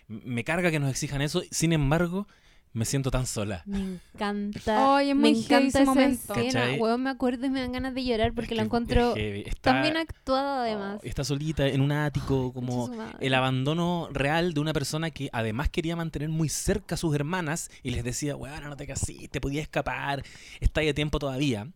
Me 0.06 0.44
carga 0.44 0.70
que 0.70 0.78
nos 0.78 0.90
exijan 0.90 1.20
eso. 1.20 1.42
Sin 1.50 1.72
embargo, 1.72 2.28
me 2.74 2.84
siento 2.84 3.12
tan 3.12 3.24
sola. 3.24 3.62
Me 3.66 3.78
encanta. 3.78 4.96
Ay, 4.96 5.10
es 5.10 5.16
me 5.16 5.30
muy 5.30 5.44
encanta 5.44 5.78
ese 5.78 5.84
momento. 5.84 6.34
Weón, 6.78 7.04
me 7.04 7.10
acuerdo 7.10 7.46
y 7.46 7.50
me 7.50 7.60
dan 7.60 7.70
ganas 7.70 7.94
de 7.94 8.04
llorar 8.04 8.32
porque 8.34 8.54
Es 8.54 8.56
la 8.56 8.64
encuentro. 8.64 9.14
Está, 9.14 9.72
tan 9.72 9.82
bien 9.82 9.96
actuada 9.96 10.64
además. 10.64 11.00
oh, 11.00 11.06
está 11.06 11.22
solita 11.22 11.68
en 11.68 11.80
un 11.80 11.92
ático, 11.92 12.52
como 12.52 12.90
el 13.20 13.32
abandono 13.34 14.08
real 14.12 14.54
de 14.54 14.60
una 14.60 14.72
persona 14.72 15.12
que 15.12 15.30
además 15.32 15.68
quería 15.68 15.94
mantener 15.94 16.28
muy 16.30 16.48
cerca 16.48 16.96
a 16.96 16.98
sus 16.98 17.14
hermanas 17.14 17.70
y 17.84 17.92
les 17.92 18.02
decía, 18.02 18.34
bueno, 18.34 18.68
no 18.68 18.76
te 18.76 18.88
casís, 18.88 19.30
te 19.30 19.40
podías 19.40 19.62
escapar, 19.62 20.24
está 20.58 20.80
ahí 20.80 20.88
a 20.88 20.94
tiempo 20.94 21.20
todavía. 21.20 21.68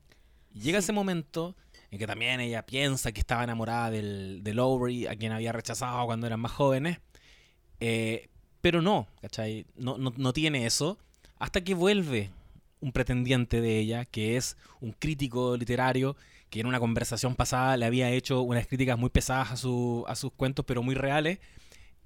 Y 0.52 0.60
llega 0.60 0.80
ese 0.80 0.92
momento 0.92 1.54
en 1.92 2.00
que 2.00 2.08
también 2.08 2.40
ella 2.40 2.66
piensa 2.66 3.12
que 3.12 3.20
estaba 3.20 3.44
enamorada 3.44 3.90
del, 3.92 4.40
del 4.42 4.56
Lowry, 4.56 5.06
a 5.06 5.14
quien 5.14 5.30
había 5.30 5.52
rechazado 5.52 6.04
cuando 6.06 6.26
eran 6.26 6.40
más 6.40 6.52
jóvenes, 6.52 6.98
eh, 7.78 8.30
pero 8.68 8.82
no, 8.82 9.06
¿cachai? 9.22 9.64
No, 9.76 9.96
no, 9.96 10.12
no 10.18 10.34
tiene 10.34 10.66
eso, 10.66 10.98
hasta 11.38 11.62
que 11.62 11.72
vuelve 11.72 12.28
un 12.82 12.92
pretendiente 12.92 13.62
de 13.62 13.78
ella, 13.78 14.04
que 14.04 14.36
es 14.36 14.58
un 14.82 14.92
crítico 14.92 15.56
literario, 15.56 16.16
que 16.50 16.60
en 16.60 16.66
una 16.66 16.78
conversación 16.78 17.34
pasada 17.34 17.78
le 17.78 17.86
había 17.86 18.10
hecho 18.10 18.42
unas 18.42 18.66
críticas 18.66 18.98
muy 18.98 19.08
pesadas 19.08 19.48
a, 19.48 19.54
a 19.54 20.16
sus 20.16 20.32
cuentos, 20.36 20.66
pero 20.66 20.82
muy 20.82 20.94
reales, 20.94 21.38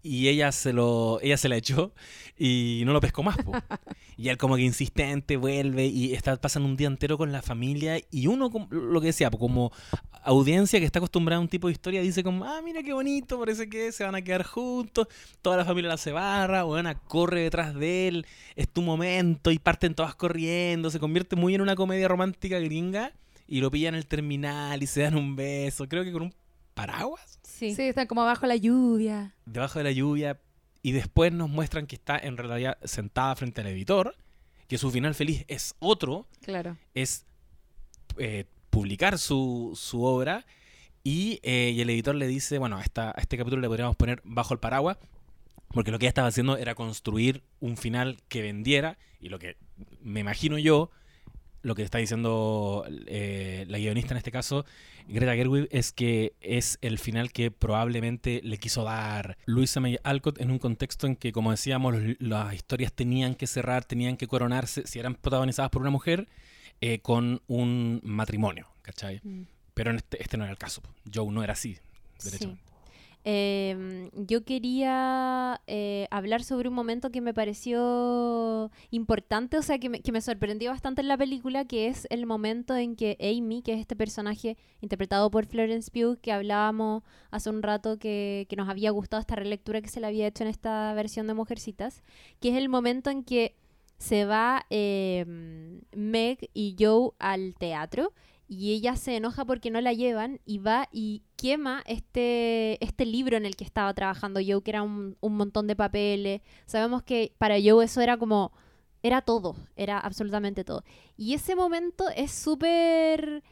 y 0.03 0.28
ella 0.28 0.50
se 0.53 0.72
lo 0.72 1.20
ella 1.22 1.36
se 1.36 1.48
la 1.48 1.57
echó 1.57 1.92
y 2.36 2.82
no 2.84 2.92
lo 2.92 3.00
pescó 3.00 3.22
más 3.22 3.36
po. 3.36 3.53
y 4.16 4.28
él 4.28 4.36
como 4.36 4.57
que 4.57 4.62
insistente 4.62 5.36
vuelve 5.36 5.86
y 5.86 6.12
está 6.14 6.36
pasan 6.36 6.64
un 6.64 6.76
día 6.76 6.88
entero 6.88 7.16
con 7.16 7.30
la 7.30 7.42
familia 7.42 8.00
y 8.11 8.26
uno 8.26 8.50
lo 8.70 9.00
que 9.00 9.09
decía 9.09 9.30
como 9.30 9.72
audiencia 10.24 10.80
que 10.80 10.86
está 10.86 10.98
acostumbrada 10.98 11.38
a 11.38 11.40
un 11.40 11.48
tipo 11.48 11.68
de 11.68 11.72
historia 11.72 12.03
dice 12.03 12.24
como 12.24 12.44
ah 12.44 12.61
mira 12.64 12.82
qué 12.82 12.92
bonito 12.92 13.38
parece 13.38 13.68
que 13.68 13.92
se 13.92 14.05
van 14.05 14.14
a 14.14 14.22
quedar 14.22 14.42
juntos 14.42 15.07
toda 15.40 15.57
la 15.57 15.64
familia 15.64 15.90
la 15.90 15.96
se 15.96 16.12
barra 16.12 16.64
buena 16.64 16.96
corre 16.96 17.42
detrás 17.42 17.74
de 17.74 18.09
él 18.09 18.26
es 18.57 18.68
tu 18.68 18.82
momento 18.82 19.50
y 19.50 19.59
parten 19.59 19.94
todas 19.94 20.14
corriendo 20.14 20.90
se 20.90 20.98
convierte 20.98 21.36
muy 21.36 21.55
en 21.55 21.61
una 21.61 21.76
comedia 21.76 22.09
romántica 22.09 22.59
gringa 22.59 23.12
y 23.46 23.61
lo 23.61 23.70
pillan 23.70 23.94
en 23.94 23.98
el 23.98 24.07
terminal 24.07 24.82
y 24.82 24.86
se 24.86 25.03
dan 25.03 25.16
un 25.16 25.36
beso 25.36 25.86
creo 25.88 26.03
que 26.03 26.12
con 26.12 26.22
un 26.22 26.34
paraguas 26.74 27.38
Sí. 27.59 27.74
Sí, 27.74 27.82
están 27.82 28.07
como 28.07 28.24
bajo 28.24 28.46
la 28.46 28.57
lluvia. 28.57 29.34
debajo 29.46 29.78
de 29.78 29.84
la 29.84 29.92
lluvia 29.92 30.40
y 30.82 30.92
después 30.92 31.32
nos 31.32 31.48
muestran 31.48 31.86
que 31.86 31.94
está 31.96 32.18
en 32.18 32.36
realidad 32.36 32.78
sentada 32.84 33.36
frente 33.36 33.61
al 33.61 33.66
editor, 33.68 34.16
que 34.68 34.78
su 34.78 34.90
final 34.90 35.14
feliz 35.14 35.44
es 35.48 35.74
otro, 35.78 36.26
Claro. 36.42 36.76
es 36.94 37.24
eh, 38.18 38.46
publicar 38.70 39.18
su, 39.18 39.72
su 39.74 40.03
obra 40.03 40.44
y, 41.05 41.40
eh, 41.42 41.72
y 41.74 41.80
el 41.82 41.90
editor 41.90 42.14
le 42.14 42.26
dice, 42.26 42.59
bueno, 42.59 42.76
a, 42.78 42.82
esta- 42.82 43.11
a 43.11 43.20
este 43.20 43.36
capítulo 43.36 43.61
le 43.62 43.68
podríamos 43.68 43.96
poner 43.96 44.20
bajo 44.24 44.55
el 44.55 44.61
paraguas, 44.61 44.98
porque 45.68 45.90
lo 45.90 45.98
que 45.98 46.07
ella 46.07 46.11
estaba 46.11 46.28
haciendo 46.28 46.57
era 46.57 46.74
construir 46.74 47.42
un 47.61 47.76
final 47.76 48.18
que 48.28 48.42
vendiera 48.42 48.98
y 49.20 49.28
lo 49.28 49.38
que 49.38 49.57
me 50.00 50.20
imagino 50.20 50.59
yo, 50.59 50.90
lo 51.63 51.75
que 51.75 51.83
está 51.83 51.99
diciendo 51.99 52.85
eh, 53.07 53.65
la 53.69 53.79
guionista 53.79 54.13
en 54.15 54.19
este 54.19 54.31
caso, 54.31 54.65
Greta 55.09 55.35
Gerwig, 55.35 55.69
es 55.71 55.93
que 55.93 56.35
es 56.41 56.79
el 56.81 56.99
final 56.99 57.33
que 57.33 57.51
probablemente 57.51 58.41
le 58.45 58.59
quiso 58.59 58.85
dar 58.85 59.37
Louisa 59.47 59.81
May 59.81 59.99
Alcott 60.05 60.41
en 60.41 60.51
un 60.51 60.59
contexto 60.59 61.07
en 61.07 61.17
que, 61.17 61.33
como 61.33 61.51
decíamos, 61.51 61.95
los- 61.95 62.17
las 62.21 62.55
historias 62.55 62.93
tenían 62.93 63.35
que 63.35 63.47
cerrar, 63.47 63.85
tenían 63.85 64.17
que 64.17 64.27
coronarse, 64.29 64.87
si 64.87 64.99
eran 64.99 65.15
protagonizadas 65.15 65.71
por 65.71 65.83
una 65.83 65.91
mujer, 65.91 66.29
eh, 66.81 66.99
con 67.01 67.43
un 67.47 68.01
matrimonio, 68.05 68.69
¿cachai? 68.83 69.21
Mm. 69.23 69.43
Pero 69.75 69.91
en 69.91 69.97
este, 69.97 70.23
este 70.23 70.37
no 70.37 70.45
era 70.45 70.53
el 70.53 70.59
caso. 70.59 70.83
Joe 71.13 71.31
no 71.33 71.43
era 71.43 71.53
así, 71.55 71.79
Sí. 72.19 72.47
Eh, 73.25 74.11
yo 74.14 74.45
quería 74.45 75.61
eh, 75.68 76.09
hablar 76.11 76.43
sobre 76.43 76.68
un 76.68 76.75
momento 76.75 77.11
que 77.11 77.20
me 77.20 77.33
pareció 77.33 78.70
importante, 78.91 79.59
o 79.59 79.62
sea, 79.62 79.79
que 79.79 79.89
me, 79.89 80.20
sorprendió 80.20 80.70
bastante 80.70 81.03
en 81.03 81.09
la 81.09 81.16
película, 81.16 81.64
que 81.64 81.87
es 81.87 82.07
el 82.11 82.27
momento 82.27 82.75
en 82.75 82.97
que 82.97 83.16
Amy, 83.20 83.62
que 83.62 83.75
es 83.75 83.81
este 83.81 83.95
personaje 83.95 84.57
interpretado 84.81 85.31
por 85.31 85.47
Florence 85.47 85.91
Pugh, 85.91 86.18
que 86.20 86.33
hablábamos 86.33 87.05
hace 87.31 87.51
un 87.51 87.62
rato 87.62 87.99
que, 87.99 88.47
nos 88.57 88.68
había 88.68 88.91
gustado 88.91 89.20
esta 89.20 89.37
relectura 89.37 89.81
que 89.81 89.89
se 89.89 90.01
le 90.01 90.09
había 90.09 90.27
hecho 90.27 90.45
en 90.45 90.51
esta 90.51 90.93
versión 90.95 91.27
de 91.27 91.35
Mujercitas, 91.35 92.03
que 92.41 92.51
es 92.51 92.57
el 92.57 92.68
momento 92.68 93.11
en 93.11 93.25
que 93.25 93.55
se 93.99 94.25
va 94.25 94.66
eh, 94.68 95.25
Meg 95.95 96.51
y 96.55 96.77
Joe 96.79 97.11
al 97.20 97.55
teatro 97.55 98.12
y 98.53 98.74
ella 98.74 98.96
se 98.96 99.16
enoja 99.16 99.46
porque 99.46 99.70
no 99.70 99.80
la 99.80 99.94
llevan 99.94 100.38
y 100.44 100.59
va 100.59 100.86
y 100.92 101.22
quema 101.36 101.82
este, 101.86 102.76
este 102.84 103.07
libro 103.07 103.38
en 103.38 103.46
el 103.46 103.57
que 103.57 103.64
estaba 103.64 103.94
trabajando 103.94 104.40
Joe, 104.46 104.62
que 104.62 104.70
era 104.70 104.82
un, 104.82 105.16
un 105.20 105.36
montón 105.38 105.66
de 105.66 105.74
papeles. 105.74 106.42
Sabemos 106.66 107.03
que 107.03 107.32
para 107.38 107.57
Joe 107.64 107.82
eso 107.82 108.03
era 108.03 108.18
como, 108.18 108.53
era 109.03 109.22
todo, 109.22 109.57
era 109.74 109.98
absolutamente 109.98 110.64
todo. 110.64 110.84
Y 111.16 111.32
ese 111.32 111.57
momento 111.57 112.05
es 112.14 112.30
súper, 112.30 113.42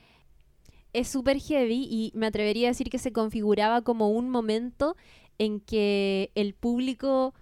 es 0.93 1.09
súper 1.09 1.41
heavy 1.41 1.89
y 1.91 2.13
me 2.15 2.27
atrevería 2.27 2.69
a 2.69 2.73
decir 2.73 2.91
que 2.91 2.99
se 2.99 3.11
configuraba 3.11 3.81
como 3.81 4.11
un 4.11 4.29
momento 4.29 4.97
en 5.39 5.61
que 5.61 6.31
el 6.35 6.53
público 6.53 7.33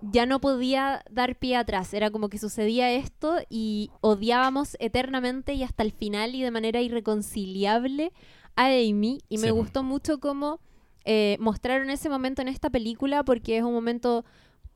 ya 0.00 0.26
no 0.26 0.40
podía 0.40 1.02
dar 1.10 1.36
pie 1.38 1.56
atrás. 1.56 1.92
Era 1.94 2.10
como 2.10 2.28
que 2.28 2.38
sucedía 2.38 2.92
esto 2.92 3.36
y 3.48 3.90
odiábamos 4.00 4.76
eternamente 4.80 5.54
y 5.54 5.62
hasta 5.62 5.82
el 5.82 5.92
final 5.92 6.34
y 6.34 6.42
de 6.42 6.50
manera 6.50 6.80
irreconciliable 6.80 8.12
a 8.56 8.66
Amy. 8.66 9.20
Y 9.28 9.38
me 9.38 9.48
Sí, 9.48 9.50
gustó 9.52 9.82
mucho 9.82 10.20
cómo 10.20 10.60
eh, 11.04 11.36
mostraron 11.40 11.90
ese 11.90 12.08
momento 12.08 12.42
en 12.42 12.48
esta 12.48 12.70
película 12.70 13.24
porque 13.24 13.58
es 13.58 13.62
un 13.64 13.72
momento 13.72 14.24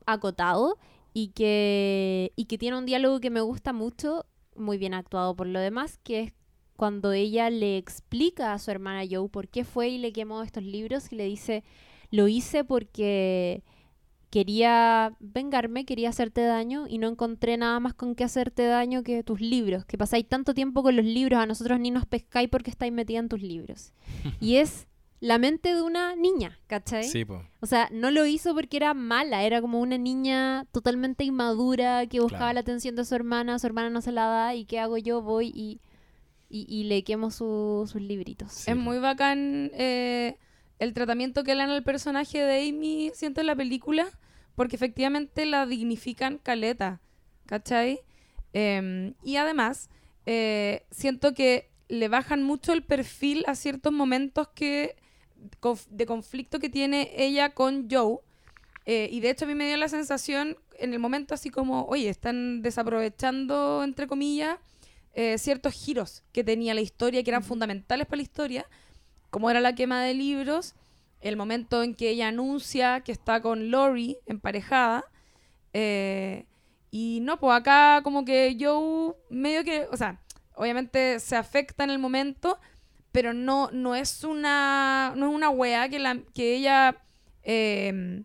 acotado 0.05 0.77
y 1.13 1.29
que, 1.29 2.31
y 2.35 2.45
que 2.45 2.57
tiene 2.57 2.77
un 2.77 2.85
diálogo 2.85 3.19
que 3.19 3.29
me 3.29 3.41
gusta 3.41 3.73
mucho, 3.73 4.25
muy 4.55 4.77
bien 4.77 4.93
actuado 4.93 5.35
por 5.35 5.47
lo 5.47 5.59
demás, 5.59 5.99
que 6.03 6.21
es 6.21 6.33
cuando 6.75 7.13
ella 7.13 7.49
le 7.49 7.77
explica 7.77 8.53
a 8.53 8.59
su 8.59 8.69
hermana 8.71 9.07
Joe 9.09 9.29
por 9.29 9.47
qué 9.47 9.63
fue 9.63 9.89
y 9.89 9.97
le 9.97 10.11
quemó 10.11 10.43
estos 10.43 10.63
libros 10.63 11.11
y 11.11 11.15
le 11.15 11.25
dice, 11.25 11.63
lo 12.11 12.27
hice 12.27 12.63
porque 12.65 13.63
quería 14.29 15.13
vengarme, 15.19 15.85
quería 15.85 16.09
hacerte 16.09 16.41
daño 16.41 16.85
y 16.87 16.97
no 16.97 17.07
encontré 17.07 17.57
nada 17.57 17.79
más 17.79 17.93
con 17.93 18.15
qué 18.15 18.23
hacerte 18.23 18.65
daño 18.65 19.03
que 19.03 19.23
tus 19.23 19.39
libros, 19.41 19.85
que 19.85 19.97
pasáis 19.97 20.27
tanto 20.27 20.53
tiempo 20.53 20.83
con 20.83 20.95
los 20.95 21.05
libros, 21.05 21.39
a 21.39 21.45
nosotros 21.45 21.79
ni 21.79 21.91
nos 21.91 22.05
pescáis 22.05 22.49
porque 22.49 22.71
estáis 22.71 22.91
metida 22.93 23.19
en 23.19 23.29
tus 23.29 23.41
libros. 23.41 23.93
y 24.41 24.57
es 24.57 24.87
la 25.21 25.37
mente 25.37 25.73
de 25.73 25.81
una 25.81 26.15
niña, 26.15 26.59
¿cachai? 26.67 27.05
Sí, 27.05 27.23
po. 27.25 27.41
O 27.61 27.65
sea, 27.65 27.87
no 27.91 28.11
lo 28.11 28.25
hizo 28.25 28.53
porque 28.53 28.77
era 28.77 28.93
mala, 28.93 29.43
era 29.43 29.61
como 29.61 29.79
una 29.79 29.97
niña 29.97 30.65
totalmente 30.71 31.23
inmadura 31.23 32.05
que 32.07 32.19
buscaba 32.19 32.45
Claro. 32.45 32.53
la 32.55 32.59
atención 32.59 32.95
de 32.95 33.05
su 33.05 33.15
hermana, 33.15 33.57
su 33.57 33.65
hermana 33.67 33.89
no 33.89 34.01
se 34.01 34.11
la 34.11 34.25
da 34.25 34.55
y 34.55 34.65
¿qué 34.65 34.79
hago 34.79 34.97
yo? 34.97 35.21
Voy 35.21 35.47
y, 35.55 35.79
y, 36.49 36.65
y 36.69 36.83
le 36.83 37.03
quemo 37.03 37.31
su- 37.31 37.89
sus 37.91 38.01
libritos. 38.01 38.51
Sí, 38.51 38.69
es 38.71 38.75
po. 38.77 38.83
muy 38.83 38.99
bacán 38.99 39.71
eh, 39.73 40.37
el 40.79 40.93
tratamiento 40.93 41.43
que 41.43 41.53
le 41.55 41.61
dan 41.61 41.69
al 41.69 41.83
personaje 41.83 42.39
de 42.39 42.69
Amy, 42.69 43.11
siento, 43.13 43.41
en 43.41 43.47
la 43.47 43.55
película, 43.55 44.07
porque 44.55 44.75
efectivamente 44.75 45.45
la 45.45 45.65
dignifican 45.65 46.37
caleta, 46.37 47.01
¿cachai? 47.45 48.01
Em, 48.53 49.13
y 49.23 49.37
además, 49.37 49.89
eh, 50.25 50.85
siento 50.91 51.33
que 51.33 51.69
le 51.87 52.07
bajan 52.07 52.43
mucho 52.43 52.73
el 52.73 52.83
perfil 52.83 53.43
a 53.47 53.55
ciertos 53.55 53.93
momentos 53.93 54.47
que 54.49 54.95
de 55.89 56.05
conflicto 56.05 56.59
que 56.59 56.69
tiene 56.69 57.11
ella 57.15 57.53
con 57.53 57.87
Joe. 57.89 58.19
Eh, 58.85 59.09
y 59.11 59.19
de 59.19 59.31
hecho 59.31 59.45
a 59.45 59.47
mí 59.47 59.55
me 59.55 59.67
dio 59.67 59.77
la 59.77 59.89
sensación 59.89 60.57
en 60.79 60.93
el 60.93 60.99
momento 60.99 61.33
así 61.33 61.49
como, 61.49 61.85
oye, 61.85 62.09
están 62.09 62.61
desaprovechando, 62.61 63.83
entre 63.83 64.07
comillas, 64.07 64.57
eh, 65.13 65.37
ciertos 65.37 65.73
giros 65.73 66.23
que 66.31 66.43
tenía 66.43 66.73
la 66.73 66.81
historia, 66.81 67.23
que 67.23 67.29
eran 67.31 67.43
fundamentales 67.43 68.05
para 68.05 68.17
la 68.17 68.23
historia, 68.23 68.65
como 69.35 69.49
era 69.49 69.59
la 69.59 69.75
quema 69.75 70.01
de 70.01 70.13
libros, 70.13 70.75
el 71.19 71.35
momento 71.35 71.83
en 71.83 71.93
que 71.93 72.09
ella 72.09 72.29
anuncia 72.29 73.01
que 73.01 73.11
está 73.11 73.41
con 73.41 73.69
Lori 73.69 74.17
emparejada. 74.27 75.03
eh, 75.73 76.45
y 76.91 77.19
no, 77.21 77.37
pues 77.39 77.53
acá 77.59 77.99
como 78.03 78.23
que 78.23 78.55
Joe 78.57 79.13
medio 79.29 79.65
que, 79.65 79.87
o 79.91 79.97
sea, 79.97 80.21
obviamente 80.55 81.19
se 81.19 81.35
afecta 81.35 81.83
en 81.83 81.89
el 81.89 81.99
momento, 81.99 82.57
pero 83.11 83.33
no, 83.33 83.69
no 83.73 83.95
es 83.95 84.23
una, 84.23 85.11
no 85.17 85.27
es 85.29 85.35
una 85.35 85.49
wea 85.49 85.89
que, 85.89 85.99
la, 85.99 86.19
que 86.33 86.55
ella 86.55 86.95
eh, 87.43 88.23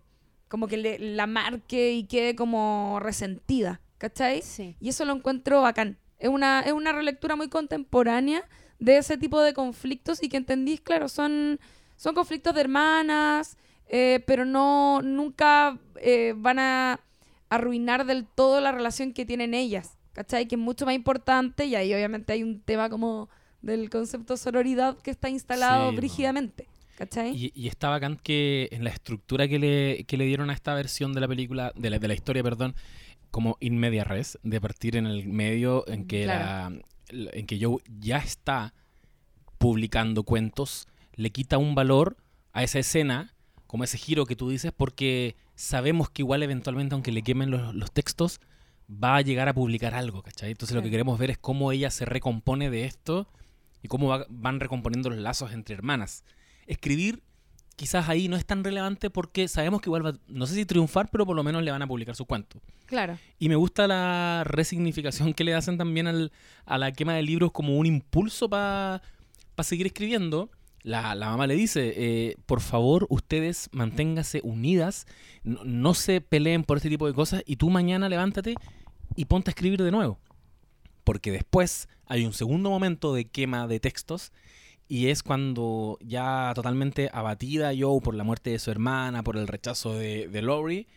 como 0.49 0.69
que 0.69 0.77
le- 0.77 0.99
la 1.01 1.27
marque 1.27 1.93
y 1.93 2.05
quede 2.05 2.37
como 2.37 2.99
resentida, 3.01 3.81
¿cachai? 3.99 4.43
Sí. 4.43 4.77
Y 4.81 4.91
eso 4.91 5.05
lo 5.05 5.13
encuentro 5.15 5.63
bacán. 5.63 5.99
Es 6.21 6.29
una, 6.29 6.61
es 6.61 6.73
una 6.73 6.93
relectura 6.93 7.35
muy 7.35 7.49
contemporánea 7.49 8.45
de 8.81 8.97
ese 8.99 9.17
tipo 9.19 9.41
de 9.41 9.55
conflictos 9.55 10.23
y 10.23 10.29
que 10.29 10.37
entendís, 10.39 10.81
claro, 10.81 11.09
son, 11.09 11.61
son 11.97 12.15
conflictos 12.15 12.55
de 12.55 12.63
hermanas, 12.63 13.57
eh, 13.89 14.23
pero 14.27 14.45
no 14.45 15.01
nunca 15.03 15.79
eh, 15.97 16.35
van 16.37 16.59
a 16.59 17.01
arruinar 17.49 18.07
del 18.07 18.27
todo 18.27 18.61
la 18.61 18.73
relación 18.73 19.13
que 19.13 19.27
tienen 19.27 19.55
ellas, 19.55 19.97
¿cachai? 20.13 20.47
Que 20.47 20.55
es 20.55 20.61
mucho 20.61 20.87
más 20.87 20.95
importante 20.95 21.65
y 21.67 21.75
ahí 21.75 21.93
obviamente 21.95 22.33
hay 22.33 22.43
un 22.43 22.61
tema 22.61 22.89
como 22.89 23.29
del 23.63 23.91
concepto 23.91 24.37
sororidad 24.37 24.97
que 24.99 25.11
está 25.11 25.29
instalado 25.29 25.89
Sí, 25.91 25.95
no. 25.95 25.97
brígidamente, 26.01 26.69
¿cachai? 26.97 27.37
Y, 27.37 27.53
y 27.55 27.69
está 27.69 27.89
bacán 27.91 28.17
que 28.17 28.69
en 28.73 28.85
la 28.85 28.91
estructura 28.91 29.49
que 29.49 29.59
le, 29.59 30.05
que 30.05 30.17
le 30.17 30.25
dieron 30.25 30.49
a 30.51 30.53
esta 30.55 30.75
versión 30.75 31.13
de 31.13 31.21
la 31.21 31.29
película, 31.29 31.73
de 31.77 31.91
la, 31.91 31.99
de 31.99 32.09
la 32.09 32.15
historia, 32.15 32.43
perdón, 32.43 32.75
como 33.31 33.57
in 33.61 33.77
media 33.77 34.05
res, 34.05 34.39
de 34.43 34.61
partir 34.61 34.97
en 34.97 35.07
el 35.07 35.27
medio 35.27 35.85
en 35.89 36.07
que, 36.07 36.25
Claro. 36.25 36.71
la- 36.77 36.83
en 37.11 37.47
que 37.47 37.59
Joe 37.63 37.83
ya 37.99 38.19
está 38.19 38.75
publicando 39.59 40.23
cuentos, 40.25 40.87
le 41.15 41.31
quita 41.31 41.59
un 41.59 41.75
valor 41.75 42.17
a 42.53 42.63
esa 42.63 42.79
escena, 42.79 43.35
como 43.67 43.85
ese 43.85 43.99
giro 43.99 44.27
que 44.27 44.37
tú 44.37 44.49
dices, 44.49 44.73
porque 44.77 45.37
sabemos 45.55 46.11
que 46.11 46.23
igual 46.23 46.43
eventualmente, 46.43 46.95
aunque 46.95 47.13
le 47.13 47.23
quemen 47.23 47.51
los, 47.51 47.75
los 47.75 47.93
textos, 47.93 48.41
va 48.91 49.17
a 49.17 49.21
llegar 49.21 49.49
a 49.49 49.55
publicar 49.55 49.95
algo, 49.95 50.23
¿cachai? 50.23 50.51
Entonces 50.51 50.75
lo 50.75 50.83
que 50.83 50.91
queremos 50.91 51.19
ver 51.19 51.31
es 51.31 51.39
cómo 51.39 51.71
ella 51.73 51.91
se 51.91 52.05
recompone 52.05 52.71
de 52.71 52.87
esto 52.87 53.29
y 53.83 53.89
cómo 53.89 54.09
va- 54.09 54.27
van 54.29 54.59
recomponiendo 54.61 55.11
los 55.11 55.19
lazos 55.19 55.53
entre 55.53 55.75
hermanas. 55.75 56.25
Escribir 56.67 57.23
quizás 57.81 58.11
ahí 58.11 58.29
no 58.29 58.37
es 58.37 58.45
tan 58.45 58.63
relevante 58.63 59.09
porque 59.09 59.49
sabemos 59.49 59.81
que 59.81 59.89
igual 59.89 60.05
va, 60.05 60.13
no 60.29 60.47
sé 60.47 60.55
si 60.55 60.67
triunfar, 60.67 61.09
pero 61.11 61.25
por 61.25 61.35
lo 61.35 61.43
menos 61.43 61.63
le 61.63 61.71
van 61.71 61.81
a 61.81 61.87
publicar 61.87 62.15
su 62.15 62.27
cuento. 62.27 62.61
Claro. 62.85 63.17
Y 63.39 63.49
me 63.49 63.57
gusta 63.57 63.87
la 63.87 64.43
resignificación 64.45 65.33
que 65.33 65.45
le 65.45 65.55
hacen 65.55 65.79
también 65.79 66.07
al- 66.07 66.31
a 66.67 66.77
la 66.77 66.93
quema 66.93 67.15
de 67.15 67.23
libros 67.23 67.53
como 67.53 67.79
un 67.79 67.87
impulso 67.87 68.51
para 68.51 69.01
seguir 69.63 69.87
escribiendo. 69.87 70.51
La, 70.83 71.15
la 71.15 71.31
mamá 71.31 71.47
le 71.47 71.55
dice, 71.55 71.95
eh, 71.97 72.37
por 72.45 72.61
favor, 72.61 73.07
ustedes 73.09 73.71
manténganse 73.73 74.43
unidas, 74.45 75.07
no, 75.43 75.65
no 75.65 75.95
se 75.95 76.21
peleen 76.21 76.65
por 76.65 76.77
este 76.77 76.91
tipo 76.91 77.07
de 77.07 77.15
cosas 77.15 77.43
y 77.47 77.57
tú 77.57 77.71
mañana 77.71 78.11
levántate 78.11 78.57
y 79.17 79.25
ponte 79.25 79.49
a 79.49 79.53
escribir 79.53 79.83
de 79.83 79.91
nuevo. 79.91 80.19
Porque 81.03 81.33
después 81.33 81.89
hay 82.05 82.27
un 82.27 82.35
segundo 82.35 82.69
momento 82.69 83.15
de 83.15 83.25
quema 83.25 83.67
de 83.67 83.81
textos 83.81 84.33
y 84.91 85.07
es 85.07 85.23
cuando 85.23 85.99
ya 86.01 86.51
totalmente 86.53 87.11
abatida 87.13 87.71
Joe 87.79 88.01
por 88.01 88.17
la 88.17 88.25
muerte 88.25 88.51
de 88.51 88.59
su 88.59 88.73
hermana, 88.73 89.23
por 89.23 89.37
el 89.37 89.47
rechazo 89.47 89.95
de, 89.95 90.27
de 90.27 90.43
Lori, 90.43 90.89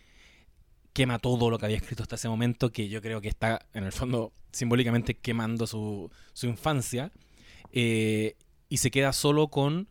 quema 0.94 1.20
todo 1.20 1.52
lo 1.52 1.60
que 1.60 1.66
había 1.66 1.78
escrito 1.78 2.02
hasta 2.02 2.16
ese 2.16 2.28
momento, 2.28 2.72
que 2.72 2.90
yo 2.90 3.04
creo 3.04 3.22
que 3.22 3.28
está 3.28 3.68
en 3.72 3.84
el 3.84 3.92
fondo 3.92 4.34
simbólicamente 4.52 5.14
quemando 5.14 5.68
su, 5.68 6.10
su 6.34 6.48
infancia, 6.48 7.12
eh, 7.72 8.36
y 8.68 8.78
se 8.78 8.90
queda 8.90 9.14
solo 9.14 9.50
con 9.50 9.88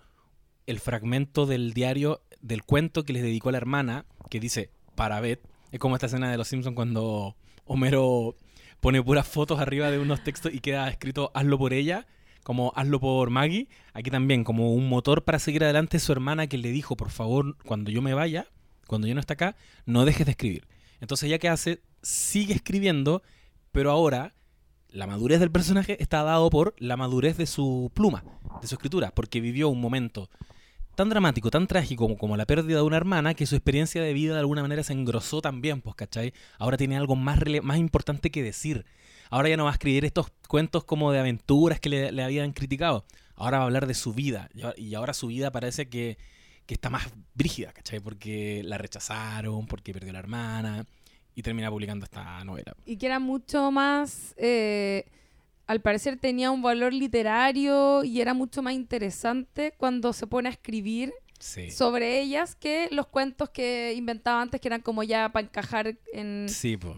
el 0.67 0.81
fragmento 0.81 1.47
del 1.47 1.73
diario 1.73 2.23
del 2.41 2.65
cuento 2.65 3.05
que 3.05 3.13
les 3.13 3.23
dedicó 3.23 3.51
a 3.51 3.53
la 3.53 3.59
hermana, 3.59 4.05
que 4.29 4.41
dice 4.41 4.71
para 4.97 5.21
Beth. 5.21 5.47
Es 5.71 5.79
como 5.79 5.95
esta 5.95 6.07
escena 6.07 6.29
de 6.29 6.39
Los 6.39 6.49
Simpsons 6.49 6.75
cuando 6.75 7.37
Homero 7.67 8.35
pone 8.81 9.01
puras 9.01 9.29
fotos 9.29 9.61
arriba 9.61 9.93
de 9.93 10.01
unos 10.01 10.25
textos 10.25 10.53
y 10.53 10.59
queda 10.59 10.89
escrito 10.89 11.31
hazlo 11.35 11.57
por 11.57 11.73
ella, 11.73 12.05
como 12.43 12.73
hazlo 12.77 13.01
por 13.01 13.31
Maggie. 13.31 13.69
Aquí 13.93 14.11
también, 14.11 14.45
como 14.45 14.75
un 14.75 14.89
motor 14.89 15.25
para 15.25 15.39
seguir 15.39 15.65
adelante, 15.65 15.99
su 15.99 16.13
hermana 16.13 16.47
que 16.47 16.59
le 16.59 16.71
dijo, 16.71 16.97
por 16.97 17.11
favor, 17.11 17.57
cuando 17.65 17.91
yo 17.91 18.03
me 18.03 18.15
vaya, 18.15 18.47
cuando 18.87 19.07
yo 19.07 19.15
no 19.15 19.21
esté 19.21 19.35
acá, 19.35 19.57
no 19.87 20.05
dejes 20.05 20.27
de 20.27 20.33
escribir. 20.33 20.67
Entonces 21.01 21.29
ella 21.29 21.39
que 21.39 21.49
hace, 21.49 21.83
sigue 22.03 22.55
escribiendo, 22.55 23.23
pero 23.73 23.91
ahora 23.91 24.35
la 24.89 25.07
madurez 25.07 25.41
del 25.41 25.51
personaje 25.51 25.97
está 26.01 26.23
dado 26.23 26.51
por 26.51 26.75
la 26.79 26.97
madurez 26.97 27.37
de 27.37 27.47
su 27.47 27.91
pluma, 27.95 28.25
de 28.61 28.69
su 28.69 28.75
escritura, 28.75 29.13
porque 29.15 29.41
vivió 29.41 29.69
un 29.69 29.81
momento 29.81 30.29
tan 30.95 31.09
dramático, 31.09 31.51
tan 31.51 31.67
trágico 31.67 32.17
como, 32.17 32.37
la 32.37 32.45
pérdida 32.45 32.77
de 32.77 32.83
una 32.83 32.99
hermana, 32.99 33.35
que 33.35 33.47
su 33.47 33.57
experiencia 33.57 34.03
de 34.03 34.13
vida 34.13 34.35
de 34.35 34.41
alguna 34.41 34.63
manera 34.63 34.83
se 34.83 34.93
engrosó 34.93 35.41
también, 35.41 35.81
pues, 35.81 35.97
¿cachai? 35.97 36.35
Ahora 36.59 36.77
tiene 36.77 36.97
algo 36.97 37.17
más, 37.17 37.39
más 37.63 37.79
importante 37.79 38.31
que 38.31 38.43
decir. 38.43 38.85
Ahora 39.33 39.49
ya 39.49 39.57
no 39.57 39.65
va 39.65 39.71
a 39.71 39.73
escribir 39.73 40.05
estos 40.05 40.31
cuentos 40.47 40.85
como 40.85 41.11
de 41.11 41.19
aventuras 41.19 41.81
que 41.81 41.89
le, 41.89 42.23
habían 42.23 42.53
criticado. 42.53 43.07
Ahora 43.35 43.57
va 43.57 43.65
a 43.65 43.67
hablar 43.67 43.87
de 43.87 43.95
su 43.95 44.13
vida. 44.13 44.51
Y 44.77 44.95
ahora 44.95 45.15
su 45.15 45.29
vida 45.29 45.51
parece 45.51 45.89
que, 45.89 46.19
que 46.67 46.75
está 46.75 46.91
más 46.91 47.11
brígida, 47.35 47.73
¿cachai? 47.73 47.99
Porque 47.99 48.61
la 48.63 48.77
rechazaron, 48.77 49.67
porque 49.67 49.95
perdió 49.95 50.13
la 50.13 50.19
hermana 50.19 50.85
y 51.35 51.41
termina 51.41 51.71
publicando 51.71 52.05
esta 52.05 52.45
novela. 52.45 52.77
Y 52.85 52.99
que 52.99 53.07
era 53.07 53.19
mucho 53.21 53.71
más, 53.71 54.35
eh, 54.37 55.07
al 55.67 55.81
parecer 55.81 56.19
tenía 56.19 56.51
un 56.51 56.61
valor 56.61 56.93
literario 56.93 58.05
y 58.05 58.21
era 58.21 58.35
mucho 58.35 58.61
más 58.63 58.75
interesante 58.75 59.73
cuando 59.79 60.13
se 60.13 60.27
pone 60.27 60.51
a 60.51 60.53
escribir 60.53 61.15
sobre 61.71 62.21
ellas 62.21 62.55
que 62.55 62.89
los 62.91 63.07
cuentos 63.07 63.49
que 63.49 63.95
inventaba 63.97 64.43
antes, 64.43 64.61
que 64.61 64.69
eran 64.69 64.83
como 64.83 65.03
ya 65.03 65.31
para 65.31 65.47
encajar 65.47 65.97
en, 66.13 66.47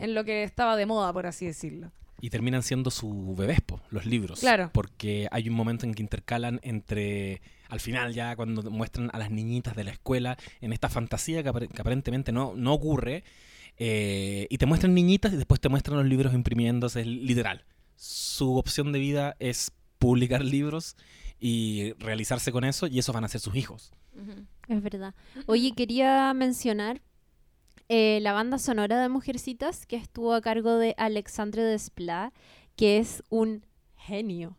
en 0.00 0.14
lo 0.14 0.24
que 0.24 0.42
estaba 0.42 0.74
de 0.74 0.84
moda, 0.84 1.12
por 1.12 1.26
así 1.26 1.46
decirlo. 1.46 1.92
Y 2.20 2.30
terminan 2.30 2.62
siendo 2.62 2.90
su 2.90 3.34
bebés, 3.36 3.58
los 3.90 4.06
libros. 4.06 4.40
Claro. 4.40 4.70
Porque 4.72 5.28
hay 5.30 5.48
un 5.48 5.54
momento 5.54 5.84
en 5.84 5.94
que 5.94 6.02
intercalan 6.02 6.60
entre 6.62 7.42
al 7.68 7.80
final 7.80 8.14
ya 8.14 8.36
cuando 8.36 8.62
muestran 8.70 9.10
a 9.12 9.18
las 9.18 9.30
niñitas 9.30 9.74
de 9.74 9.84
la 9.84 9.90
escuela 9.90 10.36
en 10.60 10.72
esta 10.72 10.88
fantasía 10.88 11.42
que, 11.42 11.48
aparentemente 11.48 12.30
no, 12.30 12.54
no 12.54 12.72
ocurre, 12.72 13.24
eh, 13.78 14.46
y 14.50 14.58
te 14.58 14.66
muestran 14.66 14.94
niñitas 14.94 15.32
y 15.32 15.36
después 15.36 15.60
te 15.60 15.68
muestran 15.68 15.98
los 15.98 16.06
libros 16.06 16.32
imprimiéndose, 16.34 17.04
literal. 17.04 17.64
Su 17.96 18.56
opción 18.56 18.92
de 18.92 18.98
vida 18.98 19.36
es 19.38 19.72
publicar 19.98 20.44
libros 20.44 20.96
y 21.40 21.92
realizarse 21.98 22.52
con 22.52 22.64
eso 22.64 22.86
y 22.86 22.98
esos 22.98 23.14
van 23.14 23.24
a 23.24 23.28
ser 23.28 23.40
sus 23.40 23.56
hijos. 23.56 23.92
Es 24.68 24.82
verdad. 24.82 25.14
Oye, 25.46 25.72
quería 25.72 26.32
mencionar 26.34 27.02
eh, 27.88 28.18
la 28.22 28.32
banda 28.32 28.58
sonora 28.58 29.00
de 29.00 29.08
Mujercitas 29.08 29.86
que 29.86 29.96
estuvo 29.96 30.34
a 30.34 30.40
cargo 30.40 30.76
de 30.78 30.94
Alexandre 30.96 31.62
Desplat, 31.62 32.32
que 32.76 32.98
es 32.98 33.22
un 33.28 33.64
genio. 33.96 34.56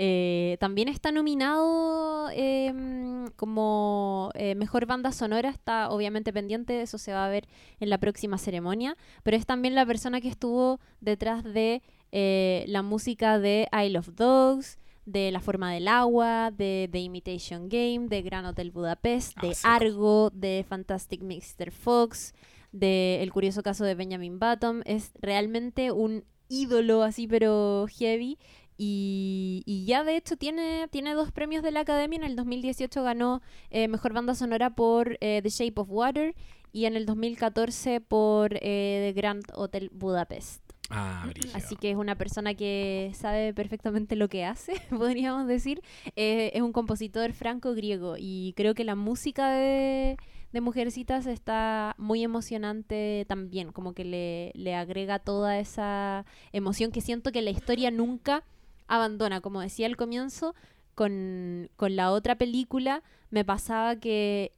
Eh, 0.00 0.58
también 0.60 0.86
está 0.86 1.10
nominado 1.10 2.30
em, 2.30 3.26
como 3.34 4.30
eh, 4.34 4.54
mejor 4.54 4.86
banda 4.86 5.10
sonora, 5.10 5.48
está 5.48 5.90
obviamente 5.90 6.32
pendiente, 6.32 6.82
eso 6.82 6.98
se 6.98 7.12
va 7.12 7.26
a 7.26 7.28
ver 7.28 7.48
en 7.80 7.90
la 7.90 7.98
próxima 7.98 8.38
ceremonia, 8.38 8.96
pero 9.24 9.36
es 9.36 9.44
también 9.44 9.74
la 9.74 9.84
persona 9.84 10.20
que 10.20 10.28
estuvo 10.28 10.78
detrás 11.00 11.42
de 11.42 11.82
eh, 12.12 12.64
la 12.68 12.82
música 12.82 13.40
de 13.40 13.66
I 13.72 13.88
Love 13.88 14.14
Dogs, 14.14 14.78
de 15.04 15.32
La 15.32 15.40
Forma 15.40 15.72
del 15.72 15.88
Agua, 15.88 16.52
de 16.52 16.88
The 16.92 17.00
Imitation 17.00 17.68
Game, 17.68 18.06
de 18.06 18.22
Gran 18.22 18.44
Hotel 18.44 18.70
Budapest, 18.70 19.36
de 19.40 19.56
ah, 19.64 19.74
Argo, 19.74 20.30
de 20.30 20.64
Fantastic 20.68 21.22
Mr. 21.22 21.72
Fox, 21.72 22.34
de 22.72 23.22
El 23.22 23.32
curioso 23.32 23.62
caso 23.62 23.84
de 23.84 23.94
Benjamin 23.94 24.38
Button. 24.38 24.82
Es 24.84 25.12
realmente 25.20 25.92
un 25.92 26.24
ídolo 26.48 27.02
así, 27.02 27.26
pero 27.26 27.86
heavy. 27.88 28.38
Y, 28.80 29.84
ya 29.86 30.04
de 30.04 30.16
hecho 30.16 30.36
tiene, 30.36 30.86
tiene 30.90 31.14
dos 31.14 31.32
premios 31.32 31.62
de 31.64 31.72
la 31.72 31.80
Academia. 31.80 32.18
En 32.18 32.24
el 32.24 32.36
2018 32.36 33.02
ganó 33.02 33.42
eh, 33.70 33.88
Mejor 33.88 34.12
Banda 34.12 34.34
Sonora 34.34 34.70
por 34.70 35.18
eh, 35.20 35.40
The 35.42 35.48
Shape 35.48 35.80
of 35.80 35.90
Water 35.90 36.34
y 36.72 36.84
en 36.84 36.94
el 36.96 37.04
2014 37.04 38.00
por 38.00 38.54
eh, 38.54 39.12
The 39.12 39.20
Grand 39.20 39.44
Hotel 39.54 39.90
Budapest. 39.92 40.62
Ah, 40.90 41.28
Así 41.52 41.76
que 41.76 41.90
es 41.90 41.96
una 41.96 42.14
persona 42.14 42.54
que 42.54 43.10
sabe 43.14 43.52
perfectamente 43.52 44.16
lo 44.16 44.28
que 44.28 44.44
hace, 44.44 44.74
podríamos 44.90 45.46
decir. 45.46 45.82
es 46.14 46.62
un 46.62 46.72
compositor 46.72 47.32
franco-griego 47.32 48.14
y 48.16 48.54
creo 48.56 48.74
que 48.74 48.84
la 48.84 48.94
música 48.94 49.50
de, 49.50 50.16
de 50.52 50.60
Mujercitas 50.60 51.26
está 51.26 51.94
muy 51.98 52.22
emocionante 52.24 53.26
también, 53.28 53.72
como 53.72 53.92
que 53.92 54.04
le, 54.04 54.52
le 54.54 54.74
agrega 54.74 55.18
toda 55.18 55.58
esa 55.58 56.24
emoción 56.52 56.90
que 56.90 57.00
siento 57.00 57.32
que 57.32 57.42
la 57.42 57.50
historia 57.50 57.90
nunca 57.90 58.44
abandona. 58.86 59.40
Como 59.40 59.60
decía 59.60 59.86
al 59.86 59.96
comienzo, 59.96 60.54
con, 60.98 61.70
la 61.78 62.10
otra 62.10 62.36
película 62.36 63.04
me 63.30 63.44
pasaba 63.44 63.96
que 63.96 64.52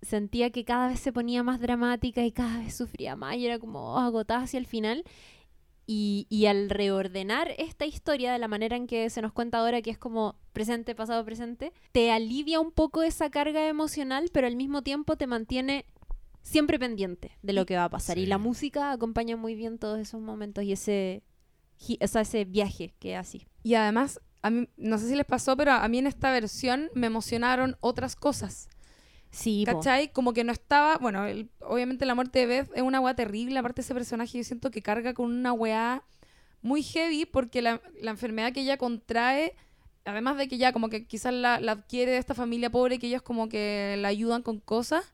sentía 0.00 0.48
que 0.48 0.64
cada 0.64 0.88
vez 0.88 1.00
se 1.00 1.12
ponía 1.12 1.42
más 1.42 1.60
dramática 1.60 2.24
y 2.24 2.32
cada 2.32 2.60
vez 2.60 2.74
sufría 2.74 3.16
más 3.16 3.36
y 3.36 3.44
era 3.44 3.58
como 3.58 3.98
agotada 3.98 4.44
hacia 4.44 4.58
el 4.58 4.66
final. 4.66 5.04
Y, 5.88 6.26
y, 6.28 6.46
al 6.46 6.68
reordenar 6.68 7.52
esta 7.58 7.86
historia 7.86 8.32
de 8.32 8.40
la 8.40 8.48
manera 8.48 8.76
en 8.76 8.88
que 8.88 9.08
se 9.08 9.22
nos 9.22 9.32
cuenta 9.32 9.58
ahora, 9.58 9.82
que 9.82 9.90
es 9.90 9.98
como 9.98 10.34
presente, 10.52 10.96
pasado, 10.96 11.24
presente, 11.24 11.72
te 11.92 12.10
alivia 12.10 12.58
un 12.58 12.72
poco 12.72 13.04
esa 13.04 13.30
carga 13.30 13.68
emocional, 13.68 14.30
pero 14.32 14.48
al 14.48 14.56
mismo 14.56 14.82
tiempo 14.82 15.16
te 15.16 15.28
mantiene 15.28 15.84
siempre 16.46 16.78
pendiente 16.78 17.32
de 17.42 17.52
lo 17.52 17.66
que 17.66 17.76
va 17.76 17.84
a 17.84 17.90
pasar. 17.90 18.18
Y 18.18 18.26
la 18.26 18.38
música 18.38 18.92
acompaña 18.92 19.36
muy 19.36 19.54
bien 19.54 19.78
todos 19.78 19.98
esos 19.98 20.20
momentos 20.20 20.64
y 20.64 20.72
ese, 20.72 21.24
o 22.00 22.06
sea, 22.06 22.22
ese 22.22 22.44
viaje 22.44 22.94
que 23.00 23.16
así. 23.16 23.46
Y 23.64 23.74
además, 23.74 24.20
a 24.42 24.50
mí, 24.50 24.68
no 24.76 24.96
sé 24.98 25.08
si 25.08 25.16
les 25.16 25.26
pasó, 25.26 25.56
pero 25.56 25.72
a 25.72 25.88
mí 25.88 25.98
en 25.98 26.06
esta 26.06 26.30
versión 26.30 26.88
me 26.94 27.08
emocionaron 27.08 27.76
otras 27.80 28.14
cosas. 28.14 28.68
Sí, 29.36 29.64
¿Cachai? 29.66 30.10
Como 30.12 30.32
que 30.32 30.44
no 30.44 30.52
estaba. 30.52 30.96
Bueno, 30.96 31.26
obviamente 31.60 32.06
la 32.06 32.14
muerte 32.14 32.38
de 32.38 32.46
Beth 32.46 32.70
es 32.74 32.80
una 32.80 33.00
weá 33.00 33.14
terrible. 33.14 33.58
Aparte, 33.58 33.82
ese 33.82 33.92
personaje 33.92 34.38
yo 34.38 34.44
siento 34.44 34.70
que 34.70 34.80
carga 34.80 35.12
con 35.12 35.26
una 35.26 35.52
weá 35.52 36.02
muy 36.62 36.82
heavy 36.82 37.26
porque 37.26 37.60
la, 37.60 37.82
enfermedad 38.00 38.54
que 38.54 38.62
ella 38.62 38.78
contrae, 38.78 39.54
además 40.06 40.38
de 40.38 40.48
que 40.48 40.56
ya 40.56 40.72
como 40.72 40.88
que 40.88 41.06
quizás 41.06 41.34
la, 41.34 41.56
adquiere 41.56 42.12
de 42.12 42.16
esta 42.16 42.32
familia 42.32 42.70
pobre, 42.70 42.98
que 42.98 43.08
ellos 43.08 43.20
como 43.20 43.50
que 43.50 43.96
la 43.98 44.08
ayudan 44.08 44.40
con 44.40 44.58
cosas. 44.58 45.12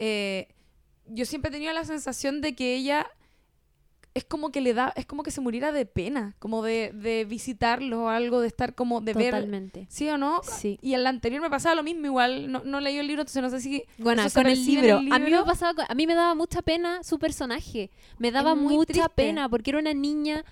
Eh, 0.00 0.48
yo 1.06 1.24
siempre 1.24 1.50
he 1.50 1.52
tenido 1.52 1.72
la 1.72 1.84
sensación 1.84 2.40
de 2.40 2.56
que 2.56 2.74
ella 2.74 3.06
es 4.18 4.24
como 4.24 4.50
que 4.50 4.60
le 4.60 4.74
da, 4.74 4.92
es 4.96 5.06
como 5.06 5.22
que 5.22 5.30
se 5.30 5.40
muriera 5.40 5.72
de 5.72 5.86
pena, 5.86 6.36
como 6.38 6.62
de, 6.62 6.92
de 6.92 7.24
visitarlo 7.24 8.04
o 8.04 8.08
algo, 8.08 8.40
de 8.40 8.48
estar 8.48 8.74
como, 8.74 9.00
de 9.00 9.14
Totalmente. 9.14 9.80
ver. 9.80 9.88
¿Sí 9.90 10.08
o 10.08 10.18
no? 10.18 10.40
Sí. 10.42 10.78
Y 10.82 10.94
en 10.94 11.04
la 11.04 11.10
anterior 11.10 11.40
me 11.40 11.50
pasaba 11.50 11.74
lo 11.74 11.82
mismo, 11.82 12.06
igual, 12.06 12.50
no, 12.50 12.62
no 12.64 12.80
leí 12.80 12.98
el 12.98 13.06
libro, 13.06 13.22
entonces 13.22 13.42
no 13.42 13.50
sé 13.50 13.60
si... 13.60 13.84
Bueno, 13.98 14.22
con 14.34 14.46
el 14.46 14.64
libro. 14.64 14.98
A 14.98 15.18
mí 15.18 15.30
me 15.30 15.42
pasaba, 15.44 15.84
a 15.88 15.94
mí 15.94 16.06
me 16.06 16.14
daba 16.14 16.34
mucha 16.34 16.62
pena 16.62 17.02
su 17.02 17.18
personaje, 17.18 17.90
me 18.18 18.30
daba 18.30 18.54
mucha 18.54 19.08
pena 19.08 19.48
porque 19.48 19.70
era 19.70 19.78
una 19.78 19.94
niña 19.94 20.44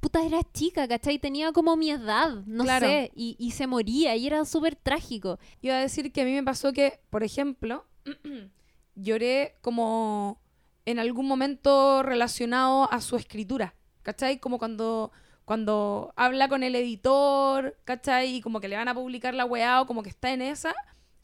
puta, 0.00 0.22
era 0.22 0.40
chica, 0.52 0.86
¿cachai? 0.86 1.18
Tenía 1.18 1.52
como 1.52 1.76
mi 1.76 1.90
edad, 1.90 2.44
no 2.44 2.64
sé, 2.64 3.10
y, 3.14 3.36
y, 3.38 3.52
se 3.52 3.66
moría 3.66 4.14
y 4.16 4.26
era 4.26 4.44
súper 4.44 4.76
trágico. 4.76 5.38
Iba 5.62 5.76
a 5.76 5.80
decir 5.80 6.12
que 6.12 6.20
a 6.20 6.24
mí 6.26 6.32
me 6.32 6.42
pasó 6.42 6.74
que, 6.74 7.00
por 7.08 7.22
ejemplo, 7.22 7.86
lloré 8.94 9.54
como 9.62 10.43
en 10.86 10.98
algún 10.98 11.26
momento 11.26 12.02
relacionado 12.02 12.92
a 12.92 13.00
su 13.00 13.16
escritura, 13.16 13.74
¿cachai? 14.02 14.38
Como 14.38 14.58
cuando, 14.58 15.12
cuando 15.44 16.12
habla 16.16 16.48
con 16.48 16.62
el 16.62 16.74
editor, 16.74 17.78
¿cachai? 17.84 18.36
Y 18.36 18.40
como 18.40 18.60
que 18.60 18.68
le 18.68 18.76
van 18.76 18.88
a 18.88 18.94
publicar 18.94 19.34
la 19.34 19.44
weá 19.44 19.80
o 19.80 19.86
como 19.86 20.02
que 20.02 20.10
está 20.10 20.32
en 20.32 20.42
esa, 20.42 20.74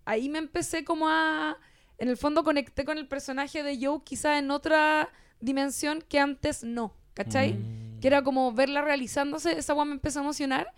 ahí 0.05 0.29
me 0.29 0.39
empecé 0.39 0.85
como 0.85 1.09
a... 1.09 1.59
En 1.99 2.09
el 2.09 2.17
fondo 2.17 2.43
conecté 2.43 2.87
con 2.87 2.97
el 2.97 3.07
personaje 3.07 3.63
de 3.63 3.79
Joe 3.85 4.01
quizá 4.03 4.39
en 4.39 4.51
otra 4.51 5.11
dimensión 5.41 6.03
que 6.09 6.19
antes 6.19 6.65
no, 6.65 6.95
¿cachai? 7.13 7.55
Mm. 7.55 8.01
Que 8.01 8.07
era 8.07 8.23
como 8.23 8.53
verla 8.53 8.81
realizándose, 8.81 9.59
esa 9.59 9.75
weá 9.75 9.85
me 9.85 9.93
empezó 9.93 10.21
a 10.21 10.23
emocionar. 10.23 10.73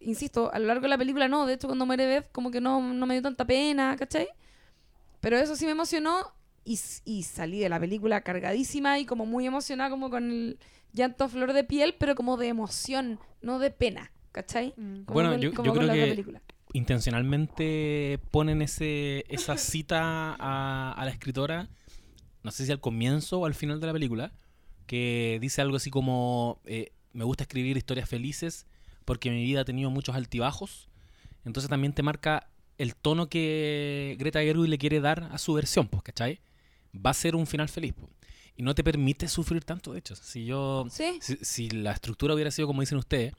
Insisto, 0.00 0.52
a 0.52 0.58
lo 0.58 0.66
largo 0.66 0.82
de 0.82 0.88
la 0.88 0.98
película 0.98 1.28
no, 1.28 1.46
de 1.46 1.54
hecho 1.54 1.68
cuando 1.68 1.86
muere 1.86 2.06
Beth 2.06 2.32
como 2.32 2.50
que 2.50 2.60
no, 2.60 2.80
no 2.80 3.06
me 3.06 3.14
dio 3.14 3.22
tanta 3.22 3.44
pena, 3.44 3.94
¿cachai? 3.96 4.28
Pero 5.20 5.38
eso 5.38 5.54
sí 5.54 5.64
me 5.64 5.70
emocionó 5.70 6.32
y, 6.66 7.22
salí 7.22 7.60
de 7.60 7.68
la 7.68 7.78
película 7.78 8.20
cargadísima 8.22 8.98
y 8.98 9.06
como 9.06 9.24
muy 9.24 9.46
emocionada, 9.46 9.88
como 9.88 10.10
con 10.10 10.30
el 10.30 10.58
llanto 10.92 11.24
a 11.24 11.28
flor 11.28 11.52
de 11.52 11.62
piel, 11.62 11.94
pero 11.98 12.14
como 12.14 12.36
de 12.36 12.48
emoción, 12.48 13.20
no 13.40 13.58
de 13.58 13.70
pena, 13.70 14.10
¿cachai? 14.32 14.74
Mm. 14.76 15.04
bueno, 15.06 15.36
yo, 15.36 15.52
creo 15.52 15.74
que 15.74 16.40
intencionalmente 16.72 18.18
ponen 18.32 18.62
ese, 18.62 19.24
esa 19.28 19.56
cita 19.56 20.36
a, 20.38 21.04
la 21.04 21.10
escritora, 21.10 21.68
no 22.42 22.50
sé 22.50 22.66
si 22.66 22.72
al 22.72 22.80
comienzo 22.80 23.40
o 23.40 23.46
al 23.46 23.54
final 23.54 23.80
de 23.80 23.86
la 23.86 23.92
película, 23.92 24.32
que 24.86 25.38
dice 25.40 25.62
algo 25.62 25.76
así 25.76 25.90
como, 25.90 26.60
eh, 26.64 26.92
me 27.12 27.24
gusta 27.24 27.44
escribir 27.44 27.76
historias 27.76 28.08
felices 28.08 28.66
porque 29.04 29.30
mi 29.30 29.42
vida 29.44 29.60
ha 29.60 29.64
tenido 29.64 29.88
muchos 29.90 30.16
altibajos. 30.16 30.88
Entonces 31.44 31.70
también 31.70 31.92
te 31.92 32.02
marca 32.02 32.48
el 32.76 32.94
tono 32.94 33.28
que 33.28 34.16
Greta 34.18 34.40
Gerwig 34.40 34.68
le 34.68 34.78
quiere 34.78 35.00
dar 35.00 35.28
a 35.32 35.38
su 35.38 35.54
versión, 35.54 35.88
pues, 35.88 36.02
¿cachai? 36.02 36.40
Va 37.04 37.10
a 37.10 37.14
ser 37.14 37.34
un 37.36 37.46
final 37.46 37.68
feliz. 37.68 37.92
po. 37.94 38.08
Y 38.56 38.62
no 38.62 38.74
te 38.74 38.82
permite 38.82 39.28
sufrir 39.28 39.64
tanto, 39.64 39.92
de 39.92 39.98
hecho. 39.98 40.16
Si 40.16 40.44
yo 40.46 40.86
Sí. 40.90 41.18
si, 41.20 41.36
si 41.42 41.70
la 41.70 41.92
estructura 41.92 42.34
hubiera 42.34 42.50
sido 42.50 42.66
como 42.66 42.80
dicen 42.80 42.98
ustedes, 42.98 43.34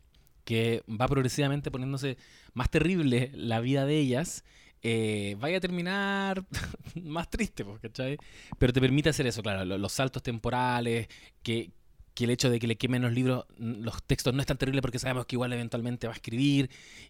que 0.46 0.84
va 0.90 1.08
progresivamente 1.08 1.72
poniéndose 1.72 2.18
más 2.54 2.70
terrible 2.70 3.32
la 3.34 3.60
vida 3.60 3.86
de 3.86 3.98
ellas, 3.98 4.44
eh, 4.84 5.36
vaya 5.40 5.58
a 5.58 5.60
terminar 5.60 6.46
más 7.04 7.30
triste, 7.30 7.66
pues, 7.66 7.80
¿cachai? 7.82 8.18
Pero 8.60 8.72
te 8.74 8.80
permite 8.80 9.10
hacer 9.10 9.26
eso, 9.28 9.42
claro, 9.42 9.66
lo- 9.66 9.78
los 9.78 9.92
saltos 9.92 10.22
temporales, 10.24 11.08
que, 11.44 11.72
que 12.14 12.24
el 12.26 12.30
hecho 12.30 12.50
de 12.52 12.60
que 12.60 12.68
le 12.68 12.78
quemen 12.78 13.02
los 13.02 13.12
libros, 13.12 13.46
los 13.58 14.02
textos 14.04 14.34
no 14.36 14.40
es 14.42 14.46
tan 14.48 14.58
terrible 14.58 14.82
porque 14.82 15.00
sabemos 15.00 15.26
que 15.26 15.36
igual 15.36 15.52
eventualmente 15.52 16.08
va 16.08 16.14
a 16.14 16.16
escribir, 16.16 16.70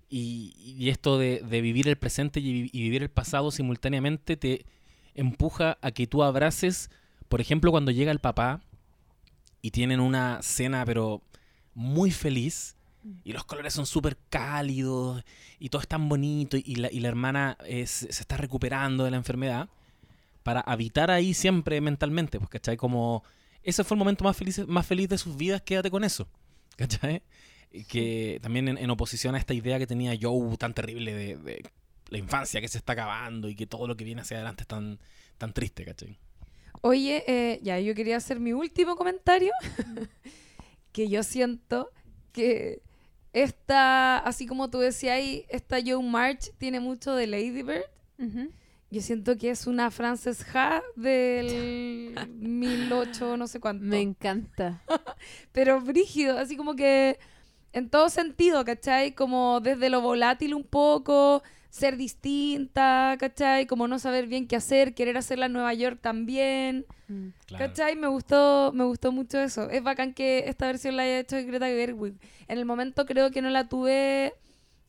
y, 0.09 0.53
y 0.57 0.89
esto 0.89 1.17
de, 1.19 1.41
de 1.41 1.61
vivir 1.61 1.87
el 1.89 1.97
presente 1.97 2.39
y 2.39 2.69
vivir 2.71 3.03
el 3.03 3.09
pasado 3.09 3.51
simultáneamente 3.51 4.37
te 4.37 4.65
empuja 5.18 5.78
a 5.82 5.91
que 5.91 6.07
tú 6.07 6.24
abraces, 6.24 6.89
por 7.28 7.41
ejemplo, 7.41 7.72
cuando 7.72 7.91
llega 7.91 8.11
el 8.11 8.20
papá 8.20 8.61
y 9.61 9.72
tienen 9.72 9.99
una 9.99 10.39
cena 10.41 10.86
pero 10.86 11.22
muy 11.74 12.11
feliz 12.11 12.78
y 13.24 13.34
los 13.34 13.43
colores 13.43 13.74
son 13.74 13.86
súper 13.86 14.18
cálidos 14.30 15.24
y 15.59 15.70
todo 15.70 15.82
es 15.82 15.88
tan 15.88 16.09
bonito 16.09 16.57
y 16.57 16.76
la, 16.76 16.91
y 16.91 16.99
la 16.99 17.07
hermana 17.07 17.57
eh, 17.65 17.86
se, 17.88 18.07
está 18.09 18.38
recuperando 18.38 19.03
de 19.03 19.11
la 19.11 19.18
enfermedad 19.18 19.70
para 20.43 20.61
habitar 20.61 21.11
ahí 21.11 21.34
siempre 21.34 21.82
mentalmente, 21.82 22.39
pues, 22.39 22.49
¿cachai? 22.49 22.78
Como 22.78 23.24
ese 23.63 23.84
fue 23.84 23.95
el 23.95 23.99
momento 23.99 24.24
más 24.24 24.38
feliz, 24.38 24.65
más 24.68 24.86
feliz 24.86 25.09
de 25.09 25.18
sus 25.18 25.36
vidas, 25.36 25.61
quédate 25.61 25.91
con 25.91 26.03
eso, 26.03 26.28
¿cachai? 26.78 27.22
Que 27.88 28.39
también 28.41 28.70
en, 28.70 28.78
en 28.78 28.89
oposición 28.89 29.36
a 29.36 29.39
esta 29.39 29.53
idea 29.53 29.78
que 29.78 29.88
tenía 29.88 30.18
Joe 30.20 30.55
tan 30.57 30.74
terrible 30.74 31.13
de, 31.13 31.38
de 31.38 31.63
la 32.10 32.18
infancia 32.18 32.62
que 32.62 32.68
se 32.68 32.78
está 32.78 32.93
acabando 32.93 33.49
y 33.49 33.55
que 33.55 33.68
todo 33.68 33.88
lo 33.88 33.97
que 33.97 34.03
viene 34.03 34.22
hacia 34.22 34.38
adelante 34.38 34.64
es 34.64 34.68
tan, 34.68 34.99
tan 35.38 35.53
triste, 35.53 35.86
¿cachai? 35.86 36.18
Oye, 36.82 37.24
eh, 37.28 37.60
ya, 37.64 37.80
yo 37.80 37.95
quería 37.95 38.18
hacer 38.18 38.39
mi 38.39 38.53
último 38.53 38.95
comentario. 38.95 39.51
que 40.91 41.10
yo 41.10 41.24
siento 41.24 41.91
que 42.32 42.82
esta, 43.34 44.18
así 44.20 44.47
como 44.47 44.70
tú 44.70 44.80
decías 44.80 45.18
ahí, 45.18 45.45
esta 45.49 45.78
Joe 45.86 46.03
March 46.03 46.51
tiene 46.58 46.80
mucho 46.80 47.14
de 47.14 47.28
Lady 47.28 47.62
Bird. 47.62 47.86
Ujú. 48.20 48.51
Yo 48.89 49.01
siento 49.01 49.38
que 49.38 49.49
es 49.49 49.68
una 49.68 49.91
Frances 49.91 50.45
Ha 50.55 50.82
del 50.95 52.16
1008, 52.39 53.38
no 53.38 53.47
sé 53.47 53.60
cuánto. 53.60 53.86
Me 53.86 54.01
encanta. 54.01 54.82
Pero 55.51 55.82
brígido, 55.82 56.38
así 56.38 56.55
como 56.55 56.76
que 56.76 57.20
en 57.74 57.89
todo 57.89 58.10
sentido, 58.10 58.64
¿cachai? 58.64 59.14
Como 59.14 59.60
desde 59.60 59.89
lo 59.89 60.01
volátil 60.01 60.53
un 60.53 60.64
poco, 60.64 61.43
ser 61.70 61.97
distinta, 61.97 63.15
¿cachai? 63.20 63.65
Como 63.65 63.88
no 63.88 63.99
saber 63.99 64.28
bien 64.28 64.47
qué 64.47 64.55
hacer, 64.55 64.93
querer 64.93 65.18
hacerla 65.18 65.47
en 65.47 65.53
Nueva 65.53 65.74
York 65.74 65.99
también. 66.01 66.86
Mm. 67.07 67.30
¿Cachai? 67.57 67.95
Me 67.95 68.07
gustó, 68.07 68.72
me 68.74 68.84
gustó 68.84 69.11
mucho 69.11 69.39
eso. 69.39 69.70
Es 69.70 69.84
bacán 69.84 70.13
que 70.13 70.45
esta 70.47 70.68
versión 70.68 70.95
la 70.95 71.03
haya 71.03 71.20
hecho 71.20 71.38
Greta 71.38 71.68
Gerwig. 71.68 72.15
En 72.47 72.57
el 72.57 72.65
momento 72.65 73.05
creo 73.05 73.32
que 73.32 73.41
no 73.41 73.49
la 73.49 73.68
tuve, 73.68 74.34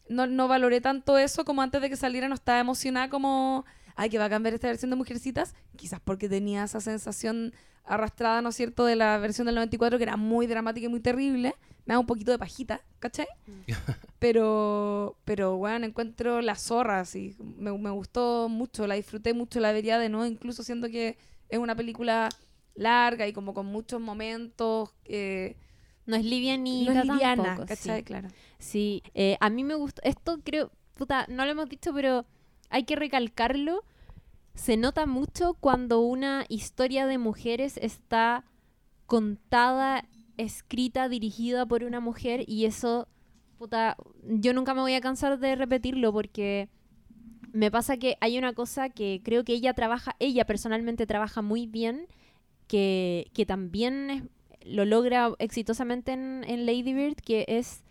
no, 0.09 0.26
no 0.26 0.49
valoré 0.49 0.81
tanto 0.81 1.18
eso 1.18 1.45
como 1.45 1.62
antes 1.62 1.83
de 1.83 1.91
que 1.91 1.97
saliera, 1.97 2.29
no 2.29 2.35
estaba 2.35 2.61
emocionada 2.61 3.09
como, 3.09 3.64
ay, 3.99 4.09
que 4.11 4.18
bacán 4.18 4.42
ver 4.44 4.55
esta 4.55 4.68
versión 4.68 4.90
de 4.90 4.96
Mujercitas. 4.96 5.55
Quizás 5.76 6.01
porque 6.01 6.28
tenía 6.28 6.62
esa 6.64 6.80
sensación 6.80 7.53
arrastrada, 7.84 8.40
¿no 8.42 8.51
es 8.51 8.55
cierto?, 8.57 8.84
de 8.84 8.94
la 8.96 9.18
versión 9.18 9.46
del 9.46 9.57
94 9.57 9.99
que 9.99 10.05
era 10.05 10.16
muy 10.16 10.46
dramática 10.46 10.86
y 10.86 10.88
muy 10.88 11.01
terrible. 11.01 11.55
Me 11.84 11.94
da 11.94 11.99
un 11.99 12.07
poquito 12.07 12.30
de 12.30 12.38
pajita, 12.38 12.80
¿cachai? 13.01 13.26
pero, 14.18 15.16
pero, 15.24 15.57
bueno, 15.57 15.84
encuentro 15.86 16.40
la 16.42 16.55
zorra, 16.55 17.01
así. 17.01 17.34
Me, 17.40 17.76
me 17.76 17.90
gustó 17.90 18.49
mucho, 18.49 18.86
la 18.86 18.94
disfruté 18.94 19.34
mucho, 19.34 19.59
la 19.59 19.72
vería 19.72 19.99
de 19.99 20.09
nuevo, 20.09 20.26
incluso 20.26 20.62
siendo 20.62 20.88
que 20.88 21.16
es 21.49 21.59
una 21.59 21.74
película 21.74 22.28
larga 22.74 23.26
y 23.26 23.32
como 23.32 23.53
con 23.55 23.66
muchos 23.66 24.01
momentos. 24.01 24.90
eh, 25.07 25.57
No 26.07 26.14
es 26.16 26.24
livianita 26.24 26.92
no 26.94 27.01
es 27.01 27.07
liviana, 27.07 27.42
tampoco, 27.42 27.66
¿cachai? 27.66 27.99
sí. 27.99 28.05
Claro. 28.05 28.28
Sí, 28.59 29.03
eh, 29.14 29.36
a 29.40 29.51
mí 29.51 29.64
me 29.64 29.74
gustó. 29.74 30.03
Esto 30.05 30.38
creo, 30.44 30.70
puta, 30.94 31.26
no 31.28 31.44
lo 31.44 31.51
hemos 31.51 31.68
dicho, 31.68 31.92
pero 31.94 32.26
hay 32.71 32.85
que 32.85 32.97
recalcarlo. 32.97 33.85
Se 34.55 34.77
nota 34.77 35.07
mucho 35.07 35.55
cuando 35.55 36.01
una 36.01 36.45
historia 36.49 37.07
de 37.07 37.19
mujeres 37.19 37.79
está 37.83 38.45
contada, 39.07 40.05
escrita, 40.37 41.09
dirigida 41.09 41.66
por 41.66 41.85
una 41.85 42.01
mujer 42.01 42.45
y 42.47 42.66
eso, 42.66 43.09
puta, 43.59 43.97
yo 44.25 44.53
nunca 44.55 44.75
me 44.75 44.81
voy 44.83 44.95
a 44.95 45.01
cansar 45.01 45.39
de 45.39 45.57
repetirlo 45.57 46.12
porque 46.12 46.69
me 47.53 47.71
pasa 47.71 47.97
que 47.97 48.16
hay 48.21 48.39
una 48.39 48.53
cosa 48.53 48.89
que 48.91 49.21
creo 49.25 49.45
que 49.45 49.55
ella 49.55 49.75
trabaja, 49.75 50.14
ella 50.19 50.45
personalmente 50.47 51.07
trabaja 51.07 51.43
muy 51.43 51.66
bien, 51.66 52.07
que, 52.66 53.31
que 53.35 53.47
también 53.47 54.11
es- 54.11 54.23
lo 54.66 54.85
logra 54.85 55.33
exitosamente 55.39 56.12
en, 56.12 56.45
en 56.47 56.66
Lady 56.66 56.93
Bird, 56.95 57.16
que 57.16 57.47
es 57.49 57.85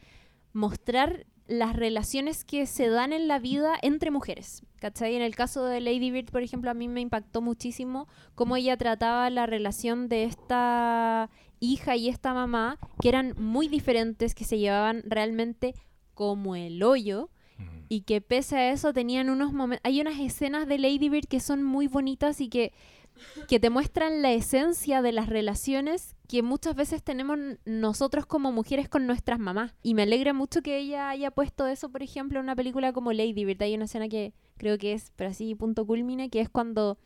mostrar 0.53 1.25
las 1.47 1.75
relaciones 1.75 2.43
que 2.45 2.65
se 2.65 2.89
dan 2.89 3.13
en 3.13 3.27
la 3.27 3.39
vida 3.39 3.73
entre 3.81 4.11
mujeres. 4.11 4.63
¿Cachai? 4.79 5.15
En 5.15 5.21
el 5.21 5.35
caso 5.35 5.65
de 5.65 5.81
Lady 5.81 6.11
Bird, 6.11 6.29
por 6.29 6.43
ejemplo, 6.43 6.69
a 6.69 6.75
mí 6.75 6.87
me 6.87 7.01
impactó 7.01 7.41
muchísimo 7.41 8.07
cómo 8.35 8.55
ella 8.55 8.77
trataba 8.77 9.29
la 9.29 9.47
relación 9.47 10.07
de 10.07 10.25
esta 10.25 11.29
hija 11.59 11.95
y 11.95 12.09
esta 12.09 12.33
mamá, 12.33 12.77
que 13.01 13.09
eran 13.09 13.33
muy 13.37 13.67
diferentes, 13.67 14.35
que 14.35 14.43
se 14.43 14.59
llevaban 14.59 15.01
realmente 15.07 15.73
como 16.13 16.55
el 16.55 16.83
hoyo, 16.83 17.31
y 17.89 18.01
que 18.01 18.21
pese 18.21 18.57
a 18.57 18.71
eso 18.71 18.93
tenían 18.93 19.29
unos 19.29 19.53
momentos... 19.53 19.81
Hay 19.85 20.01
unas 20.01 20.19
escenas 20.19 20.67
de 20.67 20.77
Lady 20.77 21.09
Bird 21.09 21.27
que 21.27 21.39
son 21.39 21.63
muy 21.63 21.87
bonitas 21.87 22.41
y 22.41 22.49
que, 22.49 22.73
que 23.47 23.59
te 23.59 23.69
muestran 23.69 24.21
la 24.21 24.31
esencia 24.31 25.01
de 25.01 25.11
las 25.11 25.27
relaciones 25.27 26.15
que 26.27 26.43
muchas 26.43 26.75
veces 26.75 27.01
tenemos 27.03 27.37
nosotros 27.65 28.25
como 28.25 28.51
mujeres 28.51 28.89
con 28.89 29.07
nuestras 29.07 29.39
mamás. 29.39 29.73
Y 29.81 29.93
me 29.93 30.03
alegra 30.03 30.33
mucho 30.33 30.61
que 30.61 30.77
ella 30.77 31.09
haya 31.09 31.31
puesto 31.31 31.67
eso, 31.67 31.89
por 31.89 32.03
ejemplo, 32.03 32.39
en 32.39 32.43
una 32.43 32.55
película 32.55 32.91
como 32.91 33.13
Lady 33.13 33.45
Bird. 33.45 33.61
Hay 33.61 33.75
una 33.75 33.85
escena 33.85 34.09
que 34.09 34.33
creo 34.57 34.77
que 34.77 34.93
es, 34.93 35.11
pero 35.15 35.29
así, 35.29 35.55
punto 35.55 35.85
culmine, 35.85 36.29
que 36.29 36.41
es 36.41 36.49
cuando 36.49 36.97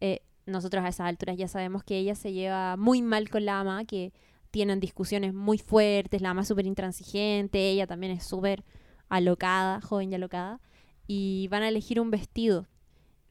eh, 0.00 0.22
nosotros 0.46 0.84
a 0.84 0.88
esas 0.88 1.06
alturas 1.06 1.36
ya 1.36 1.48
sabemos 1.48 1.84
que 1.84 1.98
ella 1.98 2.14
se 2.14 2.32
lleva 2.32 2.76
muy 2.76 3.02
mal 3.02 3.28
con 3.28 3.44
la 3.44 3.60
ama, 3.60 3.84
que 3.84 4.12
tienen 4.50 4.80
discusiones 4.80 5.32
muy 5.34 5.58
fuertes, 5.58 6.22
la 6.22 6.30
ama 6.30 6.42
es 6.42 6.48
súper 6.48 6.66
intransigente, 6.66 7.70
ella 7.70 7.86
también 7.86 8.12
es 8.12 8.24
súper 8.24 8.64
alocada, 9.08 9.80
joven 9.80 10.10
y 10.12 10.14
alocada, 10.14 10.60
y 11.06 11.48
van 11.48 11.62
a 11.62 11.68
elegir 11.68 12.00
un 12.00 12.10
vestido. 12.10 12.66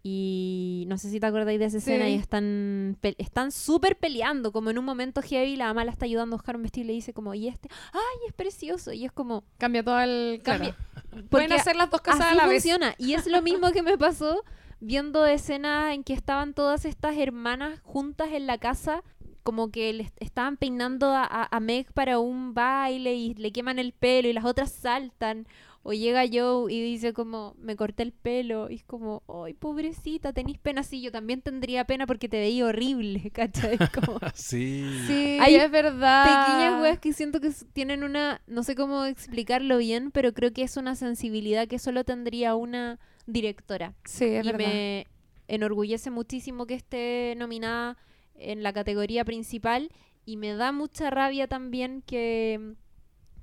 Y 0.02 0.86
no 0.88 0.98
sé 0.98 1.10
si 1.10 1.20
te 1.20 1.26
acordáis 1.26 1.60
de 1.60 1.66
esa 1.66 1.78
escena 1.78 2.06
Sí. 2.06 2.12
y 2.12 2.16
están 2.16 2.98
pe- 3.02 3.16
están 3.18 3.52
súper 3.52 3.98
peleando, 3.98 4.52
como 4.52 4.70
en 4.70 4.78
un 4.78 4.86
momento 4.86 5.22
heavy 5.22 5.56
la 5.58 5.70
ama 5.70 5.84
la 5.84 5.92
está 5.92 6.06
ayudando 6.06 6.36
a 6.36 6.38
buscar 6.38 6.56
un 6.56 6.64
vestido 6.64 6.86
y 6.86 6.88
le 6.88 6.94
dice 6.94 7.14
como, 7.14 7.34
y 7.34 7.48
este, 7.50 7.70
ay, 7.92 8.28
es 8.28 8.34
precioso, 8.34 8.94
y 8.94 9.04
es 9.06 9.12
como, 9.12 9.44
Cambia 9.58 9.84
todo 9.84 10.00
el... 10.00 10.42
Cambia- 10.44 10.76
Pueden 11.12 11.28
porque 11.50 11.54
hacer 11.56 11.76
las 11.76 11.90
dos 11.90 12.02
cosas 12.02 12.22
así 12.22 12.32
a 12.32 12.36
la 12.36 12.48
vez. 12.48 12.62
funciona. 12.64 12.94
Y 12.98 13.14
es 13.14 13.26
lo 13.28 13.42
mismo 13.42 13.72
que 13.72 13.82
me 13.82 13.98
pasó 13.98 14.44
viendo 14.80 15.26
escenas 15.26 15.94
en 15.94 16.04
que 16.04 16.14
estaban 16.14 16.54
todas 16.54 16.86
estas 16.86 17.18
hermanas 17.18 17.82
juntas 17.84 18.30
en 18.32 18.48
la 18.48 18.58
casa, 18.58 19.04
como 19.44 19.70
que 19.72 19.92
le 19.92 20.04
est- 20.04 20.16
estaban 20.22 20.56
peinando 20.58 21.08
a- 21.10 21.48
a 21.52 21.60
Meg 21.60 21.92
para 21.94 22.20
un 22.20 22.54
baile 22.54 23.16
y 23.16 23.34
le 23.34 23.52
queman 23.52 23.80
el 23.80 23.92
pelo 23.92 24.30
y 24.30 24.34
las 24.34 24.46
otras 24.46 24.72
saltan. 24.72 25.46
O 25.90 25.94
llega 25.94 26.24
Joe 26.32 26.72
y 26.72 26.84
dice 26.84 27.14
como, 27.14 27.56
me 27.58 27.76
corté 27.76 28.04
el 28.04 28.12
pelo. 28.12 28.70
Y 28.70 28.76
es 28.76 28.84
como, 28.84 29.24
ay, 29.28 29.56
pobrecita, 29.56 30.34
tenéis 30.34 30.60
pena. 30.60 30.84
Sí, 30.84 31.02
yo 31.02 31.12
también 31.12 31.42
tendría 31.42 31.84
pena 31.86 32.06
porque 32.06 32.30
te 32.30 32.38
veía 32.38 32.68
horrible, 32.68 33.32
¿cachai? 33.34 33.80
Como, 33.92 34.20
sí. 34.36 34.86
Sí, 35.08 35.40
Hay 35.42 35.56
es 35.56 35.72
verdad. 35.72 36.26
pequeñas 36.46 36.80
weas 36.80 37.00
que 37.00 37.12
siento 37.12 37.40
que 37.42 37.50
tienen 37.74 38.04
una, 38.04 38.40
no 38.46 38.62
sé 38.62 38.76
cómo 38.76 39.06
explicarlo 39.06 39.80
bien, 39.80 40.12
pero 40.12 40.32
creo 40.32 40.54
que 40.54 40.62
es 40.62 40.78
una 40.78 40.96
sensibilidad 40.96 41.68
que 41.68 41.80
solo 41.80 42.04
tendría 42.04 42.54
una 42.54 43.00
directora. 43.26 43.96
Sí, 44.06 44.26
es 44.26 44.46
y 44.46 44.52
verdad. 44.52 44.68
me 44.68 45.08
enorgullece 45.48 46.12
muchísimo 46.12 46.68
que 46.68 46.76
esté 46.76 47.34
nominada 47.36 47.98
en 48.36 48.62
la 48.62 48.74
categoría 48.74 49.26
principal 49.26 49.90
y 50.24 50.38
me 50.38 50.54
da 50.54 50.72
mucha 50.72 51.10
rabia 51.10 51.48
también 51.48 52.04
que, 52.06 52.76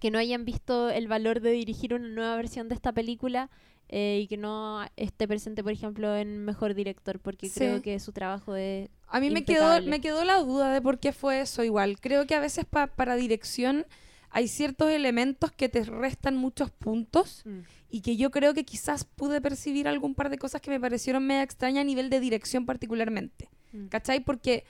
que 0.00 0.10
no 0.10 0.18
hayan 0.18 0.44
visto 0.44 0.90
el 0.90 1.08
valor 1.08 1.40
de 1.40 1.50
dirigir 1.52 1.94
una 1.94 2.08
nueva 2.08 2.36
versión 2.36 2.68
de 2.68 2.74
esta 2.74 2.92
película 2.92 3.50
eh, 3.88 4.20
y 4.22 4.26
que 4.26 4.36
no 4.36 4.84
esté 4.96 5.28
presente, 5.28 5.62
por 5.62 5.72
ejemplo, 5.72 6.16
en 6.16 6.44
Mejor 6.44 6.74
Director, 6.74 7.20
porque 7.20 7.48
Sí. 7.48 7.60
creo 7.60 7.82
que 7.82 7.98
su 8.00 8.12
trabajo 8.12 8.56
es... 8.56 8.88
A 9.08 9.20
mí 9.20 9.30
me 9.30 9.44
quedó, 9.44 9.80
me 9.82 10.00
quedó 10.00 10.24
la 10.24 10.38
duda 10.40 10.72
de 10.72 10.82
por 10.82 10.98
qué 10.98 11.12
fue 11.12 11.40
eso 11.40 11.62
igual. 11.62 12.00
Creo 12.00 12.26
que 12.26 12.34
a 12.34 12.40
veces 12.40 12.64
pa- 12.64 12.88
para 12.88 13.14
dirección 13.14 13.86
hay 14.30 14.48
ciertos 14.48 14.90
elementos 14.90 15.52
que 15.52 15.68
te 15.68 15.84
restan 15.84 16.36
muchos 16.36 16.70
puntos 16.72 17.44
y 17.88 18.00
que 18.02 18.16
yo 18.16 18.30
creo 18.32 18.52
que 18.54 18.64
quizás 18.64 19.04
pude 19.04 19.40
percibir 19.40 19.86
algún 19.86 20.14
par 20.16 20.28
de 20.30 20.36
cosas 20.38 20.60
que 20.60 20.70
me 20.70 20.80
parecieron 20.80 21.24
media 21.24 21.44
extrañas 21.44 21.82
a 21.82 21.84
nivel 21.84 22.10
de 22.10 22.18
dirección 22.20 22.66
particularmente. 22.66 23.48
Mm. 23.72 23.86
¿Cachai? 23.86 24.20
Porque, 24.20 24.64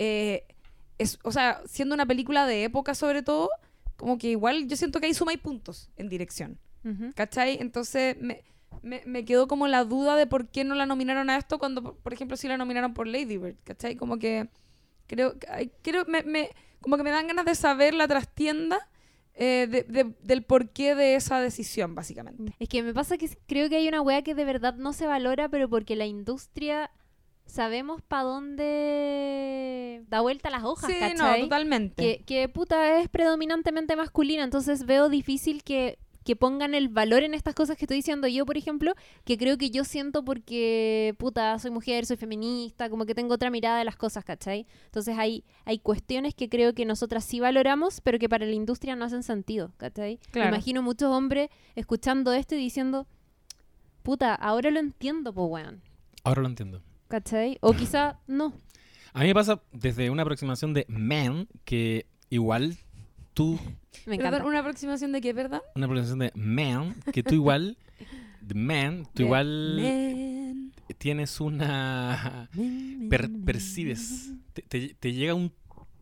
eh, 0.00 0.44
es, 0.98 1.18
o 1.22 1.30
sea, 1.30 1.62
siendo 1.66 1.94
una 1.94 2.04
película 2.04 2.46
de 2.46 2.64
época 2.64 2.94
sobre 2.96 3.22
todo, 3.22 3.48
como 3.96 4.18
que 4.18 4.28
igual 4.28 4.66
yo 4.68 4.76
siento 4.76 5.00
que 5.00 5.06
ahí 5.06 5.14
sumáis 5.14 5.38
puntos 5.38 5.90
en 5.96 6.08
dirección. 6.08 6.58
¿Cachai? 7.14 7.58
Entonces 7.60 8.16
me, 8.20 8.44
me, 8.82 9.02
me 9.06 9.24
quedó 9.24 9.48
como 9.48 9.66
la 9.66 9.82
duda 9.84 10.14
de 10.14 10.26
por 10.28 10.48
qué 10.48 10.62
no 10.62 10.74
la 10.76 10.86
nominaron 10.86 11.30
a 11.30 11.36
esto 11.36 11.58
cuando, 11.58 11.96
por- 11.96 12.12
ejemplo, 12.12 12.36
sí 12.36 12.46
la 12.46 12.56
nominaron 12.56 12.94
por 12.94 13.08
Lady 13.08 13.38
Bird, 13.38 13.56
¿cachai? 13.64 13.96
Como 13.96 14.18
que 14.18 14.48
creo, 15.08 15.34
creo 15.82 16.04
me, 16.06 16.22
me- 16.22 16.50
como 16.80 16.96
que 16.96 17.02
me 17.02 17.10
dan 17.10 17.26
ganas 17.26 17.44
de 17.44 17.54
saber 17.56 17.92
la 17.94 18.06
trastienda 18.06 18.78
eh, 19.34 19.66
de- 19.68 19.82
de- 19.82 20.14
del 20.22 20.44
porqué 20.44 20.94
de 20.94 21.14
esa 21.16 21.40
decisión, 21.40 21.94
básicamente. 21.94 22.54
Es 22.60 22.68
que 22.68 22.82
me 22.82 22.94
pasa 22.94 23.18
que 23.18 23.28
creo 23.46 23.68
que 23.68 23.76
hay 23.76 23.88
una 23.88 24.00
weá 24.00 24.22
que 24.22 24.34
de 24.34 24.44
verdad 24.44 24.74
no 24.76 24.92
se 24.92 25.06
valora, 25.06 25.48
pero 25.48 25.68
porque 25.68 25.96
la 25.96 26.06
industria 26.06 26.90
sabemos 27.46 28.02
para 28.02 28.24
dónde 28.24 30.04
da 30.08 30.20
vuelta 30.20 30.50
las 30.50 30.64
hojas, 30.64 30.90
sí, 30.90 30.98
¿cachai? 30.98 31.38
no, 31.38 31.44
totalmente. 31.44 32.02
que, 32.02 32.24
que 32.24 32.48
puta 32.48 33.00
es 33.00 33.08
predominantemente 33.08 33.96
masculina, 33.96 34.44
entonces 34.44 34.84
veo 34.84 35.08
difícil 35.08 35.62
que, 35.62 35.98
que 36.24 36.36
pongan 36.36 36.74
el 36.74 36.88
valor 36.88 37.22
en 37.22 37.34
estas 37.34 37.54
cosas 37.54 37.76
que 37.76 37.84
estoy 37.84 37.98
diciendo 37.98 38.26
yo, 38.26 38.44
por 38.44 38.56
ejemplo, 38.56 38.94
que 39.24 39.38
creo 39.38 39.56
que 39.56 39.70
yo 39.70 39.84
siento 39.84 40.24
porque, 40.24 41.14
puta, 41.18 41.58
soy 41.58 41.70
mujer, 41.70 42.04
soy 42.04 42.16
feminista, 42.16 42.90
como 42.90 43.06
que 43.06 43.14
tengo 43.14 43.34
otra 43.34 43.48
mirada 43.48 43.78
de 43.78 43.84
las 43.84 43.96
cosas, 43.96 44.24
¿cachai? 44.24 44.66
Entonces 44.86 45.16
hay, 45.16 45.44
hay 45.64 45.78
cuestiones 45.78 46.34
que 46.34 46.48
creo 46.48 46.74
que 46.74 46.84
nosotras 46.84 47.24
sí 47.24 47.38
valoramos, 47.38 48.00
pero 48.00 48.18
que 48.18 48.28
para 48.28 48.44
la 48.44 48.52
industria 48.54 48.96
no 48.96 49.04
hacen 49.04 49.22
sentido, 49.22 49.72
¿cachai? 49.76 50.18
Claro. 50.32 50.50
Me 50.50 50.56
imagino 50.56 50.82
muchos 50.82 51.12
hombres 51.12 51.48
escuchando 51.76 52.32
esto 52.32 52.56
y 52.56 52.58
diciendo, 52.58 53.06
puta, 54.02 54.34
ahora 54.34 54.70
lo 54.70 54.80
entiendo, 54.80 55.32
po, 55.32 55.44
weón, 55.46 55.80
Ahora 56.26 56.42
lo 56.42 56.48
entiendo. 56.48 56.82
¿Cachai? 57.08 57.58
O 57.60 57.72
quizá 57.72 58.18
no. 58.26 58.54
A 59.12 59.20
mí 59.20 59.26
me 59.28 59.34
pasa 59.34 59.62
desde 59.72 60.10
una 60.10 60.22
aproximación 60.22 60.74
de 60.74 60.84
man 60.88 61.48
que 61.64 62.06
igual 62.30 62.76
tú, 63.34 63.58
Me 64.06 64.16
Perdón, 64.16 64.26
encanta. 64.34 64.44
¿Una 64.48 64.58
aproximación 64.60 65.12
de 65.12 65.20
qué, 65.20 65.34
perdón? 65.34 65.62
una 65.74 65.86
aproximación 65.86 66.18
de 66.18 66.32
man, 66.34 66.94
que 67.12 67.22
tú 67.22 67.34
igual, 67.34 67.76
de 68.42 68.54
man, 68.54 69.08
tú 69.14 69.22
igual 69.22 70.72
tienes 70.98 71.40
una... 71.40 72.48
per- 73.10 73.30
percibes, 73.44 74.32
te, 74.52 74.62
te- 74.62 74.94
te 74.94 75.12
llega 75.12 75.34
un 75.34 75.52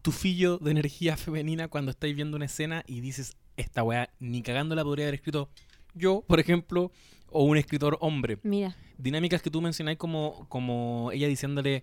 tufillo 0.02 0.58
de 0.58 0.70
energía 0.72 1.16
femenina 1.18 1.68
cuando 1.68 1.90
estáis 1.92 2.14
viendo 2.16 2.36
una 2.36 2.46
escena 2.46 2.84
y 2.86 3.00
dices, 3.00 3.36
esta 3.56 3.82
weá 3.82 4.10
ni 4.18 4.42
cagándola 4.42 4.82
podría 4.84 5.06
haber 5.06 5.14
escrito 5.14 5.48
yo, 5.94 6.24
por 6.26 6.40
ejemplo, 6.40 6.90
o 7.34 7.44
un 7.44 7.56
escritor 7.58 7.98
hombre. 8.00 8.38
Mira, 8.42 8.76
Dinámicas 8.96 9.42
que 9.42 9.50
tú 9.50 9.60
mencionáis 9.60 9.98
como, 9.98 10.46
como 10.48 11.10
ella 11.12 11.26
diciéndole, 11.28 11.82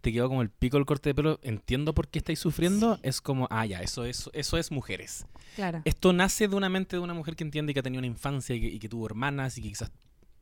te 0.00 0.12
quedó 0.12 0.28
como 0.28 0.42
el 0.42 0.50
pico 0.50 0.76
el 0.76 0.86
corte 0.86 1.10
de 1.10 1.14
pelo, 1.14 1.40
entiendo 1.42 1.94
por 1.94 2.08
qué 2.08 2.18
estáis 2.18 2.38
sufriendo, 2.38 2.98
es 3.02 3.20
como, 3.20 3.48
ah, 3.50 3.66
ya, 3.66 3.80
eso, 3.80 4.04
es 4.04 4.30
eso 4.32 4.58
es 4.58 4.70
mujeres. 4.70 5.26
Claro. 5.56 5.82
Esto 5.84 6.12
nace 6.12 6.48
de 6.48 6.56
una 6.56 6.68
mente 6.68 6.96
de 6.96 7.02
una 7.02 7.14
mujer 7.14 7.34
que 7.34 7.44
entiende 7.44 7.72
y 7.72 7.74
que 7.74 7.80
ha 7.80 7.82
tenido 7.82 7.98
una 7.98 8.06
infancia 8.06 8.54
y 8.54 8.60
que, 8.60 8.66
y 8.68 8.78
que 8.78 8.88
tuvo 8.88 9.06
hermanas 9.06 9.58
y 9.58 9.62
que 9.62 9.68
quizás, 9.70 9.90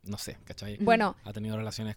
no 0.03 0.19
sé, 0.19 0.39
¿cachai? 0.45 0.77
Bueno, 0.79 1.17
Ha 1.25 1.33
tenido 1.33 1.57
relaciones... 1.57 1.97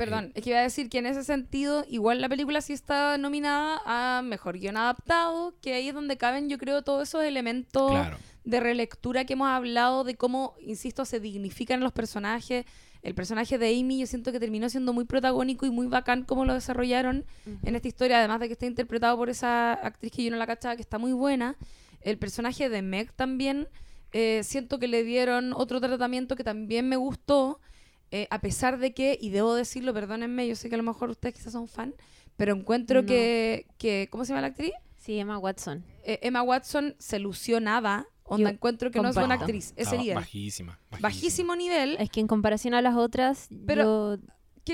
Perdón, 0.00 0.32
es 0.34 0.42
que 0.42 0.50
iba 0.50 0.58
a 0.58 0.62
decir 0.62 0.88
que 0.88 0.96
en 0.98 1.04
ese 1.04 1.22
sentido, 1.24 1.84
igual 1.88 2.22
la 2.22 2.28
película 2.30 2.62
sí 2.62 2.72
está 2.72 3.18
nominada 3.18 3.82
a 3.84 4.22
Mejor 4.22 4.58
Guión 4.58 4.78
Adaptado, 4.78 5.52
que 5.60 5.74
ahí 5.74 5.88
es 5.88 5.94
donde 5.94 6.16
caben, 6.16 6.48
yo 6.48 6.56
creo, 6.56 6.80
todos 6.80 7.06
esos 7.08 7.22
elementos 7.22 7.90
Claro. 7.90 8.16
de 8.44 8.60
relectura 8.60 9.26
que 9.26 9.34
hemos 9.34 9.48
hablado, 9.48 10.02
de 10.04 10.14
cómo, 10.14 10.54
insisto, 10.60 11.04
se 11.04 11.20
dignifican 11.20 11.80
los 11.80 11.92
personajes. 11.92 12.64
El 13.02 13.14
personaje 13.14 13.58
de 13.58 13.78
Amy 13.78 13.98
yo 14.00 14.06
siento 14.06 14.32
que 14.32 14.40
terminó 14.40 14.70
siendo 14.70 14.94
muy 14.94 15.04
protagónico 15.04 15.66
y 15.66 15.70
muy 15.70 15.86
bacán 15.86 16.22
cómo 16.24 16.46
lo 16.46 16.54
desarrollaron 16.54 17.26
en 17.62 17.76
esta 17.76 17.88
historia, 17.88 18.18
además 18.20 18.40
de 18.40 18.46
que 18.46 18.54
está 18.54 18.64
interpretado 18.64 19.18
por 19.18 19.28
esa 19.28 19.74
actriz 19.74 20.12
que 20.12 20.24
yo 20.24 20.30
no 20.30 20.38
la 20.38 20.46
cachaba, 20.46 20.76
que 20.76 20.82
está 20.82 20.96
muy 20.96 21.12
buena. 21.12 21.56
El 22.00 22.16
personaje 22.16 22.70
de 22.70 22.80
Meg 22.80 23.12
también, 23.12 23.68
eh, 24.12 24.40
siento 24.44 24.78
que 24.78 24.88
le 24.88 25.04
dieron 25.04 25.52
otro 25.54 25.78
tratamiento 25.78 26.36
que 26.36 26.44
también 26.44 26.88
me 26.88 26.96
gustó, 26.96 27.60
eh, 28.10 28.26
a 28.30 28.40
pesar 28.40 28.78
de 28.78 28.92
que, 28.92 29.18
y 29.20 29.30
debo 29.30 29.54
decirlo, 29.54 29.92
perdónenme, 29.94 30.46
yo 30.48 30.56
sé 30.56 30.68
que 30.68 30.74
a 30.74 30.78
lo 30.78 30.84
mejor 30.84 31.10
ustedes 31.10 31.34
quizás 31.34 31.52
son 31.52 31.68
fan, 31.68 31.94
pero 32.36 32.54
encuentro 32.54 33.02
No. 33.02 33.06
que, 33.06 33.66
que, 33.78 34.08
¿cómo 34.10 34.24
se 34.24 34.30
llama 34.30 34.42
la 34.42 34.48
actriz? 34.48 34.72
sí, 34.96 35.18
Emma 35.18 35.38
Watson. 35.38 35.84
Eh, 36.04 36.18
Emma 36.22 36.42
Watson 36.42 36.94
se 36.98 37.18
lució 37.18 37.58
nada, 37.60 38.06
onda 38.24 38.50
Yo 38.50 38.54
encuentro 38.54 38.90
que 38.90 39.00
no 39.00 39.08
es 39.08 39.14
buena 39.14 39.36
comparto. 39.36 39.44
actriz, 39.44 39.72
ese 39.76 39.96
nivel. 39.98 40.14
Bajísima, 40.16 40.78
bajísima. 40.90 41.08
Bajísimo 41.08 41.56
nivel. 41.56 41.96
Es 41.98 42.10
que 42.10 42.20
en 42.20 42.26
comparación 42.26 42.74
a 42.74 42.82
las 42.82 42.94
otras, 42.96 43.48
Pero- 43.66 44.16
yo 44.16 44.22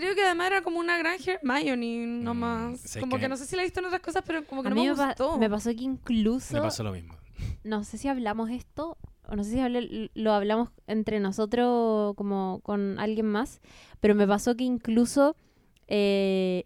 Creo 0.00 0.14
que 0.16 0.22
además 0.24 0.48
era 0.48 0.62
como 0.62 0.80
una 0.80 0.98
gran 0.98 1.16
Hermione 1.24 2.06
nomás. 2.22 2.80
sé 2.80 3.00
como 3.00 3.16
que- 3.16 3.22
que 3.22 3.28
no 3.28 3.36
sé 3.36 3.46
si 3.46 3.54
la 3.56 3.62
he 3.62 3.64
visto 3.64 3.78
en 3.80 3.86
otras 3.86 4.02
cosas, 4.02 4.22
pero 4.26 4.44
como 4.44 4.62
que 4.62 4.66
a 4.66 4.70
no 4.70 4.76
mí 4.76 4.82
me, 4.82 4.90
me, 4.90 4.96
pa- 4.96 5.06
gustó. 5.06 5.38
me 5.38 5.48
pasó 5.48 5.70
que 5.70 5.82
incluso, 5.84 6.54
Me 6.54 6.60
pasó 6.60 6.82
lo 6.82 6.92
mismo. 6.92 7.14
no 7.64 7.84
sé 7.84 7.96
si 7.96 8.08
hablamos 8.08 8.50
esto, 8.50 8.98
no 9.34 9.42
sé 9.44 9.52
si 9.52 9.58
hablé- 9.58 10.10
lo 10.14 10.32
hablamos 10.32 10.68
entre 10.86 11.18
nosotros 11.20 12.14
como 12.16 12.60
con 12.62 12.98
alguien 12.98 13.26
más, 13.26 13.60
pero 14.00 14.14
me 14.14 14.26
pasó 14.26 14.56
que 14.56 14.64
incluso 14.64 15.34
eh, 15.88 16.64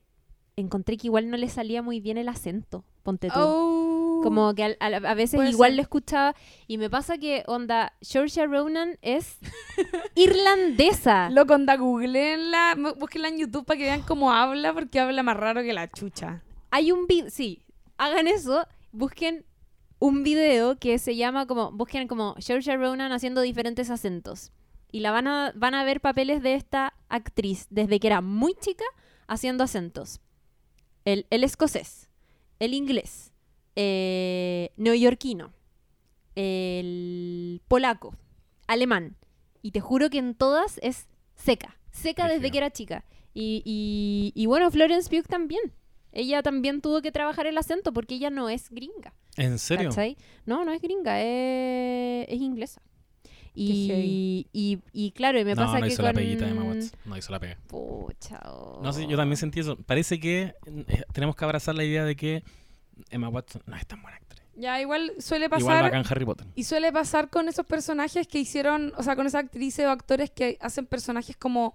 encontré 0.56 0.96
que 0.96 1.06
igual 1.06 1.30
no 1.30 1.36
le 1.36 1.48
salía 1.48 1.80
muy 1.82 2.00
bien 2.00 2.18
el 2.18 2.28
acento, 2.28 2.84
ponte 3.02 3.28
tú. 3.28 3.34
Oh. 3.36 4.20
Como 4.22 4.54
que 4.54 4.76
a 4.78 5.14
veces 5.14 5.40
igual 5.48 5.70
ser. 5.70 5.76
lo 5.76 5.82
escuchaba 5.82 6.34
y 6.66 6.76
me 6.76 6.90
pasa 6.90 7.16
que, 7.16 7.42
onda, 7.46 7.94
Saoirse 8.02 8.46
Ronan 8.46 8.98
es 9.00 9.38
irlandesa. 10.14 11.30
Loco, 11.30 11.54
onda, 11.54 11.76
googleenla, 11.76 12.76
búsquenla 12.98 13.28
en 13.28 13.38
YouTube 13.38 13.64
para 13.64 13.78
que 13.78 13.84
vean 13.84 14.02
cómo 14.02 14.32
habla, 14.32 14.74
porque 14.74 15.00
habla 15.00 15.22
más 15.22 15.36
raro 15.36 15.62
que 15.62 15.72
la 15.72 15.90
chucha. 15.90 16.42
Hay 16.70 16.92
un 16.92 17.06
video, 17.06 17.30
sí, 17.30 17.62
hagan 17.96 18.26
eso, 18.28 18.66
busquen 18.92 19.44
un 20.00 20.24
video 20.24 20.78
que 20.78 20.98
se 20.98 21.14
llama 21.14 21.46
como, 21.46 21.70
busquen 21.70 22.08
como 22.08 22.34
Saoirse 22.38 22.76
Ronan 22.76 23.12
haciendo 23.12 23.42
diferentes 23.42 23.90
acentos. 23.90 24.50
Y 24.90 25.00
la 25.00 25.12
van 25.12 25.28
a, 25.28 25.52
van 25.54 25.74
a 25.74 25.84
ver 25.84 26.00
papeles 26.00 26.42
de 26.42 26.54
esta 26.54 26.94
actriz 27.08 27.66
desde 27.70 28.00
que 28.00 28.08
era 28.08 28.20
muy 28.22 28.54
chica 28.54 28.84
haciendo 29.28 29.62
acentos. 29.62 30.20
El, 31.04 31.26
el 31.30 31.44
escocés, 31.44 32.08
el 32.58 32.74
inglés, 32.74 33.32
eh, 33.76 34.72
neoyorquino, 34.76 35.52
el 36.34 37.62
polaco, 37.68 38.16
alemán. 38.66 39.16
Y 39.62 39.70
te 39.72 39.80
juro 39.80 40.08
que 40.08 40.18
en 40.18 40.34
todas 40.34 40.78
es 40.82 41.08
seca, 41.36 41.78
seca 41.90 42.26
desde 42.26 42.50
que 42.50 42.58
era 42.58 42.70
chica. 42.70 43.04
Y, 43.34 43.62
y, 43.64 44.32
y 44.34 44.46
bueno, 44.46 44.70
Florence 44.70 45.10
Pugh 45.10 45.28
también. 45.28 45.72
Ella 46.12 46.42
también 46.42 46.80
tuvo 46.80 47.02
que 47.02 47.12
trabajar 47.12 47.46
el 47.46 47.58
acento 47.58 47.92
porque 47.92 48.14
ella 48.14 48.30
no 48.30 48.48
es 48.48 48.70
gringa. 48.70 49.14
¿En 49.36 49.58
serio? 49.58 49.90
¿cachai? 49.90 50.16
No, 50.46 50.64
no 50.64 50.72
es 50.72 50.80
gringa, 50.82 51.20
es, 51.20 52.26
es 52.28 52.40
inglesa. 52.40 52.82
Y, 53.54 54.46
y, 54.52 54.78
y 54.92 55.10
claro, 55.10 55.38
y 55.40 55.44
me 55.44 55.54
no, 55.54 55.62
pasa 55.62 55.78
no 55.78 55.82
que 55.84 55.88
hizo 55.88 55.96
con... 55.98 56.06
la 56.06 56.12
peguita 56.12 56.44
de 56.44 56.50
Emma 56.52 56.62
Watson. 56.64 56.98
No 57.04 57.16
hizo 57.16 57.32
la 57.32 57.40
pega. 57.40 57.58
Pucha, 57.66 58.40
No 58.80 58.92
sé, 58.92 59.06
yo 59.06 59.14
oh. 59.14 59.16
también 59.16 59.36
sentí 59.36 59.60
eso. 59.60 59.76
Parece 59.76 60.20
que 60.20 60.54
eh, 60.66 61.02
tenemos 61.12 61.34
que 61.36 61.44
abrazar 61.44 61.74
la 61.74 61.84
idea 61.84 62.04
de 62.04 62.14
que 62.16 62.44
Emma 63.10 63.28
Watson 63.28 63.62
no 63.66 63.76
es 63.76 63.86
tan 63.86 64.00
buena 64.02 64.16
actriz. 64.18 64.40
Ya, 64.54 64.80
igual 64.80 65.12
suele 65.18 65.46
Igual 65.46 65.60
pasar. 65.62 65.82
bacán 65.82 66.04
Harry 66.08 66.24
Potter. 66.24 66.46
Y 66.54 66.64
suele 66.64 66.92
pasar 66.92 67.28
con 67.28 67.48
esos 67.48 67.66
personajes 67.66 68.28
que 68.28 68.38
hicieron, 68.38 68.92
o 68.96 69.02
sea, 69.02 69.16
con 69.16 69.26
esas 69.26 69.44
actrices 69.44 69.86
o 69.86 69.90
actores 69.90 70.30
que 70.30 70.56
hacen 70.60 70.86
personajes 70.86 71.36
como 71.36 71.74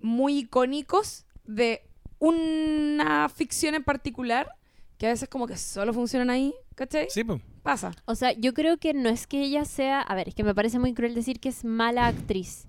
muy 0.00 0.38
icónicos 0.38 1.26
de 1.44 1.82
una 2.18 3.28
ficción 3.28 3.74
en 3.74 3.84
particular, 3.84 4.54
que 4.98 5.06
a 5.06 5.10
veces 5.10 5.28
como 5.28 5.46
que 5.46 5.56
solo 5.56 5.92
funcionan 5.94 6.28
ahí, 6.30 6.54
¿cachai? 6.74 7.06
Sí, 7.08 7.24
pues. 7.24 7.40
Pasa. 7.62 7.92
O 8.04 8.14
sea, 8.14 8.32
yo 8.32 8.52
creo 8.54 8.78
que 8.78 8.94
no 8.94 9.08
es 9.08 9.26
que 9.26 9.42
ella 9.42 9.64
sea... 9.64 10.00
A 10.00 10.14
ver, 10.14 10.28
es 10.28 10.34
que 10.34 10.44
me 10.44 10.54
parece 10.54 10.78
muy 10.78 10.92
cruel 10.94 11.14
decir 11.14 11.38
que 11.40 11.48
es 11.50 11.64
mala 11.64 12.06
actriz. 12.06 12.66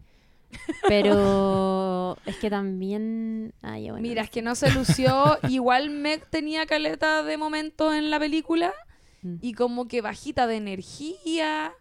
Pero 0.88 2.18
es 2.26 2.38
que 2.38 2.50
también... 2.50 3.54
Ay, 3.62 3.90
bueno, 3.90 4.02
Mira, 4.02 4.24
es 4.24 4.30
que 4.30 4.42
no 4.42 4.56
se 4.56 4.72
lució. 4.72 5.38
Igual 5.50 5.90
Meg 5.90 6.26
tenía 6.30 6.66
caleta 6.66 7.24
de 7.24 7.38
momentos 7.38 7.94
en 7.94 8.10
la 8.10 8.20
película 8.20 8.74
Mm. 9.22 9.36
y 9.42 9.54
como 9.54 9.90
que 9.90 10.00
bajita 10.00 10.48
de 10.48 10.56
energía, 10.56 11.74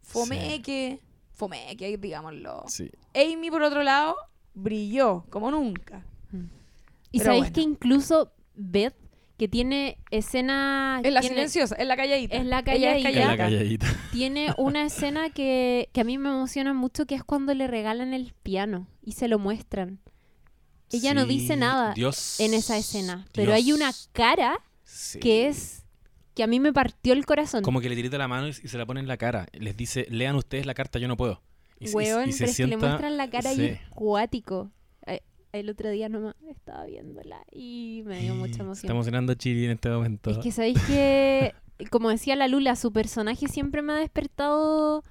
fomeque, 0.00 1.00
fomeque, 1.34 1.98
digámoslo. 1.98 2.64
Sí. 2.66 2.90
Amy, 3.14 3.50
por 3.50 3.62
otro 3.62 3.82
lado, 3.82 4.16
brilló 4.54 5.24
como 5.30 5.50
nunca. 5.50 6.04
Y 7.10 7.18
Pero 7.18 7.24
sabéis 7.24 7.42
bueno. 7.42 7.54
que 7.54 7.60
incluso 7.60 8.32
Beth, 8.54 8.94
que 9.38 9.48
tiene 9.48 9.96
escena... 10.10 11.00
Es 11.04 11.12
la 11.12 11.20
tiene, 11.20 11.36
silenciosa, 11.36 11.76
es 11.76 11.86
la 11.86 11.96
calladita. 11.96 12.36
Es 12.36 12.44
la 12.44 12.58
es 12.58 12.64
calladita. 12.64 13.08
En 13.08 13.14
la 13.14 13.36
calladita. 13.36 13.86
calladita. 13.86 13.86
tiene 14.12 14.52
una 14.58 14.84
escena 14.84 15.30
que, 15.30 15.88
que 15.92 16.00
a 16.00 16.04
mí 16.04 16.18
me 16.18 16.28
emociona 16.28 16.74
mucho, 16.74 17.06
que 17.06 17.14
es 17.14 17.22
cuando 17.24 17.54
le 17.54 17.66
regalan 17.68 18.12
el 18.14 18.34
piano 18.42 18.88
y 19.02 19.12
se 19.12 19.28
lo 19.28 19.38
muestran. 19.38 20.00
Ella 20.90 21.12
no 21.14 21.24
dice 21.26 21.56
nada 21.56 21.92
Dios, 21.94 22.40
en 22.40 22.54
esa 22.54 22.76
escena, 22.78 23.26
pero 23.32 23.52
Dios. 23.52 23.56
hay 23.64 23.72
una 23.72 23.92
cara 24.12 24.58
Sí. 24.84 25.18
que 25.20 25.46
es 25.46 25.84
que 26.34 26.42
a 26.42 26.46
mí 26.46 26.60
me 26.60 26.72
partió 26.72 27.12
el 27.12 27.26
corazón. 27.26 27.62
Como 27.62 27.80
que 27.80 27.88
le 27.90 27.94
tirita 27.96 28.16
la 28.16 28.26
mano 28.26 28.46
y, 28.48 28.50
y 28.50 28.68
se 28.68 28.78
la 28.78 28.86
pone 28.86 29.00
en 29.00 29.06
la 29.08 29.18
cara. 29.18 29.46
Les 29.52 29.76
dice, 29.76 30.06
lean 30.08 30.34
ustedes 30.36 30.64
la 30.66 30.72
carta, 30.74 30.98
yo 30.98 31.06
no 31.08 31.16
puedo. 31.16 31.42
Y, 31.78 31.88
se- 31.88 31.90
y- 31.90 32.06
se 32.06 32.10
pero 32.10 32.20
es 32.22 32.36
que 32.38 32.46
le 32.46 32.52
sienta- 32.52 32.76
muestran 32.78 33.16
la 33.18 33.28
cara 33.28 33.52
y 33.52 33.64
es 33.66 33.80
cuático. 33.90 34.70
El 35.52 35.70
otro 35.70 35.90
día 35.90 36.08
nomás 36.08 36.34
estaba 36.48 36.84
viéndola 36.84 37.42
y 37.50 38.02
me 38.04 38.20
dio 38.20 38.34
mucha 38.34 38.50
Está 38.52 38.62
emoción. 38.64 38.92
emocionando 38.92 39.32
a 39.32 39.36
Chiri 39.36 39.64
en 39.64 39.70
este 39.72 39.88
momento. 39.88 40.30
Es 40.30 40.38
que 40.38 40.52
sabéis 40.52 40.78
que, 40.86 41.54
como 41.90 42.10
decía 42.10 42.36
la 42.36 42.48
Lula, 42.48 42.76
su 42.76 42.92
personaje 42.92 43.48
siempre 43.48 43.82
me 43.82 43.94
ha 43.94 43.96
despertado 43.96 45.02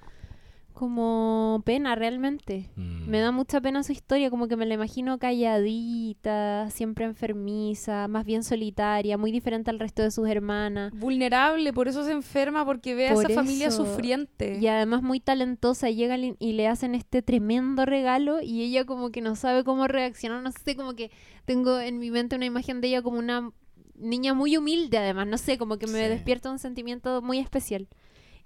como 0.78 1.60
pena 1.64 1.96
realmente. 1.96 2.70
Mm. 2.76 3.08
Me 3.10 3.18
da 3.20 3.32
mucha 3.32 3.60
pena 3.60 3.82
su 3.82 3.90
historia, 3.90 4.30
como 4.30 4.46
que 4.46 4.56
me 4.56 4.64
la 4.64 4.74
imagino 4.74 5.18
calladita, 5.18 6.70
siempre 6.70 7.04
enfermiza, 7.04 8.06
más 8.06 8.24
bien 8.24 8.44
solitaria, 8.44 9.18
muy 9.18 9.32
diferente 9.32 9.70
al 9.70 9.80
resto 9.80 10.02
de 10.02 10.10
sus 10.12 10.28
hermanas. 10.28 10.92
Vulnerable, 10.94 11.72
por 11.72 11.88
eso 11.88 12.04
se 12.04 12.12
enferma, 12.12 12.64
porque 12.64 12.94
ve 12.94 13.08
a 13.08 13.12
esa 13.14 13.28
familia 13.30 13.70
sufriente. 13.70 14.58
Y 14.60 14.66
además 14.68 15.02
muy 15.02 15.20
talentosa, 15.20 15.90
llegan 15.90 16.22
y- 16.24 16.36
y 16.38 16.52
le 16.52 16.68
hacen 16.68 16.94
este 16.94 17.22
tremendo 17.22 17.84
regalo 17.84 18.40
y 18.40 18.62
ella 18.62 18.84
como 18.84 19.10
que 19.10 19.20
no 19.20 19.34
sabe 19.36 19.64
cómo 19.64 19.88
reaccionar, 19.88 20.42
no 20.42 20.52
sé, 20.52 20.76
como 20.76 20.94
que 20.94 21.10
tengo 21.44 21.80
en 21.80 21.98
mi 21.98 22.10
mente 22.10 22.36
una 22.36 22.44
imagen 22.46 22.80
de 22.80 22.88
ella 22.88 23.02
como 23.02 23.18
una 23.18 23.50
niña 23.96 24.32
muy 24.32 24.56
humilde 24.56 24.96
además, 24.96 25.26
no 25.26 25.38
sé, 25.38 25.58
como 25.58 25.76
que 25.76 25.88
me 25.88 26.04
Sí. 26.04 26.08
despierta 26.08 26.50
un 26.52 26.60
sentimiento 26.60 27.20
muy 27.20 27.38
especial. 27.40 27.88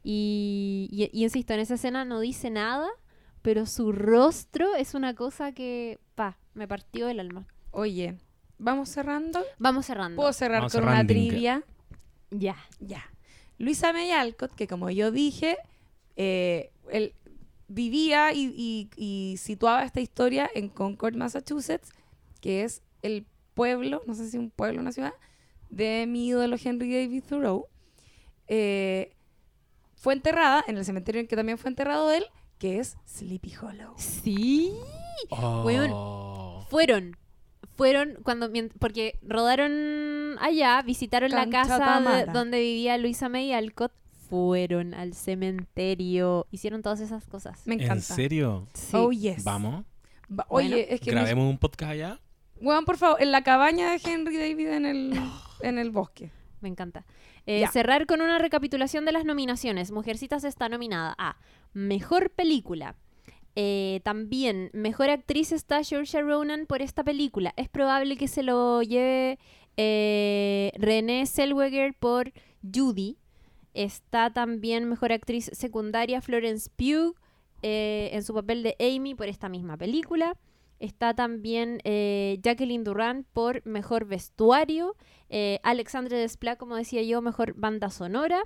Y, 0.02 0.88
y- 0.90 1.10
y 1.12 1.24
insisto, 1.24 1.54
en 1.54 1.60
esa 1.60 1.74
escena 1.74 2.04
no 2.04 2.20
dice 2.20 2.50
nada, 2.50 2.88
pero 3.42 3.66
su 3.66 3.92
rostro 3.92 4.74
es 4.74 4.94
una 4.94 5.14
cosa 5.14 5.52
que, 5.52 5.98
pa, 6.14 6.38
me 6.54 6.66
partió 6.68 7.08
el 7.08 7.20
alma. 7.20 7.46
Oye, 7.70 8.16
¿vamos 8.58 8.88
cerrando? 8.88 9.40
Vamos 9.58 9.86
cerrando. 9.86 10.16
¿Puedo 10.16 10.32
cerrar 10.32 10.60
Vamos 10.60 10.72
con 10.72 10.84
una 10.84 11.06
trivia? 11.06 11.62
Ya. 12.30 12.56
Ya. 12.80 13.04
Luisa 13.58 13.92
May 13.92 14.10
Alcott, 14.10 14.54
que 14.54 14.66
como 14.66 14.90
yo 14.90 15.10
dije, 15.10 15.56
eh, 16.16 16.70
él 16.90 17.14
vivía 17.68 18.32
y, 18.32 18.52
y- 18.56 18.90
y 18.96 19.36
situaba 19.38 19.84
esta 19.84 20.00
historia 20.00 20.50
en 20.54 20.68
Concord, 20.68 21.14
Massachusetts, 21.14 21.90
que 22.40 22.64
es 22.64 22.82
el 23.02 23.24
pueblo, 23.54 24.02
no 24.06 24.14
sé 24.14 24.28
si 24.28 24.36
un 24.38 24.50
pueblo 24.50 24.78
o 24.78 24.82
una 24.82 24.92
ciudad, 24.92 25.14
de 25.70 26.06
mi 26.06 26.26
ídolo 26.28 26.56
Henry 26.62 26.92
David 26.92 27.22
Thoreau. 27.28 27.66
Eh, 28.48 29.12
fue 30.02 30.14
enterrada 30.14 30.64
en 30.66 30.76
el 30.76 30.84
cementerio 30.84 31.20
en 31.20 31.28
que 31.28 31.36
también 31.36 31.58
fue 31.58 31.70
enterrado 31.70 32.10
él, 32.10 32.24
que 32.58 32.80
es 32.80 32.96
Sleepy 33.06 33.54
Hollow. 33.54 33.94
Sí. 33.96 34.72
Oh. 35.30 36.66
Fueron. 36.68 37.16
Fueron 37.76 38.18
cuando. 38.24 38.50
Porque 38.80 39.18
rodaron 39.22 40.36
allá, 40.40 40.82
visitaron 40.82 41.30
la 41.30 41.48
casa 41.48 42.00
de- 42.00 42.32
donde 42.32 42.58
vivía 42.60 42.98
Luisa 42.98 43.28
May 43.28 43.52
Alcott. 43.52 43.92
Fueron 44.28 44.92
al 44.94 45.14
cementerio. 45.14 46.46
Hicieron 46.50 46.82
todas 46.82 47.00
esas 47.00 47.26
cosas. 47.26 47.60
Me 47.66 47.74
¿En 47.74 47.82
encanta. 47.82 48.02
serio? 48.14 48.66
Sí. 48.74 48.96
Oh, 48.96 49.12
yes. 49.12 49.44
Vamos. 49.44 49.84
Va- 50.28 50.46
Oye, 50.48 50.68
Bueno, 50.68 50.86
es 50.88 51.00
que 51.00 51.10
no- 51.12 51.20
Grabemos 51.20 51.48
un 51.50 51.58
podcast 51.58 51.92
allá. 51.92 52.18
Weón, 52.60 52.84
por 52.84 52.96
favor, 52.96 53.20
en 53.22 53.30
la 53.30 53.42
cabaña 53.42 53.90
de 53.92 54.00
Henry 54.04 54.36
David 54.36 54.68
en 54.68 54.86
el, 54.86 55.20
en 55.60 55.78
el 55.78 55.90
bosque. 55.90 56.30
Me 56.60 56.68
encanta. 56.68 57.04
Eh, 57.46 57.66
cerrar 57.72 58.06
con 58.06 58.20
una 58.20 58.38
recapitulación 58.38 59.04
de 59.04 59.12
las 59.12 59.24
nominaciones. 59.24 59.90
Mujercitas 59.90 60.44
está 60.44 60.68
nominada 60.68 61.14
a 61.18 61.36
Mejor 61.72 62.30
Película. 62.30 62.96
Eh, 63.54 64.00
también, 64.04 64.70
Mejor 64.72 65.10
Actriz 65.10 65.52
está 65.52 65.84
Saoirse 65.84 66.22
Ronan 66.22 66.66
por 66.66 66.82
esta 66.82 67.04
película. 67.04 67.52
Es 67.56 67.68
probable 67.68 68.16
que 68.16 68.28
se 68.28 68.42
lo 68.42 68.82
lleve 68.82 69.38
eh, 69.76 70.72
Renée 70.76 71.26
Zellweger 71.26 71.94
por 71.94 72.32
Judy. 72.62 73.18
Está 73.74 74.32
también 74.32 74.88
Mejor 74.88 75.12
Actriz 75.12 75.50
Secundaria 75.52 76.20
Florence 76.20 76.70
Pugh 76.76 77.14
eh, 77.62 78.10
en 78.12 78.22
su 78.22 78.34
papel 78.34 78.62
de 78.62 78.76
Amy 78.80 79.14
por 79.14 79.28
esta 79.28 79.48
misma 79.48 79.76
película. 79.76 80.36
Está 80.82 81.14
también 81.14 81.78
eh, 81.84 82.38
Jacqueline 82.42 82.82
Durant 82.84 83.26
por 83.32 83.64
Mejor 83.64 84.04
Vestuario. 84.04 84.96
Eh, 85.30 85.60
Alexandre 85.62 86.16
Desplat, 86.18 86.58
como 86.58 86.76
decía 86.76 87.02
yo, 87.02 87.22
Mejor 87.22 87.54
Banda 87.56 87.88
Sonora. 87.90 88.42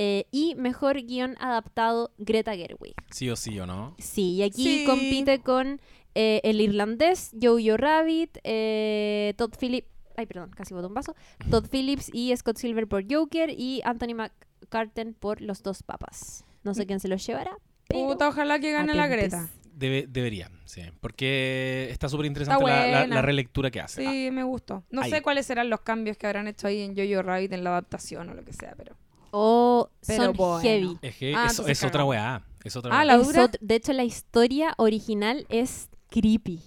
eh, 0.00 0.26
y 0.30 0.54
Mejor 0.54 1.02
Guión 1.02 1.34
Adaptado 1.40 2.12
Greta 2.18 2.54
Gerwig. 2.54 2.94
Sí 3.10 3.30
o 3.30 3.34
sí 3.36 3.58
o 3.58 3.66
no. 3.66 3.96
Sí, 3.98 4.34
y 4.34 4.42
aquí 4.44 4.62
Sí. 4.62 4.84
compite 4.86 5.40
con 5.40 5.80
eh, 6.14 6.40
El 6.44 6.60
Irlandés, 6.60 7.32
Jojo 7.40 7.76
Rabbit, 7.76 8.38
eh, 8.44 9.34
Todd 9.36 9.54
Phillips... 9.58 9.88
Ay, 10.16 10.26
perdón, 10.26 10.50
casi 10.50 10.72
boté 10.74 10.86
un 10.86 10.94
vaso. 10.94 11.14
Todd 11.50 11.66
Phillips 11.70 12.10
y 12.12 12.36
Scott 12.36 12.58
Silver 12.58 12.86
por 12.88 13.04
Joker 13.12 13.50
y 13.50 13.80
Anthony 13.84 14.14
McCarten 14.14 15.14
por 15.14 15.40
Los 15.40 15.62
Dos 15.64 15.82
Papas. 15.82 16.44
No 16.64 16.74
sé 16.74 16.86
quién 16.86 16.98
se 17.00 17.08
los 17.08 17.24
llevará, 17.26 17.56
pero... 17.88 18.06
Puta, 18.06 18.28
ojalá 18.28 18.58
que 18.60 18.70
gane 18.72 18.94
la. 18.94 19.06
Greta. 19.08 19.48
Debe- 19.78 20.06
debería, 20.08 20.50
sí. 20.64 20.82
Porque 21.00 21.88
está 21.90 22.08
súper 22.08 22.26
interesante 22.26 22.64
la, 22.64 22.86
la- 22.88 23.06
la 23.06 23.22
relectura 23.22 23.70
que 23.70 23.80
hace. 23.80 24.02
Sí, 24.04 24.30
me 24.32 24.42
gustó. 24.42 24.84
No 24.90 25.04
sé 25.04 25.22
cuáles 25.22 25.46
serán 25.46 25.70
los 25.70 25.80
cambios 25.82 26.16
que 26.16 26.26
habrán 26.26 26.48
hecho 26.48 26.66
ahí 26.66 26.80
en 26.80 26.96
Jojo 26.96 27.22
Rabbit 27.22 27.52
en 27.52 27.62
la 27.64 27.70
adaptación 27.70 28.28
o 28.28 28.34
lo 28.34 28.44
que 28.44 28.52
sea, 28.52 28.74
pero. 28.76 28.96
Oh, 29.30 29.90
Pero 30.06 30.24
son 30.24 30.36
bueno. 30.36 30.60
heavy. 30.62 30.98
Es 31.02 31.16
que 31.16 31.34
Ah, 31.36 31.48
es 31.66 31.84
otra 31.84 32.04
weá. 32.04 32.42
Es 32.64 32.74
otra 32.76 32.90
Ah, 32.92 32.96
weá. 32.98 33.04
la 33.04 33.14
Es 33.16 33.26
dura. 33.26 33.50
de 33.60 33.74
hecho, 33.74 33.92
la 33.92 34.04
historia 34.04 34.74
original 34.78 35.46
es 35.50 35.88
creepy. 36.10 36.60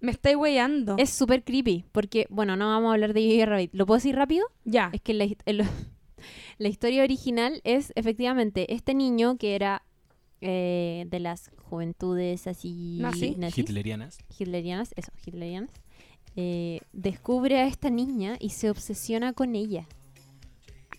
Me 0.00 0.10
estáis 0.12 0.36
weyando. 0.36 0.96
Es 0.98 1.10
súper 1.10 1.44
creepy. 1.44 1.84
Porque, 1.92 2.26
bueno, 2.28 2.56
no 2.56 2.66
vamos 2.68 2.90
a 2.90 2.94
hablar 2.94 3.12
de 3.14 3.22
Jojo 3.38 3.46
Rabbit. 3.50 3.70
¿Lo 3.74 3.86
puedo 3.86 3.98
decir 3.98 4.16
rápido? 4.16 4.44
Ya. 4.64 4.90
Es 4.92 5.00
que 5.00 5.14
la, 5.14 5.24
el- 5.46 5.64
la 6.58 6.68
historia 6.68 7.02
original 7.04 7.60
es 7.64 7.92
efectivamente 7.94 8.74
este 8.74 8.92
niño 8.94 9.36
que 9.38 9.54
era 9.54 9.82
eh, 10.40 11.06
de 11.10 11.20
las 11.20 11.50
juventudes 11.68 12.46
así 12.46 12.98
Nazi. 13.00 13.34
nazis, 13.36 13.58
Hitlerianas. 13.58 14.18
hitlerianas, 14.38 14.92
eso, 14.96 15.12
hitlerianas, 15.26 15.70
eh, 16.36 16.80
descubre 16.92 17.58
a 17.58 17.66
esta 17.66 17.90
niña 17.90 18.36
y 18.40 18.50
se 18.50 18.70
obsesiona 18.70 19.32
con 19.32 19.54
ella. 19.54 19.86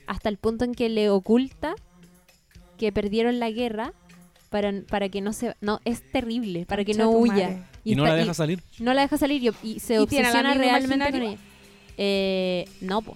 Hasta 0.07 0.29
el 0.29 0.37
punto 0.37 0.65
en 0.65 0.73
que 0.73 0.89
le 0.89 1.09
oculta 1.09 1.75
que 2.77 2.91
perdieron 2.91 3.39
la 3.39 3.49
guerra 3.51 3.93
para, 4.49 4.73
para 4.89 5.07
que 5.09 5.21
no 5.21 5.31
se... 5.33 5.55
No, 5.61 5.79
es 5.85 6.09
terrible, 6.11 6.65
para 6.65 6.83
que 6.83 6.91
Concha 6.93 7.03
no 7.05 7.11
tu 7.11 7.17
huya. 7.19 7.49
madre. 7.49 7.63
Y, 7.83 7.95
no 7.95 8.03
está- 8.03 8.15
la 8.15 8.19
deja 8.21 8.33
salir. 8.33 8.63
no 8.79 8.93
la 8.93 9.01
deja 9.03 9.17
salir 9.17 9.41
y, 9.43 9.67
y 9.67 9.79
se 9.79 10.01
¿Y 10.01 10.07
tiene 10.07 10.27
al 10.27 10.31
obsesiona 10.35 10.51
amigo 10.51 10.63
realmente 10.63 10.89
con 11.11 11.15
imaginario? 11.15 11.29
ella. 11.29 11.41
Eh, 11.97 12.65
no, 12.81 13.01
po. 13.01 13.15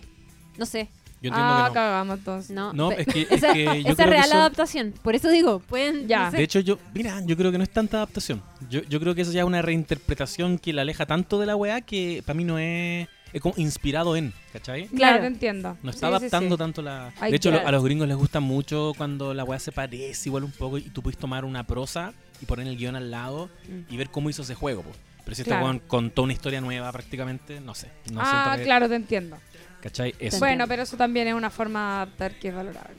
No 0.57 0.65
sé. 0.65 0.87
Yo 1.25 1.29
entiendo 1.29 1.53
Ah, 1.53 1.63
que 1.63 1.69
no. 1.69 1.73
cagamos 1.73 2.17
entonces. 2.19 2.51
No, 2.55 2.91
es 2.91 3.07
que, 3.07 3.21
es 3.29 3.31
esa, 3.31 3.53
que 3.53 3.63
yo 3.65 3.71
esa 3.71 3.81
creo 3.81 3.95
que 3.95 4.05
real 4.05 4.25
eso- 4.25 4.35
adaptación. 4.35 4.93
Por 5.01 5.15
eso 5.15 5.29
digo, 5.29 5.59
pueden. 5.59 6.07
Ya. 6.07 6.25
no 6.25 6.31
sé. 6.31 6.37
De 6.37 6.43
hecho, 6.43 6.59
yo, 6.59 6.77
mira, 6.93 7.21
yo 7.25 7.35
creo 7.37 7.51
que 7.51 7.57
no 7.57 7.63
es 7.63 7.69
tanta 7.71 7.97
adaptación. 7.97 8.41
Yo, 8.69 8.81
yo 8.83 8.99
creo 8.99 9.15
que 9.15 9.21
eso 9.23 9.31
ya 9.31 9.41
es 9.41 9.45
una 9.47 9.61
reinterpretación 9.61 10.57
que 10.57 10.73
la 10.73 10.81
aleja 10.83 11.05
tanto 11.05 11.39
de 11.39 11.45
la 11.45 11.55
weá 11.55 11.81
que 11.81 12.21
para 12.25 12.35
mí 12.37 12.43
no 12.43 12.57
es, 12.59 13.07
es 13.33 13.41
como 13.41 13.53
inspirado 13.57 14.15
en, 14.15 14.33
¿cachai? 14.53 14.87
Claro, 14.87 15.19
te 15.21 15.27
entiendo. 15.27 15.77
No 15.83 15.89
está 15.91 16.07
Sí, 16.09 16.13
adaptando 16.15 16.55
sí. 16.55 16.59
tanto 16.59 16.81
la... 16.81 17.11
De 17.21 17.35
hecho, 17.35 17.49
a 17.51 17.71
los 17.71 17.83
gringos 17.83 18.07
les 18.07 18.17
gusta 18.17 18.39
mucho 18.39 18.93
cuando 18.97 19.33
la 19.33 19.43
weá 19.43 19.59
se 19.59 19.71
parece 19.71 20.29
igual 20.29 20.43
un 20.43 20.51
poco 20.51 20.77
y 20.77 20.83
tú 20.83 21.01
puedes 21.01 21.17
tomar 21.17 21.43
una 21.45 21.65
prosa 21.65 22.13
y 22.41 22.45
poner 22.45 22.67
el 22.67 22.77
guion 22.77 22.95
al 22.95 23.11
lado 23.11 23.49
Mm. 23.67 23.93
y 23.93 23.97
ver 23.97 24.09
cómo 24.09 24.29
hizo 24.29 24.41
ese 24.43 24.55
juego. 24.55 24.83
po. 24.83 24.91
Pero 25.23 25.35
si 25.35 25.41
este 25.41 25.49
Claro. 25.51 25.65
weón 25.65 25.79
contó 25.79 26.21
una 26.23 26.33
historia 26.33 26.61
nueva 26.61 26.91
prácticamente, 26.91 27.59
no 27.59 27.73
sé. 27.73 27.89
No 28.11 28.21
ah, 28.23 28.53
que, 28.57 28.63
claro, 28.63 28.87
te 28.87 28.93
entiendo. 28.95 29.37
¿Cachai? 29.85 30.15
Eso. 30.17 30.39
Bueno, 30.39 30.67
pero 30.67 30.81
eso 30.81 30.97
también 30.97 31.27
es 31.27 31.35
una 31.35 31.51
forma 31.51 31.79
de 31.79 31.95
adaptar 31.97 32.39
que 32.39 32.47
es 32.47 32.55
valorable. 32.55 32.95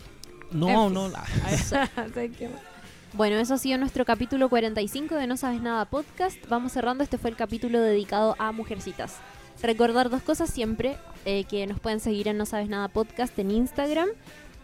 No, 0.53 0.69
en 0.69 0.85
fin. 0.85 0.95
no. 0.95 1.09
la-. 1.09 1.27
Bueno, 3.13 3.39
eso 3.39 3.55
ha 3.55 3.59
sido 3.59 3.77
nuestro 3.77 4.05
capítulo 4.05 4.49
45 4.49 5.17
de 5.17 5.27
No 5.27 5.37
Sabes 5.37 5.61
Nada 5.61 5.87
Podcast. 5.87 6.39
Vamos 6.49 6.71
cerrando. 6.71 7.03
Este 7.03 7.19
fue 7.19 7.31
el 7.31 7.37
capítulo 7.37 7.81
dedicado 7.81 8.37
a 8.39 8.53
Mujercitas. 8.53 9.17
Recordar 9.63 10.11
dos 10.11 10.23
cosas 10.23 10.49
siempre: 10.49 10.97
eh, 11.25 11.43
que 11.43 11.67
nos 11.67 11.81
pueden 11.81 11.99
seguir 11.99 12.29
en 12.29 12.37
No 12.37 12.47
Sabes 12.47 12.69
Nada 12.69 12.87
Podcast 12.87 13.37
en 13.41 13.51
Instagram. 13.51 14.09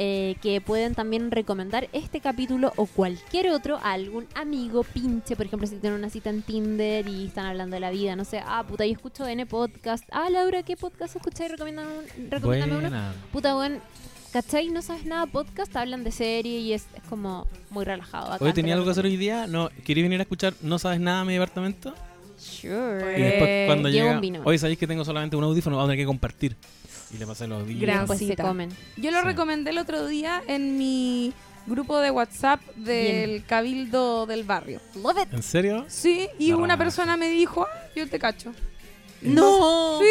Eh, 0.04 0.34
que 0.42 0.60
pueden 0.60 0.96
también 0.96 1.30
recomendar 1.30 1.88
este 1.92 2.18
capítulo 2.20 2.72
o 2.74 2.86
cualquier 2.86 3.50
otro 3.50 3.76
a 3.84 3.92
algún 3.92 4.26
amigo 4.34 4.82
pinche, 4.82 5.36
por 5.36 5.46
ejemplo, 5.46 5.68
si 5.68 5.76
tienen 5.76 5.96
una 6.00 6.10
cita 6.10 6.28
en 6.28 6.42
Tinder 6.42 7.06
y 7.06 7.26
están 7.26 7.46
hablando 7.46 7.74
de 7.74 7.80
la 7.80 7.90
vida, 7.92 8.16
no 8.16 8.24
sé, 8.24 8.40
ah, 8.44 8.64
puta, 8.68 8.84
yo 8.84 8.90
escucho 8.92 9.24
N 9.28 9.46
podcast, 9.46 10.02
ah, 10.10 10.28
Laura, 10.28 10.64
¿qué 10.64 10.76
podcast 10.76 11.14
escucháis? 11.14 11.52
Recomiéndame, 11.52 11.88
un- 12.18 12.30
recomiéndame 12.32 12.78
uno. 12.78 12.90
Puta, 13.30 13.56
weón, 13.56 13.78
¿cachai? 14.32 14.70
No 14.70 14.82
sabes 14.82 15.04
nada 15.04 15.26
podcast, 15.26 15.76
hablan 15.76 16.02
de 16.02 16.10
serie 16.10 16.58
y 16.58 16.72
es, 16.72 16.86
es 16.96 17.02
como 17.08 17.46
muy 17.70 17.84
relajado. 17.84 18.36
Hoy 18.44 18.52
tenía 18.52 18.74
algo 18.74 18.84
que 18.86 18.90
hacer 18.90 19.04
hoy 19.04 19.16
día. 19.16 19.46
No, 19.46 19.68
¿queréis 19.84 20.04
venir 20.04 20.18
a 20.18 20.22
escuchar 20.22 20.54
No 20.62 20.80
sabes 20.80 20.98
nada 20.98 21.20
de 21.20 21.26
mi 21.26 21.32
departamento? 21.34 21.94
Sure. 22.38 23.18
Y 23.18 23.22
después 23.22 23.66
cuando 23.66 23.88
llevo 23.88 24.20
llega, 24.20 24.40
hoy 24.44 24.58
sabéis 24.58 24.78
que 24.78 24.88
tengo 24.88 25.04
solamente 25.04 25.36
un 25.36 25.44
audífono, 25.44 25.76
vamos 25.76 25.88
a 25.88 25.92
tener 25.92 26.02
que 26.02 26.06
compartir. 26.08 26.56
Y 27.12 27.18
le 27.18 27.26
pasé 27.26 27.46
los 27.46 27.62
audífonos. 27.62 28.08
Gran 28.08 28.18
se 28.18 28.36
comen. 28.36 28.70
Yo 28.96 29.10
lo 29.10 29.20
Sí. 29.20 29.24
recomendé 29.26 29.70
el 29.70 29.78
otro 29.78 30.06
día 30.06 30.42
en 30.46 30.78
mi 30.78 31.32
grupo 31.66 31.98
de 32.00 32.10
WhatsApp 32.10 32.60
del 32.76 33.44
Cabildo 33.44 34.26
del 34.26 34.44
Barrio. 34.44 34.80
Love 34.94 35.18
it. 35.24 35.32
¿En 35.32 35.42
serio? 35.42 35.84
Sí, 35.88 36.28
y 36.38 36.52
una 36.52 36.68
raja. 36.74 36.78
persona 36.78 37.16
me 37.16 37.28
dijo, 37.28 37.64
"Ah, 37.70 37.86
yo 37.94 38.08
te 38.08 38.18
cacho. 38.18 38.52
No. 39.20 39.98
Sí. 40.00 40.06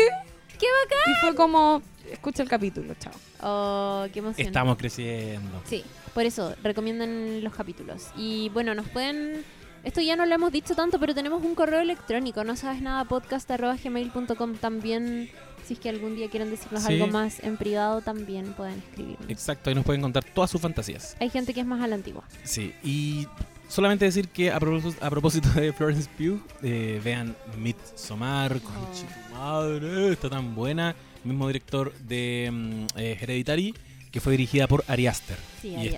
¡Qué 0.59 0.67
bacán! 0.83 1.11
Y 1.11 1.15
fue 1.21 1.35
como, 1.35 1.81
escucha 2.11 2.43
el 2.43 2.49
capítulo, 2.49 2.93
chao. 2.99 3.13
Oh, 3.41 4.05
qué 4.13 4.19
emoción. 4.19 4.47
Estamos 4.47 4.77
creciendo. 4.77 5.61
Sí, 5.65 5.83
por 6.13 6.23
eso 6.23 6.53
recomiendan 6.63 7.43
los 7.43 7.53
capítulos. 7.53 8.07
Y 8.15 8.49
bueno, 8.49 8.75
nos 8.75 8.87
pueden. 8.89 9.43
Esto 9.83 9.99
ya 9.99 10.15
no 10.15 10.27
lo 10.27 10.35
hemos 10.35 10.51
dicho 10.51 10.75
tanto, 10.75 10.99
pero 10.99 11.15
tenemos 11.15 11.43
un 11.43 11.55
correo 11.55 11.79
electrónico, 11.79 12.43
no 12.43 12.55
sabes 12.55 12.83
nada, 12.83 13.03
podcast.gmail.com. 13.05 14.55
También, 14.57 15.31
si 15.71 15.75
es 15.75 15.79
que 15.79 15.87
algún 15.89 16.15
día 16.17 16.29
quieren 16.29 16.49
decirnos 16.51 16.83
Sí. 16.83 16.93
algo 16.93 17.07
más 17.07 17.39
en 17.39 17.55
privado, 17.55 18.01
también 18.01 18.51
pueden 18.53 18.79
escribirnos. 18.79 19.29
Exacto, 19.29 19.69
ahí 19.69 19.75
nos 19.75 19.85
pueden 19.85 20.01
contar 20.01 20.21
todas 20.25 20.51
sus 20.51 20.59
fantasías. 20.59 21.15
Hay 21.21 21.29
gente 21.29 21.53
que 21.53 21.61
es 21.61 21.65
más 21.65 21.81
a 21.81 21.87
la 21.87 21.95
antigua. 21.95 22.23
Sí, 22.43 22.73
y 22.83 23.27
Solamente 23.69 24.03
decir 24.03 24.27
que 24.27 24.51
a 24.51 24.59
propósito, 24.59 25.05
a 25.05 25.09
propósito 25.09 25.49
de 25.53 25.71
Florence 25.71 26.09
Pugh, 26.17 26.41
eh, 26.61 26.99
vean 27.01 27.37
Midsommar, 27.57 28.59
con 28.59 28.75
Oh. 28.75 29.33
madre, 29.33 30.11
está 30.11 30.29
tan 30.29 30.53
buena. 30.55 30.93
Mismo 31.23 31.47
director 31.47 31.93
de 31.99 32.49
mm, 32.51 32.99
eh, 32.99 33.17
Hereditary, 33.21 33.73
que 34.11 34.19
fue 34.19 34.33
dirigida 34.33 34.67
por 34.67 34.83
Ari 34.89 35.07
Aster. 35.07 35.37
Sí, 35.61 35.69
y 35.69 35.75
ahí 35.75 35.87
está. 35.87 35.97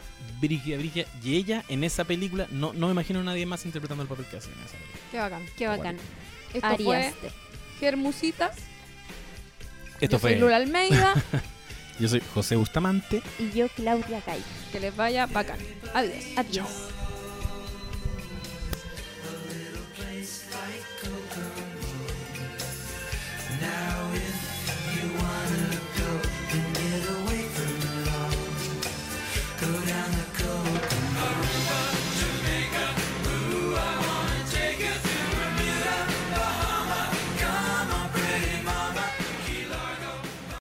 está 0.00 0.02
brígida, 0.40 0.78
brígida. 0.78 1.04
Y 1.22 1.36
ella 1.36 1.64
en 1.68 1.84
esa 1.84 2.04
película, 2.04 2.46
no, 2.50 2.72
no 2.72 2.86
me 2.86 2.92
imagino 2.92 3.20
a 3.20 3.24
nadie 3.24 3.44
más 3.44 3.66
interpretando 3.66 4.04
el 4.04 4.08
papel 4.08 4.24
que 4.30 4.38
hace 4.38 4.48
en 4.48 4.60
esa 4.60 4.78
película. 4.78 5.00
Qué 5.10 5.18
bacán. 5.18 5.42
Qué 5.58 5.66
bacán. 5.66 5.96
Esto 6.54 6.66
Ari 6.66 6.84
fue 6.84 6.96
Aster. 7.08 7.32
Esto 10.02 10.16
Yo 10.16 10.20
fue. 10.20 10.30
soy 10.32 10.40
Lula 10.40 10.56
Almeida. 10.56 11.14
Yo 11.98 12.08
soy 12.08 12.22
José 12.34 12.56
Bustamante. 12.56 13.22
Y 13.38 13.50
yo, 13.56 13.68
Claudia 13.68 14.20
Cay. 14.22 14.42
que 14.72 14.80
les 14.80 14.94
vaya 14.96 15.26
bacán. 15.26 15.58
Adiós. 15.94 16.24
Adiós. 16.36 16.68